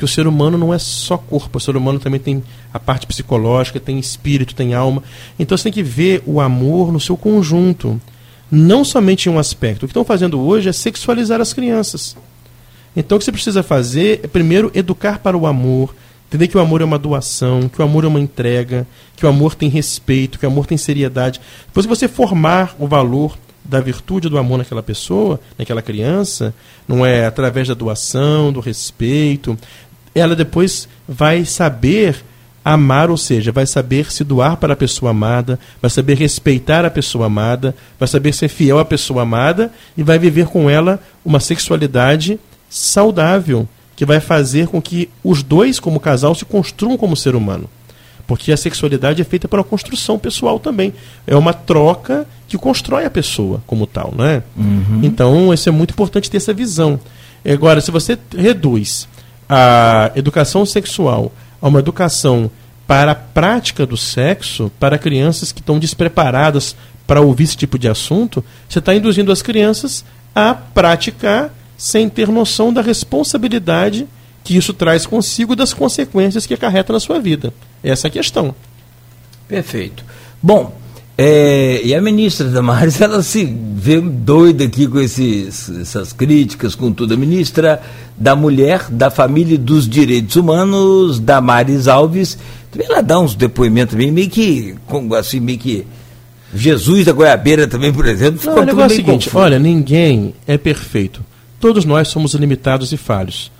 que 0.00 0.04
o 0.06 0.08
ser 0.08 0.26
humano 0.26 0.56
não 0.56 0.72
é 0.72 0.78
só 0.78 1.18
corpo, 1.18 1.58
o 1.58 1.60
ser 1.60 1.76
humano 1.76 2.00
também 2.00 2.18
tem 2.18 2.42
a 2.72 2.78
parte 2.78 3.06
psicológica, 3.06 3.78
tem 3.78 3.98
espírito, 3.98 4.54
tem 4.54 4.72
alma. 4.72 5.02
Então 5.38 5.54
você 5.54 5.64
tem 5.64 5.72
que 5.72 5.82
ver 5.82 6.22
o 6.24 6.40
amor 6.40 6.90
no 6.90 6.98
seu 6.98 7.18
conjunto, 7.18 8.00
não 8.50 8.82
somente 8.82 9.28
em 9.28 9.32
um 9.32 9.38
aspecto. 9.38 9.82
O 9.82 9.86
que 9.86 9.90
estão 9.90 10.02
fazendo 10.02 10.40
hoje 10.40 10.70
é 10.70 10.72
sexualizar 10.72 11.38
as 11.38 11.52
crianças. 11.52 12.16
Então 12.96 13.16
o 13.16 13.18
que 13.18 13.24
você 13.24 13.32
precisa 13.32 13.62
fazer 13.62 14.20
é 14.22 14.26
primeiro 14.26 14.70
educar 14.74 15.18
para 15.18 15.36
o 15.36 15.46
amor, 15.46 15.94
entender 16.28 16.48
que 16.48 16.56
o 16.56 16.60
amor 16.60 16.80
é 16.80 16.84
uma 16.84 16.98
doação, 16.98 17.68
que 17.68 17.80
o 17.80 17.84
amor 17.84 18.04
é 18.04 18.08
uma 18.08 18.20
entrega, 18.20 18.86
que 19.16 19.24
o 19.24 19.28
amor 19.28 19.54
tem 19.54 19.68
respeito, 19.68 20.38
que 20.38 20.46
o 20.46 20.48
amor 20.48 20.66
tem 20.66 20.78
seriedade. 20.78 21.40
Depois 21.66 21.86
você 21.86 22.08
formar 22.08 22.74
o 22.78 22.86
valor 22.86 23.36
da 23.64 23.80
virtude 23.80 24.28
do 24.28 24.38
amor 24.38 24.58
naquela 24.58 24.82
pessoa, 24.82 25.40
naquela 25.58 25.82
criança, 25.82 26.54
não 26.88 27.04
é 27.04 27.26
através 27.26 27.68
da 27.68 27.74
doação, 27.74 28.52
do 28.52 28.60
respeito, 28.60 29.56
ela 30.14 30.34
depois 30.34 30.88
vai 31.06 31.44
saber 31.44 32.24
amar, 32.64 33.10
ou 33.10 33.16
seja, 33.16 33.52
vai 33.52 33.66
saber 33.66 34.12
se 34.12 34.22
doar 34.22 34.56
para 34.56 34.74
a 34.74 34.76
pessoa 34.76 35.10
amada, 35.10 35.58
vai 35.80 35.90
saber 35.90 36.16
respeitar 36.16 36.84
a 36.84 36.90
pessoa 36.90 37.26
amada, 37.26 37.74
vai 37.98 38.06
saber 38.06 38.34
ser 38.34 38.48
fiel 38.48 38.78
à 38.78 38.84
pessoa 38.84 39.22
amada 39.22 39.72
e 39.96 40.02
vai 40.02 40.18
viver 40.18 40.46
com 40.46 40.68
ela 40.68 41.00
uma 41.24 41.40
sexualidade 41.40 42.38
saudável, 42.70 43.68
que 43.96 44.06
vai 44.06 44.20
fazer 44.20 44.68
com 44.68 44.80
que 44.80 45.10
os 45.22 45.42
dois, 45.42 45.78
como 45.78 46.00
casal, 46.00 46.34
se 46.34 46.46
construam 46.46 46.96
como 46.96 47.16
ser 47.16 47.34
humano. 47.34 47.68
Porque 48.26 48.52
a 48.52 48.56
sexualidade 48.56 49.20
é 49.20 49.24
feita 49.24 49.48
para 49.48 49.58
uma 49.58 49.64
construção 49.64 50.18
pessoal 50.18 50.58
também. 50.60 50.94
É 51.26 51.36
uma 51.36 51.52
troca 51.52 52.26
que 52.48 52.56
constrói 52.56 53.04
a 53.04 53.10
pessoa 53.10 53.62
como 53.66 53.86
tal, 53.86 54.14
não 54.16 54.24
é? 54.24 54.42
Uhum. 54.56 55.00
Então, 55.02 55.52
isso 55.52 55.68
é 55.68 55.72
muito 55.72 55.90
importante 55.90 56.30
ter 56.30 56.36
essa 56.36 56.54
visão. 56.54 56.98
Agora, 57.44 57.80
se 57.80 57.90
você 57.90 58.16
reduz 58.36 59.08
a 59.48 60.12
educação 60.14 60.64
sexual 60.64 61.32
a 61.60 61.68
uma 61.68 61.80
educação 61.80 62.50
para 62.86 63.12
a 63.12 63.16
prática 63.16 63.84
do 63.84 63.96
sexo, 63.96 64.70
para 64.78 64.98
crianças 64.98 65.52
que 65.52 65.60
estão 65.60 65.78
despreparadas 65.78 66.76
para 67.06 67.20
ouvir 67.20 67.44
esse 67.44 67.56
tipo 67.56 67.78
de 67.78 67.88
assunto, 67.88 68.44
você 68.68 68.78
está 68.78 68.94
induzindo 68.94 69.32
as 69.32 69.42
crianças 69.42 70.04
a 70.34 70.54
praticar 70.54 71.52
sem 71.80 72.10
ter 72.10 72.28
noção 72.28 72.70
da 72.70 72.82
responsabilidade 72.82 74.06
que 74.44 74.54
isso 74.54 74.74
traz 74.74 75.06
consigo 75.06 75.56
das 75.56 75.72
consequências 75.72 76.44
que 76.44 76.52
acarreta 76.52 76.92
na 76.92 77.00
sua 77.00 77.18
vida. 77.18 77.54
Essa 77.82 78.06
é 78.06 78.08
a 78.08 78.12
questão. 78.12 78.54
Perfeito. 79.48 80.04
Bom, 80.42 80.76
é, 81.16 81.80
e 81.82 81.94
a 81.94 82.02
ministra 82.02 82.48
Damares, 82.48 83.00
ela 83.00 83.22
se 83.22 83.46
vê 83.46 83.98
doida 83.98 84.64
aqui 84.64 84.86
com 84.86 85.00
esses, 85.00 85.70
essas 85.70 86.12
críticas, 86.12 86.74
com 86.74 86.92
tudo. 86.92 87.14
A 87.14 87.16
ministra 87.16 87.80
da 88.14 88.36
Mulher, 88.36 88.84
da 88.90 89.10
Família 89.10 89.54
e 89.54 89.58
dos 89.58 89.88
Direitos 89.88 90.36
Humanos, 90.36 91.18
Damares 91.18 91.88
Alves, 91.88 92.36
também 92.70 92.88
ela 92.88 93.00
dá 93.00 93.18
uns 93.18 93.34
depoimentos 93.34 93.94
meio, 93.94 94.12
meio 94.12 94.28
que, 94.28 94.74
assim, 95.18 95.40
meio 95.40 95.58
que 95.58 95.86
Jesus 96.54 97.06
da 97.06 97.12
Goiabeira 97.12 97.66
também, 97.66 97.90
por 97.90 98.06
exemplo. 98.06 98.38
Não, 98.44 98.60
o 98.60 98.66
negócio 98.66 98.82
é 98.82 98.86
o 98.86 98.96
seguinte, 98.96 99.24
confuso. 99.24 99.38
olha, 99.38 99.58
ninguém 99.58 100.34
é 100.46 100.58
perfeito. 100.58 101.29
Todos 101.60 101.84
nós 101.84 102.08
somos 102.08 102.34
limitados 102.34 102.90
e 102.92 102.96
falhos 102.96 103.52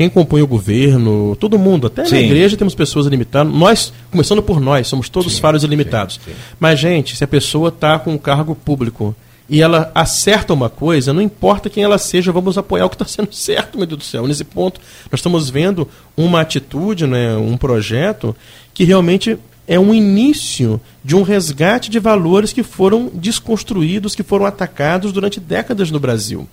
quem 0.00 0.08
compõe 0.08 0.40
o 0.40 0.46
governo, 0.46 1.36
todo 1.36 1.58
mundo, 1.58 1.86
até 1.86 2.06
sim. 2.06 2.14
na 2.14 2.20
igreja 2.22 2.56
temos 2.56 2.74
pessoas 2.74 3.04
limitadas. 3.06 3.52
Nós, 3.52 3.92
começando 4.10 4.42
por 4.42 4.58
nós, 4.58 4.88
somos 4.88 5.10
todos 5.10 5.34
sim, 5.34 5.40
falhos 5.42 5.62
e 5.62 5.66
limitados. 5.66 6.18
Sim, 6.24 6.32
Mas, 6.58 6.80
gente, 6.80 7.14
se 7.14 7.22
a 7.22 7.28
pessoa 7.28 7.68
está 7.68 7.98
com 7.98 8.14
um 8.14 8.16
cargo 8.16 8.54
público 8.54 9.14
e 9.46 9.60
ela 9.60 9.92
acerta 9.94 10.54
uma 10.54 10.70
coisa, 10.70 11.12
não 11.12 11.20
importa 11.20 11.68
quem 11.68 11.84
ela 11.84 11.98
seja, 11.98 12.32
vamos 12.32 12.56
apoiar 12.56 12.86
o 12.86 12.88
que 12.88 12.94
está 12.94 13.04
sendo 13.04 13.28
certo, 13.36 13.76
meu 13.76 13.86
Deus 13.86 13.98
do 13.98 14.04
céu. 14.04 14.26
Nesse 14.26 14.42
ponto, 14.42 14.80
nós 15.12 15.18
estamos 15.18 15.50
vendo 15.50 15.86
uma 16.16 16.40
atitude, 16.40 17.06
né, 17.06 17.36
um 17.36 17.58
projeto 17.58 18.34
que 18.72 18.84
realmente 18.84 19.36
é 19.68 19.78
um 19.78 19.92
início 19.92 20.80
de 21.04 21.14
um 21.14 21.20
resgate 21.20 21.90
de 21.90 21.98
valores 21.98 22.54
que 22.54 22.62
foram 22.62 23.10
desconstruídos, 23.12 24.14
que 24.14 24.22
foram 24.22 24.46
atacados 24.46 25.12
durante 25.12 25.38
décadas 25.38 25.90
no 25.90 26.00
Brasil. 26.00 26.48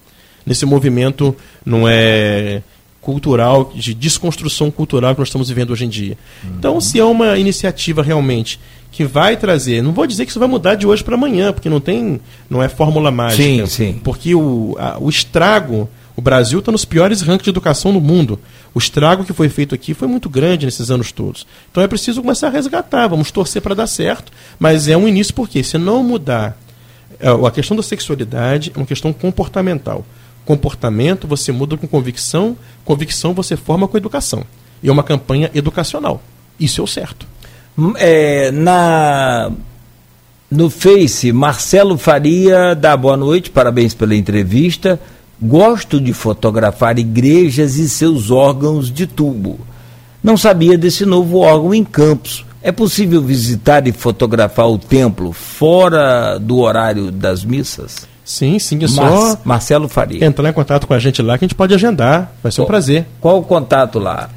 Nesse 0.48 0.66
movimento 0.66 1.36
não 1.66 1.86
é 1.88 2.62
cultural, 3.02 3.72
de 3.76 3.94
desconstrução 3.94 4.72
cultural 4.72 5.14
que 5.14 5.20
nós 5.20 5.28
estamos 5.28 5.50
vivendo 5.50 5.72
hoje 5.72 5.86
em 5.86 5.90
dia. 5.90 6.18
Uhum. 6.44 6.50
Então, 6.58 6.82
se 6.82 7.00
é 7.00 7.04
uma 7.04 7.38
iniciativa 7.38 8.02
realmente 8.02 8.60
que 8.92 9.04
vai 9.04 9.38
trazer, 9.38 9.82
não 9.82 9.92
vou 9.92 10.08
dizer 10.08 10.26
que 10.26 10.32
isso 10.32 10.40
vai 10.40 10.48
mudar 10.48 10.76
de 10.76 10.88
hoje 10.88 11.04
para 11.04 11.16
amanhã, 11.16 11.54
porque 11.54 11.70
não 11.70 11.80
tem, 11.80 12.20
não 12.50 12.64
é 12.64 12.70
fórmula 12.70 13.12
mágica. 13.12 13.44
Sim, 13.44 13.66
sim. 13.66 14.02
Porque 14.04 14.34
o, 14.34 14.76
a, 14.80 14.98
o 15.00 15.10
estrago, 15.10 15.90
o 16.16 16.22
Brasil 16.22 16.60
está 16.60 16.72
nos 16.72 16.86
piores 16.86 17.22
rankings 17.22 17.44
de 17.44 17.50
educação 17.50 17.94
do 17.94 18.02
mundo. 18.02 18.40
O 18.74 18.80
estrago 18.80 19.24
que 19.24 19.34
foi 19.34 19.50
feito 19.50 19.76
aqui 19.76 19.94
foi 19.94 20.08
muito 20.08 20.30
grande 20.30 20.66
nesses 20.66 20.90
anos 20.90 21.12
todos. 21.12 21.46
Então 21.72 21.84
é 21.84 21.88
preciso 21.88 22.22
começar 22.22 22.48
a 22.48 22.52
resgatar, 22.52 23.08
vamos 23.08 23.32
torcer 23.32 23.62
para 23.62 23.76
dar 23.76 23.88
certo, 23.88 24.32
mas 24.58 24.88
é 24.88 24.96
um 24.96 25.08
início 25.08 25.34
porque 25.34 25.62
se 25.64 25.78
não 25.78 26.04
mudar 26.04 26.58
é, 27.20 27.30
a 27.30 27.52
questão 27.52 27.76
da 27.76 27.84
sexualidade 27.84 28.72
é 28.76 28.78
uma 28.78 28.86
questão 28.86 29.14
comportamental 29.14 30.06
comportamento 30.48 31.28
você 31.28 31.52
muda 31.52 31.76
com 31.76 31.86
convicção, 31.86 32.56
convicção 32.86 33.34
você 33.34 33.58
forma 33.58 33.86
com 33.86 33.98
educação. 33.98 34.46
E 34.82 34.88
é 34.88 34.92
uma 34.92 35.04
campanha 35.04 35.52
educacional. 35.54 36.22
Isso 36.58 36.80
é 36.80 36.84
o 36.84 36.88
certo. 36.88 37.28
Hum, 37.78 37.94
é, 37.98 38.50
na 38.52 39.52
no 40.50 40.70
Face, 40.70 41.34
Marcelo 41.34 41.98
Faria 41.98 42.74
dá 42.74 42.96
boa 42.96 43.18
noite, 43.18 43.50
parabéns 43.50 43.94
pela 43.94 44.16
entrevista. 44.16 44.98
Gosto 45.42 46.00
de 46.00 46.14
fotografar 46.14 46.98
igrejas 46.98 47.76
e 47.76 47.90
seus 47.90 48.32
órgãos 48.32 48.90
de 48.90 49.06
tubo. 49.06 49.60
Não 50.24 50.38
sabia 50.38 50.78
desse 50.78 51.06
novo 51.06 51.40
órgão 51.40 51.74
em 51.74 51.84
Campos. 51.84 52.46
É 52.62 52.72
possível 52.72 53.22
visitar 53.22 53.86
e 53.86 53.92
fotografar 53.92 54.70
o 54.70 54.78
templo 54.78 55.34
fora 55.34 56.38
do 56.40 56.60
horário 56.60 57.12
das 57.12 57.44
missas? 57.44 58.08
Sim, 58.28 58.60
sim, 58.60 58.78
é 58.84 58.88
só 58.90 59.40
Marcelo 59.46 59.88
Faria. 59.88 60.26
entrar 60.26 60.50
em 60.50 60.54
contato 60.54 60.86
com 60.86 60.94
a 60.94 61.00
gente 61.00 61.22
lá 61.22 61.38
que 61.38 61.46
a 61.46 61.48
gente 61.48 61.56
pode 61.56 61.74
agendar. 61.74 62.30
Vai 62.44 62.52
ser 62.52 62.62
um 62.62 62.66
prazer. 62.66 63.06
Qual 63.22 63.40
o 63.40 63.44
contato 63.44 64.00
lá? 64.00 64.30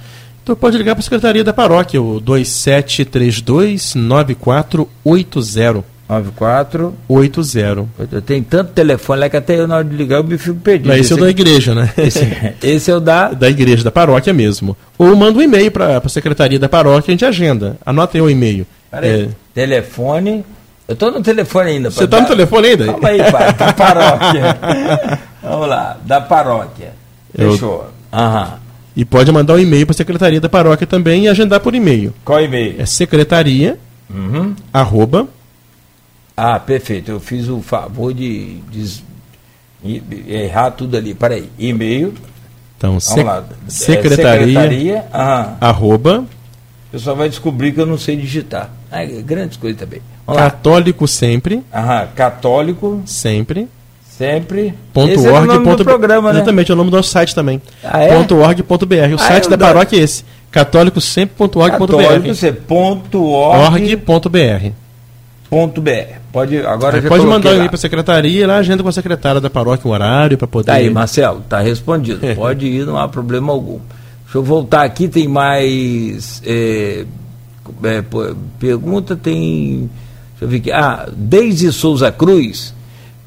Então 0.44 0.54
pode 0.54 0.78
ligar 0.78 0.94
para 0.94 1.00
a 1.00 1.02
Secretaria 1.02 1.42
da 1.42 1.52
Paróquia, 1.52 2.00
o 2.00 2.20
2732 2.20 3.96
9480. 3.96 5.84
9480. 6.08 8.22
Tem 8.22 8.40
tanto 8.44 8.70
telefone 8.70 9.22
lá 9.22 9.28
que 9.28 9.36
até 9.36 9.58
eu 9.58 9.66
na 9.66 9.78
hora 9.78 9.84
de 9.84 9.96
ligar 9.96 10.18
eu 10.18 10.24
me 10.24 10.38
fico 10.38 10.60
perdido. 10.60 10.86
Mas 10.86 11.00
esse, 11.00 11.06
esse 11.06 11.12
é 11.12 11.16
o 11.16 11.20
da 11.24 11.30
igreja, 11.30 11.74
né? 11.74 11.92
Esse, 11.98 12.54
esse, 12.62 12.92
é 12.92 12.94
o 12.94 13.00
da... 13.00 13.32
Da 13.32 13.50
igreja, 13.50 13.82
da 13.82 13.90
paróquia 13.90 14.32
mesmo. 14.32 14.76
Ou 14.96 15.16
manda 15.16 15.36
um 15.36 15.42
e-mail 15.42 15.72
para 15.72 15.98
a 15.98 16.08
Secretaria 16.08 16.60
da 16.60 16.68
Paróquia 16.68 17.10
e 17.10 17.12
a 17.12 17.14
gente 17.14 17.24
agenda. 17.24 17.76
Anota 17.84 18.16
aí 18.16 18.22
o 18.22 18.30
e-mail. 18.30 18.64
É... 18.92 19.26
Telefone 19.52 20.44
eu 20.90 20.96
tô 20.96 21.10
no 21.10 21.22
telefone 21.22 21.70
ainda. 21.70 21.90
Você 21.90 22.06
tá 22.06 22.20
no 22.20 22.26
telefone 22.28 22.68
ainda? 22.68 22.86
Calma 22.86 23.08
aí, 23.08 23.30
pai. 23.30 23.52
Da 23.54 23.72
paróquia. 23.74 24.58
Vamos 25.42 25.68
lá. 25.68 25.96
Da 26.04 26.20
paróquia. 26.20 26.92
Fechou. 27.34 27.86
Aham. 28.12 28.58
E 28.96 29.04
pode 29.04 29.30
mandar 29.30 29.54
um 29.54 29.58
e-mail 29.58 29.86
para 29.86 29.92
a 29.94 29.96
secretaria 29.96 30.40
da 30.40 30.48
paróquia 30.48 30.86
também 30.86 31.24
e 31.24 31.28
agendar 31.28 31.60
por 31.60 31.74
e-mail. 31.74 32.12
Qual 32.24 32.40
e-mail? 32.40 32.74
É 32.80 32.84
secretaria 32.86 33.78
Uhum. 34.12 34.54
arroba, 34.72 35.28
Ah, 36.36 36.58
perfeito. 36.58 37.10
Eu 37.12 37.20
fiz 37.20 37.48
o 37.48 37.60
favor 37.60 38.12
de, 38.12 38.56
de 38.70 39.00
e- 39.84 40.02
errar 40.26 40.70
tudo 40.72 40.96
ali. 40.96 41.14
Peraí. 41.14 41.48
E-mail. 41.58 42.14
então, 42.76 42.90
Vamos 42.90 43.04
sec- 43.04 43.24
lá. 43.24 43.44
É, 43.66 43.70
secretaria, 43.70 44.46
secretaria. 44.46 45.04
Arroba, 45.60 46.20
o 46.20 46.90
pessoal 46.92 47.14
vai 47.14 47.28
descobrir 47.28 47.72
que 47.72 47.80
eu 47.80 47.86
não 47.86 47.98
sei 47.98 48.16
digitar. 48.16 48.70
Ah, 48.90 49.04
grandes 49.24 49.56
coisas 49.56 49.78
também. 49.78 50.00
Vamos 50.26 50.42
lá. 50.42 50.50
católico 50.50 51.08
sempre, 51.08 51.62
Aham, 51.74 52.08
católico, 52.14 53.02
sempre, 53.06 53.68
sempre. 54.08 54.74
ponto 54.92 55.12
Esse 55.12 55.26
é 55.26 55.30
o 55.30 55.34
org, 55.34 55.46
nome 55.46 55.64
ponto 55.64 55.78
do 55.78 55.84
programa, 55.84 56.32
né? 56.32 56.38
Exatamente, 56.38 56.70
é 56.70 56.74
o 56.74 56.76
nome 56.76 56.90
do 56.90 56.96
nosso 56.96 57.10
site 57.10 57.34
também. 57.34 57.60
Ah, 57.82 58.00
é? 58.02 58.14
Ponto 58.14 58.36
.org.br. 58.36 58.64
O 58.64 59.14
Ah, 59.14 59.18
site 59.18 59.46
é 59.46 59.50
da 59.50 59.56
o 59.56 59.58
paróquia 59.58 59.96
é 59.98 60.02
esse. 60.02 60.24
católico 60.50 61.00
sempre.org.br. 61.00 61.70
Católico, 61.70 62.34
você 62.34 62.52
ponto 62.52 63.22
org, 63.24 63.96
br. 63.96 64.70
Pode, 66.32 66.58
agora 66.58 66.96
Aí 66.98 67.02
já 67.02 67.08
Pode 67.08 67.26
mandar 67.26 67.48
lá. 67.50 67.54
e-mail 67.56 67.70
para 67.70 67.76
a 67.76 67.80
secretaria, 67.80 68.46
lá 68.46 68.58
agenda 68.58 68.84
com 68.84 68.88
a 68.88 68.92
secretária 68.92 69.40
da 69.40 69.50
paróquia 69.50 69.90
um 69.90 69.92
horário 69.92 70.38
para 70.38 70.46
poder. 70.46 70.66
Tá 70.66 70.74
aí, 70.74 70.88
Marcelo, 70.88 71.42
tá 71.48 71.58
respondido. 71.58 72.20
Pode 72.36 72.66
ir, 72.66 72.86
não 72.86 72.96
há 72.96 73.08
problema 73.08 73.52
algum. 73.52 73.80
Deixa 74.24 74.38
eu 74.38 74.44
voltar 74.44 74.82
aqui, 74.84 75.08
tem 75.08 75.26
mais 75.26 76.40
é, 76.46 77.04
é, 77.82 78.04
pergunta, 78.60 79.16
tem. 79.16 79.90
Eu 80.40 80.48
ver 80.48 80.56
aqui. 80.58 80.72
Ah, 80.72 81.08
Deise 81.12 81.72
Souza 81.72 82.10
Cruz. 82.10 82.74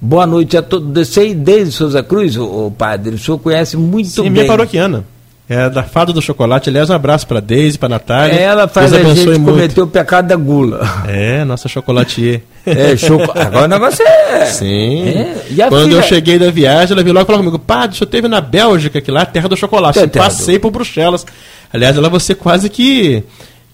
Boa 0.02 0.26
noite 0.28 0.58
a 0.58 0.62
todos. 0.62 1.08
Sei, 1.08 1.34
Deise 1.34 1.72
Souza 1.72 2.04
Cruz, 2.04 2.36
ô, 2.38 2.72
padre, 2.78 3.16
o 3.16 3.20
senhor 3.20 3.38
conhece 3.38 3.78
muito 3.78 4.10
Sim, 4.10 4.24
bem. 4.24 4.32
minha 4.32 4.46
paroquiana. 4.46 5.06
É 5.48 5.70
da 5.70 5.84
Fada 5.84 6.14
do 6.14 6.22
Chocolate. 6.22 6.70
Aliás, 6.70 6.90
um 6.90 6.94
abraço 6.94 7.28
para 7.28 7.42
Deise, 7.42 7.78
para 7.78 7.90
Natália. 7.90 8.34
Ela 8.34 8.66
faz 8.68 8.92
Deus 8.92 9.06
a 9.06 9.14
gente 9.14 9.26
muito. 9.28 9.44
cometer 9.44 9.82
o 9.82 9.88
pecado 9.88 10.28
da 10.28 10.38
gula. 10.38 10.82
É, 11.08 11.44
nossa 11.44 11.68
chocolatier. 11.68 12.42
É, 12.66 12.96
choco... 12.96 13.30
Agora 13.38 13.66
o 13.66 13.68
negócio 13.68 14.02
é. 14.08 14.46
Sim. 14.46 15.04
É, 15.06 15.36
e 15.50 15.56
Quando 15.68 15.84
filha- 15.90 15.98
eu 15.98 16.04
cheguei 16.04 16.40
da 16.40 16.50
viagem, 16.50 16.94
ela 16.94 17.04
veio 17.04 17.14
logo 17.14 17.26
e 17.26 17.28
falou 17.28 17.40
comigo: 17.42 17.60
Padre, 17.60 17.94
o 17.94 17.98
senhor 18.00 18.10
teve 18.10 18.30
na 18.30 18.40
Bélgica, 18.40 19.02
que 19.02 19.12
lá 19.12 19.20
é 19.20 19.24
a 19.24 19.26
terra 19.26 19.50
do 19.50 19.58
chocolate. 19.58 20.00
É 20.00 20.04
Eu 20.04 20.08
terra 20.08 20.24
passei 20.24 20.58
por 20.58 20.72
Bruxelas. 20.72 21.26
Aliás, 21.74 21.98
ela 21.98 22.08
você 22.08 22.34
quase 22.34 22.70
que 22.70 23.22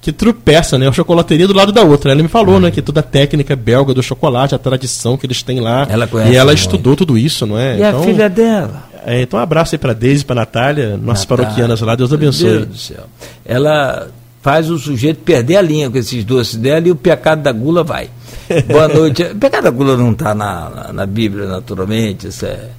que 0.01 0.11
tropeça, 0.11 0.77
né? 0.77 0.87
A 0.87 0.91
chocolateria 0.91 1.47
do 1.47 1.53
lado 1.53 1.71
da 1.71 1.81
outra. 1.83 2.11
Ela 2.11 2.21
me 2.21 2.29
falou, 2.29 2.59
né, 2.59 2.71
que 2.71 2.81
toda 2.81 3.01
a 3.01 3.03
técnica 3.03 3.55
belga 3.55 3.93
do 3.93 4.01
chocolate, 4.01 4.55
a 4.55 4.57
tradição 4.57 5.17
que 5.17 5.25
eles 5.25 5.43
têm 5.43 5.59
lá. 5.59 5.85
Ela 5.89 6.07
conhece 6.07 6.31
e 6.31 6.35
ela 6.35 6.53
estudou 6.53 6.95
tudo 6.95 7.17
isso, 7.17 7.45
não 7.45 7.57
é? 7.57 7.77
E 7.77 7.83
a 7.83 7.99
filha 7.99 8.29
dela? 8.29 8.89
é, 9.05 9.21
então 9.21 9.39
um 9.39 9.43
abraço 9.43 9.75
aí 9.75 9.79
pra 9.79 9.93
Deise, 9.93 10.23
pra 10.23 10.35
Natália, 10.35 10.97
nossas 10.97 11.25
Natália. 11.25 11.45
paroquianas 11.45 11.81
lá. 11.81 11.95
Deus 11.95 12.09
Meu 12.11 12.17
abençoe. 12.17 12.49
Deus 12.49 12.65
do 12.67 12.77
céu. 12.77 13.03
Ela 13.45 14.07
faz 14.41 14.69
o 14.69 14.79
sujeito 14.79 15.19
perder 15.21 15.57
a 15.57 15.61
linha 15.61 15.89
com 15.89 15.97
esses 15.97 16.23
doces 16.23 16.55
dela 16.55 16.87
e 16.87 16.91
o 16.91 16.95
pecado 16.95 17.41
da 17.41 17.51
gula 17.51 17.83
vai. 17.83 18.09
Boa 18.67 18.87
noite. 18.87 19.23
O 19.23 19.35
pecado 19.35 19.65
da 19.65 19.69
gula 19.69 19.97
não 19.97 20.11
está 20.11 20.33
na, 20.33 20.69
na, 20.69 20.93
na 20.93 21.05
Bíblia, 21.05 21.45
naturalmente, 21.45 22.27
isso 22.27 22.45
é, 22.45 22.69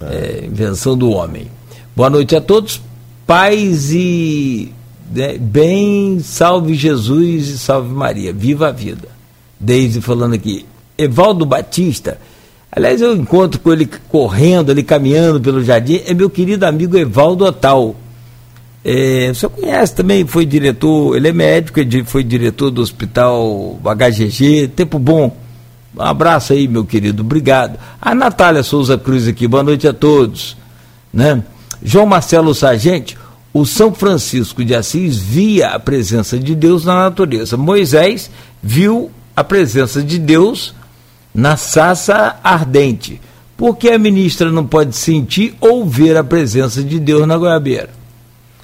é 0.00 0.44
invenção 0.46 0.96
do 0.96 1.10
homem. 1.10 1.48
Boa 1.96 2.08
noite 2.08 2.36
a 2.36 2.40
todos. 2.40 2.80
Paz 3.26 3.90
e 3.92 4.72
né, 5.12 5.36
bem, 5.38 6.20
salve 6.20 6.74
Jesus 6.74 7.48
e 7.48 7.58
salve 7.58 7.92
Maria. 7.92 8.32
Viva 8.32 8.68
a 8.68 8.72
vida. 8.72 9.08
Deise 9.58 10.00
falando 10.00 10.34
aqui. 10.34 10.66
Evaldo 10.96 11.44
Batista. 11.44 12.18
Aliás, 12.70 13.02
eu 13.02 13.14
encontro 13.14 13.60
com 13.60 13.72
ele 13.72 13.86
correndo 14.08 14.70
ali, 14.70 14.82
caminhando 14.82 15.40
pelo 15.40 15.62
jardim. 15.62 16.00
É 16.06 16.14
meu 16.14 16.30
querido 16.30 16.64
amigo 16.64 16.96
Evaldo 16.96 17.44
Otal. 17.44 17.94
É, 18.84 19.28
o 19.30 19.34
senhor 19.34 19.50
conhece 19.50 19.94
também, 19.94 20.26
foi 20.26 20.44
diretor, 20.44 21.16
ele 21.16 21.28
é 21.28 21.32
médico, 21.32 21.78
ele 21.78 22.02
foi 22.02 22.24
diretor 22.24 22.70
do 22.70 22.82
hospital 22.82 23.78
HGG, 23.84 24.68
tempo 24.74 24.98
bom. 24.98 25.36
Um 25.96 26.02
abraço 26.02 26.52
aí, 26.52 26.66
meu 26.66 26.84
querido, 26.84 27.22
obrigado. 27.22 27.78
A 28.00 28.14
Natália 28.14 28.62
Souza 28.62 28.98
Cruz 28.98 29.28
aqui, 29.28 29.46
boa 29.46 29.62
noite 29.62 29.86
a 29.86 29.92
todos. 29.92 30.56
Né? 31.12 31.44
João 31.84 32.06
Marcelo 32.06 32.54
Sargente, 32.54 33.16
o 33.52 33.66
São 33.66 33.92
Francisco 33.94 34.64
de 34.64 34.74
Assis 34.74 35.18
via 35.18 35.68
a 35.68 35.78
presença 35.78 36.38
de 36.38 36.54
Deus 36.54 36.84
na 36.84 36.94
natureza. 36.94 37.56
Moisés 37.56 38.30
viu 38.62 39.10
a 39.36 39.44
presença 39.44 40.02
de 40.02 40.18
Deus 40.18 40.74
na 41.34 41.56
sassa 41.56 42.38
ardente. 42.42 43.20
Por 43.56 43.76
que 43.76 43.90
a 43.90 43.98
ministra 43.98 44.50
não 44.50 44.66
pode 44.66 44.96
sentir 44.96 45.54
ou 45.60 45.86
ver 45.86 46.16
a 46.16 46.24
presença 46.24 46.82
de 46.82 46.98
Deus 46.98 47.26
na 47.26 47.36
goiabeira? 47.36 47.90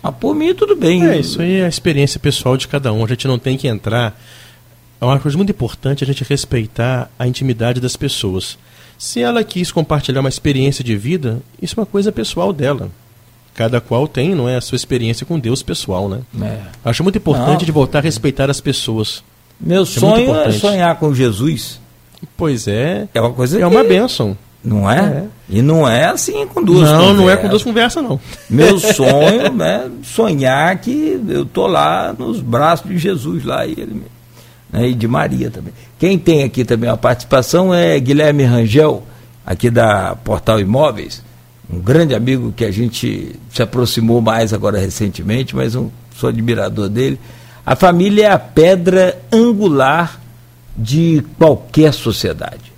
Ah, 0.02 0.10
por 0.10 0.34
mim, 0.34 0.54
tudo 0.54 0.74
bem. 0.74 1.06
É, 1.06 1.18
isso 1.18 1.42
aí 1.42 1.56
é 1.56 1.66
a 1.66 1.68
experiência 1.68 2.18
pessoal 2.18 2.56
de 2.56 2.66
cada 2.66 2.92
um. 2.92 3.04
A 3.04 3.08
gente 3.08 3.28
não 3.28 3.38
tem 3.38 3.58
que 3.58 3.68
entrar. 3.68 4.18
É 5.00 5.04
uma 5.04 5.18
coisa 5.20 5.36
muito 5.36 5.50
importante 5.50 6.02
a 6.02 6.06
gente 6.06 6.24
respeitar 6.24 7.10
a 7.18 7.26
intimidade 7.26 7.80
das 7.80 7.96
pessoas. 7.96 8.58
Se 8.96 9.20
ela 9.20 9.44
quis 9.44 9.70
compartilhar 9.70 10.20
uma 10.20 10.28
experiência 10.28 10.82
de 10.82 10.96
vida, 10.96 11.40
isso 11.60 11.78
é 11.78 11.80
uma 11.80 11.86
coisa 11.86 12.10
pessoal 12.10 12.52
dela. 12.52 12.90
Cada 13.58 13.80
qual 13.80 14.06
tem, 14.06 14.36
não 14.36 14.48
é, 14.48 14.54
a 14.54 14.60
sua 14.60 14.76
experiência 14.76 15.26
com 15.26 15.36
Deus 15.36 15.64
pessoal, 15.64 16.08
né? 16.08 16.20
É. 16.40 16.58
Acho 16.84 17.02
muito 17.02 17.18
importante 17.18 17.58
Não. 17.62 17.66
de 17.66 17.72
voltar 17.72 17.98
a 17.98 18.02
respeitar 18.02 18.48
as 18.48 18.60
pessoas. 18.60 19.24
Meu 19.60 19.78
muito 19.78 19.90
sonho 19.98 20.32
é 20.36 20.52
sonhar 20.52 20.94
com 20.94 21.12
Jesus. 21.12 21.80
Pois 22.36 22.68
é, 22.68 23.08
É 23.12 23.20
uma 23.20 23.32
coisa 23.32 23.60
é 23.60 23.66
uma 23.66 23.82
que- 23.82 23.88
bênção. 23.88 24.38
Não 24.62 24.88
é? 24.88 24.98
É. 25.00 25.24
E 25.50 25.60
não 25.60 25.88
é 25.88 26.04
assim 26.04 26.46
com 26.46 26.62
duas 26.62 26.88
não, 26.88 27.12
não 27.14 27.28
é 27.28 27.36
com 27.36 27.48
conversas. 27.48 27.50
duas 27.50 27.62
conversas, 27.64 28.02
não. 28.04 28.20
Meu 28.48 28.78
sonho 28.78 29.60
é 29.60 29.88
sonhar 30.04 30.76
que 30.78 31.20
eu 31.28 31.44
tô 31.44 31.66
lá 31.66 32.14
nos 32.16 32.40
braços 32.40 32.88
de 32.88 32.96
Jesus 32.96 33.44
lá 33.44 33.66
e 33.66 33.72
ele 33.72 34.02
né, 34.72 34.88
e 34.88 34.94
de 34.94 35.08
Maria 35.08 35.50
também. 35.50 35.72
Quem 35.98 36.16
tem 36.16 36.44
aqui 36.44 36.64
também 36.64 36.88
a 36.88 36.96
participação 36.96 37.74
é 37.74 37.98
Guilherme 37.98 38.44
Rangel, 38.44 39.02
aqui 39.44 39.68
da 39.68 40.14
Portal 40.14 40.60
Imóveis, 40.60 41.26
um 41.70 41.80
grande 41.80 42.14
amigo 42.14 42.52
que 42.52 42.64
a 42.64 42.70
gente 42.70 43.36
se 43.52 43.62
aproximou 43.62 44.20
mais 44.20 44.52
agora 44.52 44.78
recentemente, 44.78 45.54
mas 45.54 45.74
um, 45.74 45.90
sou 46.16 46.28
admirador 46.28 46.88
dele. 46.88 47.18
A 47.64 47.76
família 47.76 48.26
é 48.26 48.30
a 48.30 48.38
pedra 48.38 49.20
angular 49.30 50.20
de 50.76 51.22
qualquer 51.36 51.92
sociedade. 51.92 52.72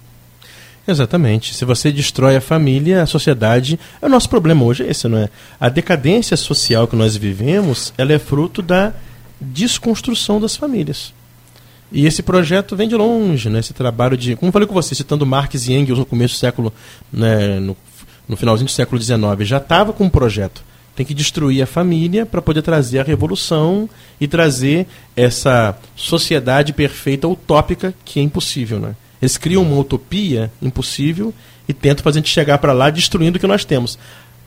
Exatamente. 0.88 1.54
Se 1.54 1.64
você 1.64 1.92
destrói 1.92 2.36
a 2.36 2.40
família, 2.40 3.02
a 3.02 3.06
sociedade. 3.06 3.78
É 4.02 4.06
o 4.06 4.08
nosso 4.08 4.28
problema 4.28 4.64
hoje, 4.64 4.82
é 4.82 4.90
esse, 4.90 5.06
não 5.06 5.18
é? 5.18 5.28
A 5.60 5.68
decadência 5.68 6.36
social 6.36 6.88
que 6.88 6.96
nós 6.96 7.16
vivemos, 7.16 7.92
ela 7.96 8.12
é 8.12 8.18
fruto 8.18 8.60
da 8.60 8.92
desconstrução 9.40 10.40
das 10.40 10.56
famílias. 10.56 11.12
E 11.92 12.06
esse 12.06 12.22
projeto 12.22 12.76
vem 12.76 12.88
de 12.88 12.94
longe, 12.94 13.48
né? 13.48 13.60
Esse 13.60 13.72
trabalho 13.72 14.16
de. 14.16 14.36
Como 14.36 14.52
falei 14.52 14.66
com 14.66 14.74
você, 14.74 14.94
citando 14.94 15.26
Marx 15.26 15.66
e 15.66 15.72
Engels 15.72 15.98
no 15.98 16.06
começo 16.06 16.34
do 16.34 16.38
século. 16.38 16.72
Né, 17.12 17.60
no, 17.60 17.76
no 18.30 18.36
finalzinho 18.36 18.66
do 18.66 18.70
século 18.70 19.02
XIX, 19.02 19.18
já 19.40 19.56
estava 19.56 19.92
com 19.92 20.04
um 20.04 20.08
projeto. 20.08 20.62
Tem 20.94 21.04
que 21.04 21.12
destruir 21.12 21.62
a 21.62 21.66
família 21.66 22.24
para 22.24 22.40
poder 22.40 22.62
trazer 22.62 23.00
a 23.00 23.02
revolução 23.02 23.90
e 24.20 24.28
trazer 24.28 24.86
essa 25.16 25.76
sociedade 25.96 26.72
perfeita 26.72 27.26
utópica 27.26 27.92
que 28.04 28.20
é 28.20 28.22
impossível, 28.22 28.78
né? 28.78 28.94
Eles 29.20 29.36
criam 29.36 29.62
uma 29.62 29.76
utopia 29.76 30.50
impossível 30.62 31.34
e 31.68 31.72
tentam 31.72 32.04
fazer 32.04 32.20
a 32.20 32.22
gente 32.22 32.32
chegar 32.32 32.58
para 32.58 32.72
lá 32.72 32.88
destruindo 32.88 33.36
o 33.36 33.40
que 33.40 33.48
nós 33.48 33.64
temos. 33.64 33.98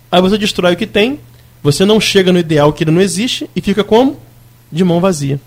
Aí 0.10 0.22
você 0.22 0.38
destrói 0.38 0.74
o 0.74 0.78
que 0.78 0.88
tem, 0.88 1.20
você 1.62 1.84
não 1.84 2.00
chega 2.00 2.32
no 2.32 2.40
ideal 2.40 2.72
que 2.72 2.86
ele 2.86 2.92
não 2.92 3.02
existe 3.02 3.50
e 3.54 3.60
fica 3.60 3.84
como? 3.84 4.18
De 4.72 4.84
mão 4.84 5.02
vazia. 5.02 5.42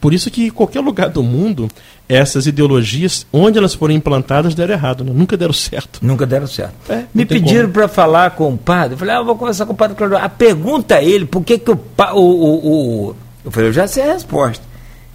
Por 0.00 0.14
isso 0.14 0.30
que 0.30 0.46
em 0.46 0.50
qualquer 0.50 0.80
lugar 0.80 1.10
do 1.10 1.22
mundo, 1.22 1.68
essas 2.08 2.46
ideologias, 2.46 3.26
onde 3.32 3.58
elas 3.58 3.74
forem 3.74 3.96
implantadas, 3.98 4.54
deram 4.54 4.72
errado, 4.74 5.04
né? 5.04 5.12
nunca 5.14 5.36
deram 5.36 5.52
certo. 5.52 5.98
Nunca 6.02 6.26
deram 6.26 6.46
certo. 6.46 6.72
É, 6.88 7.04
Me 7.14 7.26
pediram 7.26 7.68
para 7.70 7.86
falar 7.86 8.30
com 8.30 8.54
o 8.54 8.56
padre. 8.56 8.94
Eu 8.94 8.98
falei, 8.98 9.14
ah, 9.14 9.18
eu 9.18 9.24
vou 9.26 9.36
conversar 9.36 9.66
com 9.66 9.72
o 9.74 9.76
padre 9.76 9.96
Claudio. 9.96 10.16
A 10.16 10.28
pergunta 10.28 10.94
a 10.96 11.02
ele, 11.02 11.26
por 11.26 11.44
que, 11.44 11.58
que 11.58 11.70
o, 11.70 11.78
o, 11.98 12.18
o, 12.18 13.08
o- 13.10 13.16
Eu 13.44 13.50
falei, 13.50 13.68
eu 13.68 13.72
já 13.74 13.86
sei 13.86 14.02
a 14.04 14.14
resposta. 14.14 14.64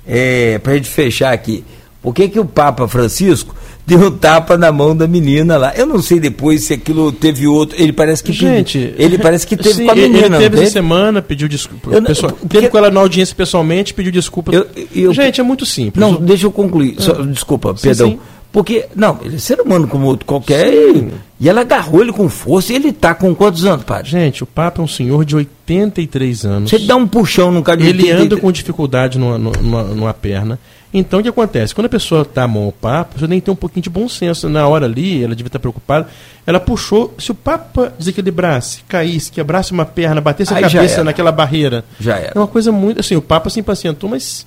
É, 0.08 0.60
para 0.60 0.74
a 0.74 0.76
gente 0.76 0.88
fechar 0.90 1.34
aqui. 1.34 1.66
Por 2.02 2.14
que, 2.14 2.30
que 2.30 2.40
o 2.40 2.46
Papa 2.46 2.88
Francisco 2.88 3.56
deu 3.86 4.00
um 4.00 4.12
tapa 4.12 4.58
na 4.58 4.72
mão 4.72 4.96
da 4.96 5.08
menina 5.08 5.58
lá? 5.58 5.74
Eu 5.76 5.86
não 5.86 6.02
sei 6.02 6.20
depois 6.20 6.64
se 6.64 6.74
aquilo 6.74 7.12
teve 7.12 7.46
outro. 7.48 7.76
Ele 7.80 7.94
parece 7.94 8.24
que 8.24 8.34
Gente, 8.34 8.94
ele 8.98 9.18
parece 9.18 9.46
que 9.46 9.56
teve 9.56 9.76
sim, 9.76 9.86
com 9.86 9.92
a 9.92 9.96
menina. 9.96 10.38
Ele 10.38 10.50
teve 10.50 10.62
essa 10.62 10.72
semana, 10.72 11.22
pediu 11.22 11.48
desculpa. 11.48 11.92
Eu 11.92 12.02
pessoal, 12.02 12.32
porque- 12.34 12.48
teve 12.58 12.70
com 12.70 12.78
ela 12.78 12.90
na 12.90 13.00
audiência 13.00 13.36
pessoalmente, 13.36 13.94
pediu 13.94 14.12
desculpa. 14.12 14.52
Eu- 14.54 14.68
eu- 14.94 15.14
Gente, 15.14 15.40
é 15.40 15.44
muito 15.44 15.66
simples. 15.66 16.00
Não, 16.02 16.16
deixa 16.16 16.46
eu 16.46 16.52
concluir. 16.52 16.96
Só- 17.00 17.14
desculpa, 17.24 17.76
Sim, 17.78 17.82
perdão. 17.84 18.10
sim. 18.12 18.20
Porque, 18.52 18.86
não, 18.96 19.20
ele 19.22 19.36
é 19.36 19.38
ser 19.38 19.60
humano 19.60 19.86
como 19.86 20.06
outro 20.06 20.26
qualquer. 20.26 20.74
E, 20.74 21.10
e 21.42 21.50
ela 21.50 21.60
agarrou 21.60 22.02
ele 22.02 22.14
com 22.14 22.30
força 22.30 22.72
e 22.72 22.78
ele 22.78 22.94
tá 22.94 23.14
com 23.14 23.36
quantos 23.36 23.66
anos, 23.66 23.84
padre? 23.84 24.10
Gente, 24.10 24.44
o 24.44 24.46
Papa 24.46 24.82
é 24.82 24.86
um 24.86 24.88
senhor 24.88 25.26
de 25.26 25.36
83 25.36 26.46
anos. 26.46 26.70
Você 26.70 26.80
dá 26.80 26.96
um 26.96 27.06
puxão 27.06 27.52
num 27.52 27.62
cara 27.62 27.78
de 27.82 27.88
Ele 27.88 28.04
83. 28.04 28.26
anda 28.26 28.38
com 28.38 28.50
dificuldade 28.54 29.20
numa, 29.20 29.38
numa, 29.38 29.84
numa 29.84 30.14
perna. 30.14 30.58
Então 30.98 31.20
o 31.20 31.24
que 31.24 31.30
acontece? 31.30 31.76
Quando 31.76 31.88
a 31.88 31.90
pessoa 31.90 32.22
está 32.22 32.44
a 32.44 32.48
mão 32.48 32.64
ao 32.66 32.72
Papa, 32.72 33.20
você 33.20 33.28
tem 33.28 33.40
que 33.40 33.46
ter 33.46 33.52
um 33.52 33.56
pouquinho 33.56 33.84
de 33.84 33.90
bom 33.90 34.08
senso. 34.08 34.48
Na 34.48 34.68
hora 34.68 34.86
ali, 34.86 35.24
ela 35.24 35.36
devia 35.36 35.50
estar 35.50 35.60
preocupada. 35.60 36.08
Ela 36.48 36.60
puxou. 36.60 37.14
Se 37.18 37.32
o 37.32 37.36
Papa 37.36 37.92
desequilibrasse, 38.00 38.82
caísse, 38.88 39.32
quebrasse 39.32 39.72
uma 39.74 39.86
perna, 39.86 40.22
batesse 40.22 40.54
a 40.54 40.58
Aí 40.58 40.64
cabeça 40.64 41.04
naquela 41.04 41.32
barreira. 41.32 41.84
Já 42.00 42.18
era. 42.18 42.32
É 42.36 42.40
uma 42.40 42.48
coisa 42.48 42.72
muito. 42.72 43.00
Assim, 43.02 43.16
o 43.16 43.22
Papa 43.22 43.50
se 43.50 43.60
impacientou, 43.60 44.10
mas 44.10 44.46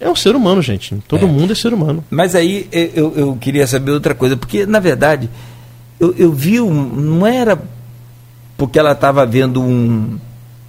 É 0.00 0.08
um 0.08 0.14
ser 0.14 0.36
humano, 0.36 0.62
gente. 0.62 0.94
Todo 1.08 1.24
É. 1.26 1.28
mundo 1.28 1.52
é 1.52 1.56
ser 1.56 1.72
humano. 1.74 2.04
Mas 2.08 2.36
aí 2.36 2.68
eu, 2.70 3.12
eu 3.16 3.36
queria 3.40 3.66
saber 3.66 3.90
outra 3.90 4.14
coisa, 4.14 4.36
porque 4.36 4.64
na 4.64 4.78
verdade 4.78 5.28
eu, 5.98 6.14
eu 6.16 6.32
vi 6.32 6.60
um. 6.60 6.72
Não 6.72 7.26
era 7.26 7.60
porque 8.56 8.78
ela 8.78 8.92
estava 8.92 9.26
vendo 9.26 9.60
um, 9.60 10.16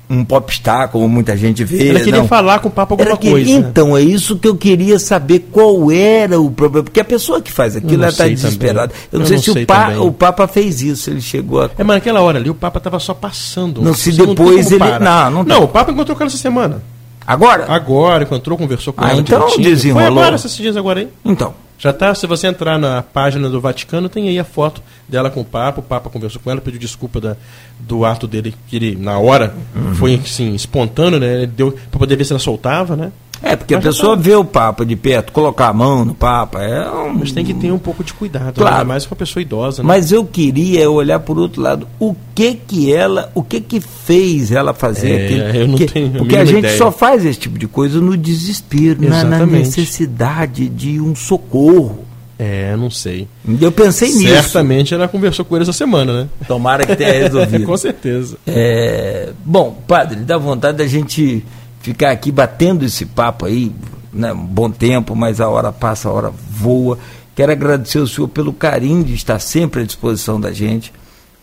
um 0.09 0.25
popstar, 0.25 0.89
como 0.89 1.07
muita 1.07 1.37
gente 1.37 1.63
vê. 1.63 1.89
Ela 1.89 1.99
queria 1.99 2.21
não. 2.21 2.27
falar 2.27 2.59
com 2.59 2.67
o 2.67 2.71
papo 2.71 2.93
alguma 2.93 3.09
Era 3.11 3.17
que- 3.17 3.29
coisa. 3.29 3.49
Então, 3.51 3.95
é 3.95 4.01
isso 4.01 4.35
que 4.37 4.47
eu 4.47 4.55
queria 4.55 4.97
saber 4.97 5.47
qual 5.51 5.91
era 5.91 6.39
o 6.41 6.49
problema. 6.49 6.83
Porque 6.85 6.99
a 6.99 7.05
pessoa 7.05 7.39
que 7.41 7.51
faz 7.51 7.75
aquilo, 7.75 8.01
ela 8.01 8.11
está 8.11 8.27
desesperada. 8.27 8.91
Eu 9.11 9.19
não 9.19 9.25
Eu 9.25 9.27
sei 9.27 9.35
não 9.37 9.43
se 9.43 9.53
sei 9.53 9.63
o, 9.63 9.67
pa- 9.67 9.89
o 9.99 10.11
Papa 10.11 10.47
fez 10.47 10.81
isso, 10.81 11.09
ele 11.11 11.21
chegou 11.21 11.61
a. 11.61 11.65
É, 11.77 11.83
mas 11.83 11.97
naquela 11.97 12.21
hora 12.21 12.39
ali 12.39 12.49
o 12.49 12.55
Papa 12.55 12.79
estava 12.79 12.99
só 12.99 13.13
passando. 13.13 13.81
Não, 13.83 13.93
se 13.93 14.11
depois 14.11 14.71
ele- 14.71 14.79
não, 14.99 15.29
não 15.31 15.43
não, 15.43 15.63
o 15.63 15.67
Papa 15.67 15.91
encontrou 15.91 16.17
com 16.17 16.23
ela 16.23 16.29
essa 16.31 16.37
semana. 16.41 16.81
Agora? 17.27 17.65
Agora, 17.71 18.23
encontrou, 18.23 18.57
conversou 18.57 18.91
com 18.91 19.03
Ah, 19.05 19.11
ela. 19.11 19.19
então 19.21 19.39
direitinho. 19.41 19.69
desenrolou. 19.69 20.07
Foi 20.13 20.21
agora, 20.23 20.35
esses 20.35 20.55
dias 20.57 20.75
agora 20.75 21.01
aí. 21.01 21.07
Então. 21.23 21.53
Já 21.79 21.93
tá, 21.93 22.13
se 22.13 22.27
você 22.27 22.45
entrar 22.47 22.77
na 22.77 23.01
página 23.01 23.49
do 23.49 23.61
Vaticano, 23.61 24.09
tem 24.09 24.27
aí 24.27 24.37
a 24.37 24.43
foto 24.43 24.83
dela 25.07 25.29
com 25.29 25.39
o 25.39 25.45
Papa. 25.45 25.79
O 25.79 25.83
Papa 25.83 26.09
conversou 26.09 26.41
com 26.43 26.51
ela, 26.51 26.59
pediu 26.59 26.77
desculpa 26.79 27.21
da, 27.21 27.37
do 27.79 28.03
ato 28.03 28.27
dele, 28.27 28.53
que 28.67 28.75
ele, 28.75 28.95
na 28.97 29.17
hora, 29.17 29.55
Uhum. 29.73 29.95
foi 29.95 30.15
assim, 30.15 30.53
espontâneo, 30.53 31.19
né? 31.21 31.35
Ele 31.43 31.47
deu 31.47 31.71
para 31.89 31.97
poder 31.99 32.17
ver 32.17 32.25
se 32.25 32.33
ela 32.33 32.39
soltava, 32.39 32.97
né? 32.97 33.13
É, 33.41 33.55
porque 33.55 33.73
a 33.73 33.77
Mas 33.77 33.85
já 33.85 33.89
pessoa 33.91 34.15
tá. 34.17 34.21
vê 34.21 34.35
o 34.35 34.43
Papa 34.43 34.85
de 34.85 34.95
perto, 34.95 35.31
colocar 35.31 35.69
a 35.69 35.73
mão 35.73 36.03
no 36.03 36.13
Papa, 36.13 36.61
é 36.61 36.89
um. 36.89 37.13
Mas 37.19 37.31
tem 37.31 37.45
que 37.45 37.53
ter 37.53 37.71
um 37.71 37.77
pouco 37.79 38.03
de 38.03 38.13
cuidado, 38.13 38.53
Claro. 38.55 38.75
ainda 38.75 38.85
mais 38.85 39.05
com 39.05 39.13
a 39.13 39.17
pessoa 39.17 39.41
idosa, 39.41 39.81
né? 39.81 39.87
Mas 39.87 40.11
eu 40.11 40.25
queria 40.25 40.89
olhar 40.91 41.19
por 41.19 41.39
outro 41.39 41.61
lado. 41.61 41.87
O 41.99 42.13
que 42.35 42.53
que 42.55 42.93
ela, 42.93 43.31
o 43.33 43.41
que 43.41 43.61
que 43.61 43.79
fez 43.79 44.51
ela 44.51 44.73
fazer 44.73 45.11
É, 45.11 45.25
aquilo? 45.25 45.43
eu 45.63 45.67
não 45.67 45.77
porque, 45.77 45.85
tenho 45.93 46.07
a 46.07 46.17
porque 46.17 46.35
a 46.35 46.45
gente 46.45 46.59
ideia. 46.59 46.77
só 46.77 46.91
faz 46.91 47.25
esse 47.25 47.39
tipo 47.39 47.57
de 47.57 47.67
coisa 47.67 48.01
no 48.01 48.17
desespero, 48.17 49.07
na, 49.07 49.23
na 49.23 49.45
necessidade 49.45 50.67
de 50.67 50.99
um 50.99 51.15
socorro. 51.15 52.05
É, 52.37 52.73
não 52.77 52.89
sei. 52.89 53.27
Eu 53.59 53.69
pensei 53.71 54.09
nisso. 54.13 54.27
Certamente 54.29 54.93
ela 54.93 55.09
conversou 55.09 55.43
com 55.43 55.55
ele 55.57 55.63
essa 55.63 55.73
semana, 55.73 56.23
né? 56.23 56.29
Tomara 56.47 56.85
que 56.85 56.95
tenha 56.95 57.11
resolvido. 57.11 57.63
com 57.67 57.75
certeza. 57.75 58.37
É, 58.47 59.29
bom, 59.43 59.77
padre, 59.85 60.21
dá 60.21 60.37
vontade 60.37 60.77
da 60.77 60.87
gente 60.87 61.43
ficar 61.89 62.11
aqui 62.11 62.31
batendo 62.31 62.85
esse 62.85 63.03
papo 63.05 63.45
aí, 63.45 63.71
né, 64.13 64.31
um 64.31 64.45
bom 64.45 64.69
tempo, 64.69 65.15
mas 65.15 65.41
a 65.41 65.49
hora 65.49 65.71
passa, 65.71 66.07
a 66.07 66.11
hora 66.11 66.29
voa. 66.49 66.99
Quero 67.35 67.51
agradecer 67.51 67.97
ao 67.97 68.05
senhor 68.07 68.27
pelo 68.27 68.53
carinho 68.53 69.03
de 69.03 69.15
estar 69.15 69.39
sempre 69.39 69.81
à 69.81 69.85
disposição 69.85 70.39
da 70.39 70.51
gente. 70.51 70.93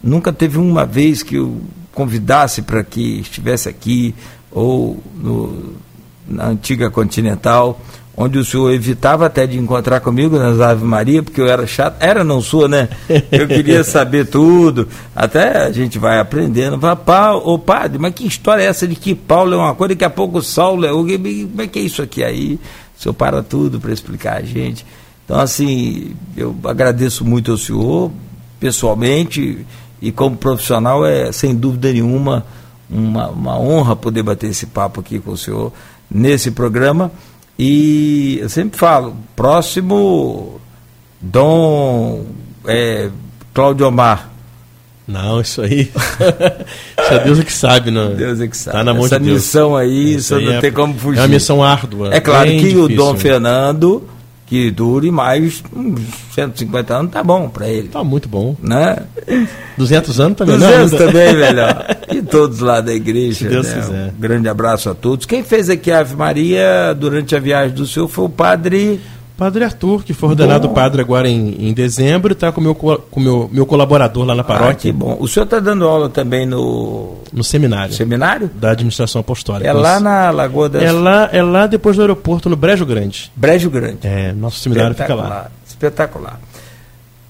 Nunca 0.02 0.32
teve 0.32 0.56
uma 0.58 0.84
vez 0.86 1.22
que 1.22 1.34
eu 1.36 1.60
convidasse 1.92 2.62
para 2.62 2.84
que 2.84 3.18
estivesse 3.20 3.68
aqui 3.68 4.14
ou 4.52 5.02
no- 5.16 5.72
na 6.28 6.46
antiga 6.48 6.90
Continental, 6.90 7.80
onde 8.16 8.38
o 8.38 8.44
senhor 8.44 8.72
evitava 8.72 9.26
até 9.26 9.46
de 9.46 9.58
encontrar 9.58 10.00
comigo 10.00 10.38
nas 10.38 10.60
Ave 10.60 10.84
Maria, 10.84 11.22
porque 11.22 11.40
eu 11.40 11.46
era 11.46 11.66
chato. 11.66 11.96
Era, 12.00 12.24
não 12.24 12.40
sou, 12.40 12.66
né? 12.66 12.88
Eu 13.30 13.46
queria 13.46 13.84
saber 13.84 14.26
tudo. 14.26 14.88
Até 15.14 15.66
a 15.66 15.70
gente 15.70 15.98
vai 15.98 16.18
aprendendo. 16.18 16.78
Pá, 16.78 17.34
ô 17.34 17.58
padre, 17.58 17.98
mas 17.98 18.14
que 18.14 18.26
história 18.26 18.62
é 18.62 18.66
essa 18.66 18.88
de 18.88 18.96
que 18.96 19.14
Paulo 19.14 19.52
é 19.52 19.56
uma 19.56 19.74
coisa, 19.74 19.94
daqui 19.94 20.04
a 20.04 20.10
pouco 20.10 20.40
Saulo 20.40 20.86
é 20.86 20.92
outra? 20.92 21.18
Como 21.18 21.62
é 21.62 21.66
que 21.66 21.78
é 21.78 21.82
isso 21.82 22.00
aqui? 22.00 22.24
Aí 22.24 22.58
o 22.98 23.02
senhor 23.02 23.12
para 23.12 23.42
tudo 23.42 23.78
para 23.78 23.92
explicar 23.92 24.38
a 24.38 24.42
gente. 24.42 24.86
Então, 25.24 25.38
assim, 25.38 26.14
eu 26.36 26.56
agradeço 26.64 27.24
muito 27.24 27.50
ao 27.50 27.58
senhor, 27.58 28.10
pessoalmente, 28.58 29.66
e 30.00 30.12
como 30.12 30.36
profissional, 30.36 31.04
é 31.04 31.32
sem 31.32 31.54
dúvida 31.54 31.92
nenhuma 31.92 32.46
uma, 32.88 33.28
uma 33.28 33.58
honra 33.58 33.96
poder 33.96 34.22
bater 34.22 34.50
esse 34.50 34.66
papo 34.66 35.00
aqui 35.00 35.18
com 35.18 35.32
o 35.32 35.36
senhor 35.36 35.72
nesse 36.10 36.50
programa. 36.50 37.10
E 37.58 38.38
eu 38.40 38.48
sempre 38.48 38.78
falo, 38.78 39.16
próximo 39.34 40.60
Dom 41.20 42.24
é, 42.66 43.08
Cláudio 43.54 43.86
Omar. 43.88 44.30
Não, 45.08 45.40
isso 45.40 45.62
aí. 45.62 45.82
isso 46.98 47.12
é 47.14 47.18
Deus 47.24 47.38
é 47.38 47.44
que 47.44 47.52
sabe, 47.52 47.90
não. 47.92 48.12
Deus 48.14 48.40
é 48.40 48.48
que 48.48 48.56
sabe. 48.56 48.76
Tá 48.76 48.84
na 48.84 48.92
mão 48.92 49.06
Essa 49.06 49.18
de 49.20 49.26
Deus. 49.26 49.36
missão 49.38 49.76
aí, 49.76 50.10
Isso 50.10 50.18
isso 50.18 50.34
aí 50.34 50.44
não 50.44 50.52
é- 50.54 50.60
tem 50.60 50.72
como 50.72 50.94
fugir. 50.98 51.20
É 51.20 51.22
uma 51.22 51.28
missão 51.28 51.62
árdua. 51.62 52.12
É 52.12 52.20
claro 52.20 52.48
que 52.50 52.56
o 52.56 52.60
difícil. 52.88 52.88
Dom 52.96 53.16
Fernando, 53.16 54.04
que 54.46 54.70
dure 54.70 55.10
mais 55.12 55.62
uns 55.74 56.00
150 56.34 56.94
anos, 56.94 57.12
tá 57.12 57.22
bom 57.22 57.48
para 57.48 57.68
ele. 57.68 57.86
Tá 57.88 58.02
muito 58.02 58.28
bom. 58.28 58.56
Né? 58.60 58.98
200 59.78 60.18
anos 60.20 60.36
também 60.36 60.58
200 60.58 60.92
não. 60.92 60.98
também, 60.98 61.36
melhor. 61.36 61.86
E 62.10 62.22
todos 62.22 62.60
lá 62.60 62.80
da 62.80 62.92
igreja. 62.92 63.38
Se 63.38 63.48
Deus 63.48 63.66
né? 63.68 63.74
quiser. 63.74 64.14
Um 64.16 64.20
grande 64.20 64.48
abraço 64.48 64.88
a 64.90 64.94
todos. 64.94 65.26
Quem 65.26 65.42
fez 65.42 65.68
aqui 65.70 65.90
a 65.90 66.00
Ave 66.00 66.14
Maria 66.16 66.94
durante 66.98 67.34
a 67.34 67.40
viagem 67.40 67.74
do 67.74 67.86
senhor 67.86 68.08
foi 68.08 68.24
o 68.24 68.28
padre. 68.28 69.00
Padre 69.36 69.64
Arthur, 69.64 70.02
que 70.02 70.14
foi 70.14 70.30
ordenado 70.30 70.66
Bom. 70.66 70.72
padre 70.72 71.02
agora 71.02 71.28
em, 71.28 71.68
em 71.68 71.74
dezembro, 71.74 72.32
está 72.32 72.50
com 72.50 72.58
o 72.58 72.64
meu, 72.64 72.74
co- 72.74 72.96
com 73.10 73.20
meu, 73.20 73.50
meu 73.52 73.66
colaborador 73.66 74.24
lá 74.24 74.34
na 74.34 74.40
Ah, 74.40 74.44
paróquia, 74.44 74.76
que 74.90 74.92
bom. 74.92 75.14
O 75.20 75.28
senhor 75.28 75.44
está 75.44 75.60
dando 75.60 75.84
aula 75.86 76.08
também 76.08 76.46
no 76.46 77.18
no 77.30 77.44
seminário 77.44 77.92
seminário? 77.92 78.50
da 78.54 78.70
administração 78.70 79.20
apostólica. 79.20 79.68
É 79.68 79.74
lá 79.74 80.00
na 80.00 80.30
Lagoa 80.30 80.70
das 80.70 80.82
é 80.82 80.90
lá, 80.90 81.28
é 81.30 81.42
lá 81.42 81.66
depois 81.66 81.96
do 81.96 82.00
aeroporto, 82.02 82.48
no 82.48 82.56
Brejo 82.56 82.86
Grande. 82.86 83.30
Brejo 83.36 83.68
Grande. 83.68 83.98
É, 84.04 84.32
nosso 84.32 84.58
seminário 84.58 84.96
fica 84.96 85.14
lá. 85.14 85.50
Espetacular. 85.68 86.40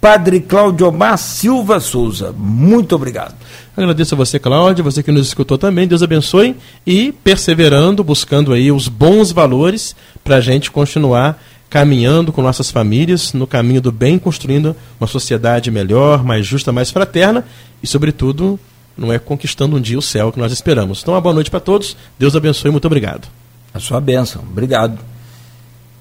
Padre 0.00 0.38
Cláudio 0.38 0.86
Omar 0.86 1.18
Silva 1.18 1.80
Souza, 1.80 2.32
muito 2.38 2.94
obrigado. 2.94 3.34
Agradeço 3.76 4.14
a 4.14 4.16
você, 4.16 4.38
Cláudia, 4.38 4.82
você 4.82 5.02
que 5.02 5.12
nos 5.12 5.26
escutou 5.26 5.58
também. 5.58 5.86
Deus 5.86 6.02
abençoe 6.02 6.56
e 6.86 7.12
perseverando, 7.12 8.02
buscando 8.02 8.54
aí 8.54 8.72
os 8.72 8.88
bons 8.88 9.32
valores 9.32 9.94
para 10.24 10.36
a 10.36 10.40
gente 10.40 10.70
continuar 10.70 11.38
caminhando 11.68 12.32
com 12.32 12.40
nossas 12.40 12.70
famílias 12.70 13.34
no 13.34 13.46
caminho 13.46 13.82
do 13.82 13.92
bem, 13.92 14.18
construindo 14.18 14.74
uma 14.98 15.06
sociedade 15.06 15.70
melhor, 15.70 16.24
mais 16.24 16.46
justa, 16.46 16.72
mais 16.72 16.90
fraterna 16.90 17.44
e, 17.82 17.86
sobretudo, 17.86 18.58
não 18.96 19.12
é 19.12 19.18
conquistando 19.18 19.76
um 19.76 19.80
dia 19.80 19.98
o 19.98 20.02
céu 20.02 20.32
que 20.32 20.38
nós 20.38 20.52
esperamos. 20.52 21.02
Então, 21.02 21.12
uma 21.12 21.20
boa 21.20 21.34
noite 21.34 21.50
para 21.50 21.60
todos. 21.60 21.96
Deus 22.18 22.34
abençoe. 22.34 22.70
Muito 22.70 22.86
obrigado. 22.86 23.28
A 23.74 23.78
sua 23.78 24.00
bênção. 24.00 24.42
Obrigado. 24.42 24.98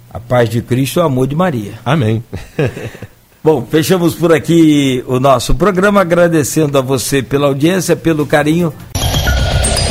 A 0.10 0.20
paz 0.20 0.50
de 0.50 0.62
Cristo 0.62 1.00
e 1.00 1.02
o 1.02 1.04
amor 1.04 1.28
de 1.28 1.36
Maria. 1.36 1.74
Amém. 1.84 2.24
Bom, 3.46 3.64
fechamos 3.70 4.16
por 4.16 4.34
aqui 4.34 5.04
o 5.06 5.20
nosso 5.20 5.54
programa, 5.54 6.02
agradecendo 6.02 6.80
a 6.80 6.82
você 6.82 7.22
pela 7.22 7.46
audiência, 7.46 7.96
pelo 7.96 8.26
carinho. 8.26 8.74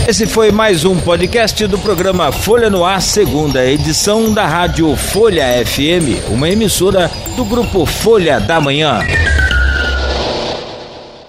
Esse 0.09 0.27
foi 0.27 0.51
mais 0.51 0.85
um 0.85 0.99
podcast 0.99 1.65
do 1.69 1.79
programa 1.79 2.33
Folha 2.33 2.69
no 2.69 2.85
Ar, 2.85 3.01
segunda 3.01 3.65
edição 3.65 4.35
da 4.35 4.45
Rádio 4.45 4.97
Folha 4.97 5.45
FM, 5.65 6.33
uma 6.33 6.51
emissora 6.51 7.09
do 7.37 7.45
grupo 7.45 7.87
Folha 7.87 8.41
da 8.41 8.61
Manhã. 8.61 8.99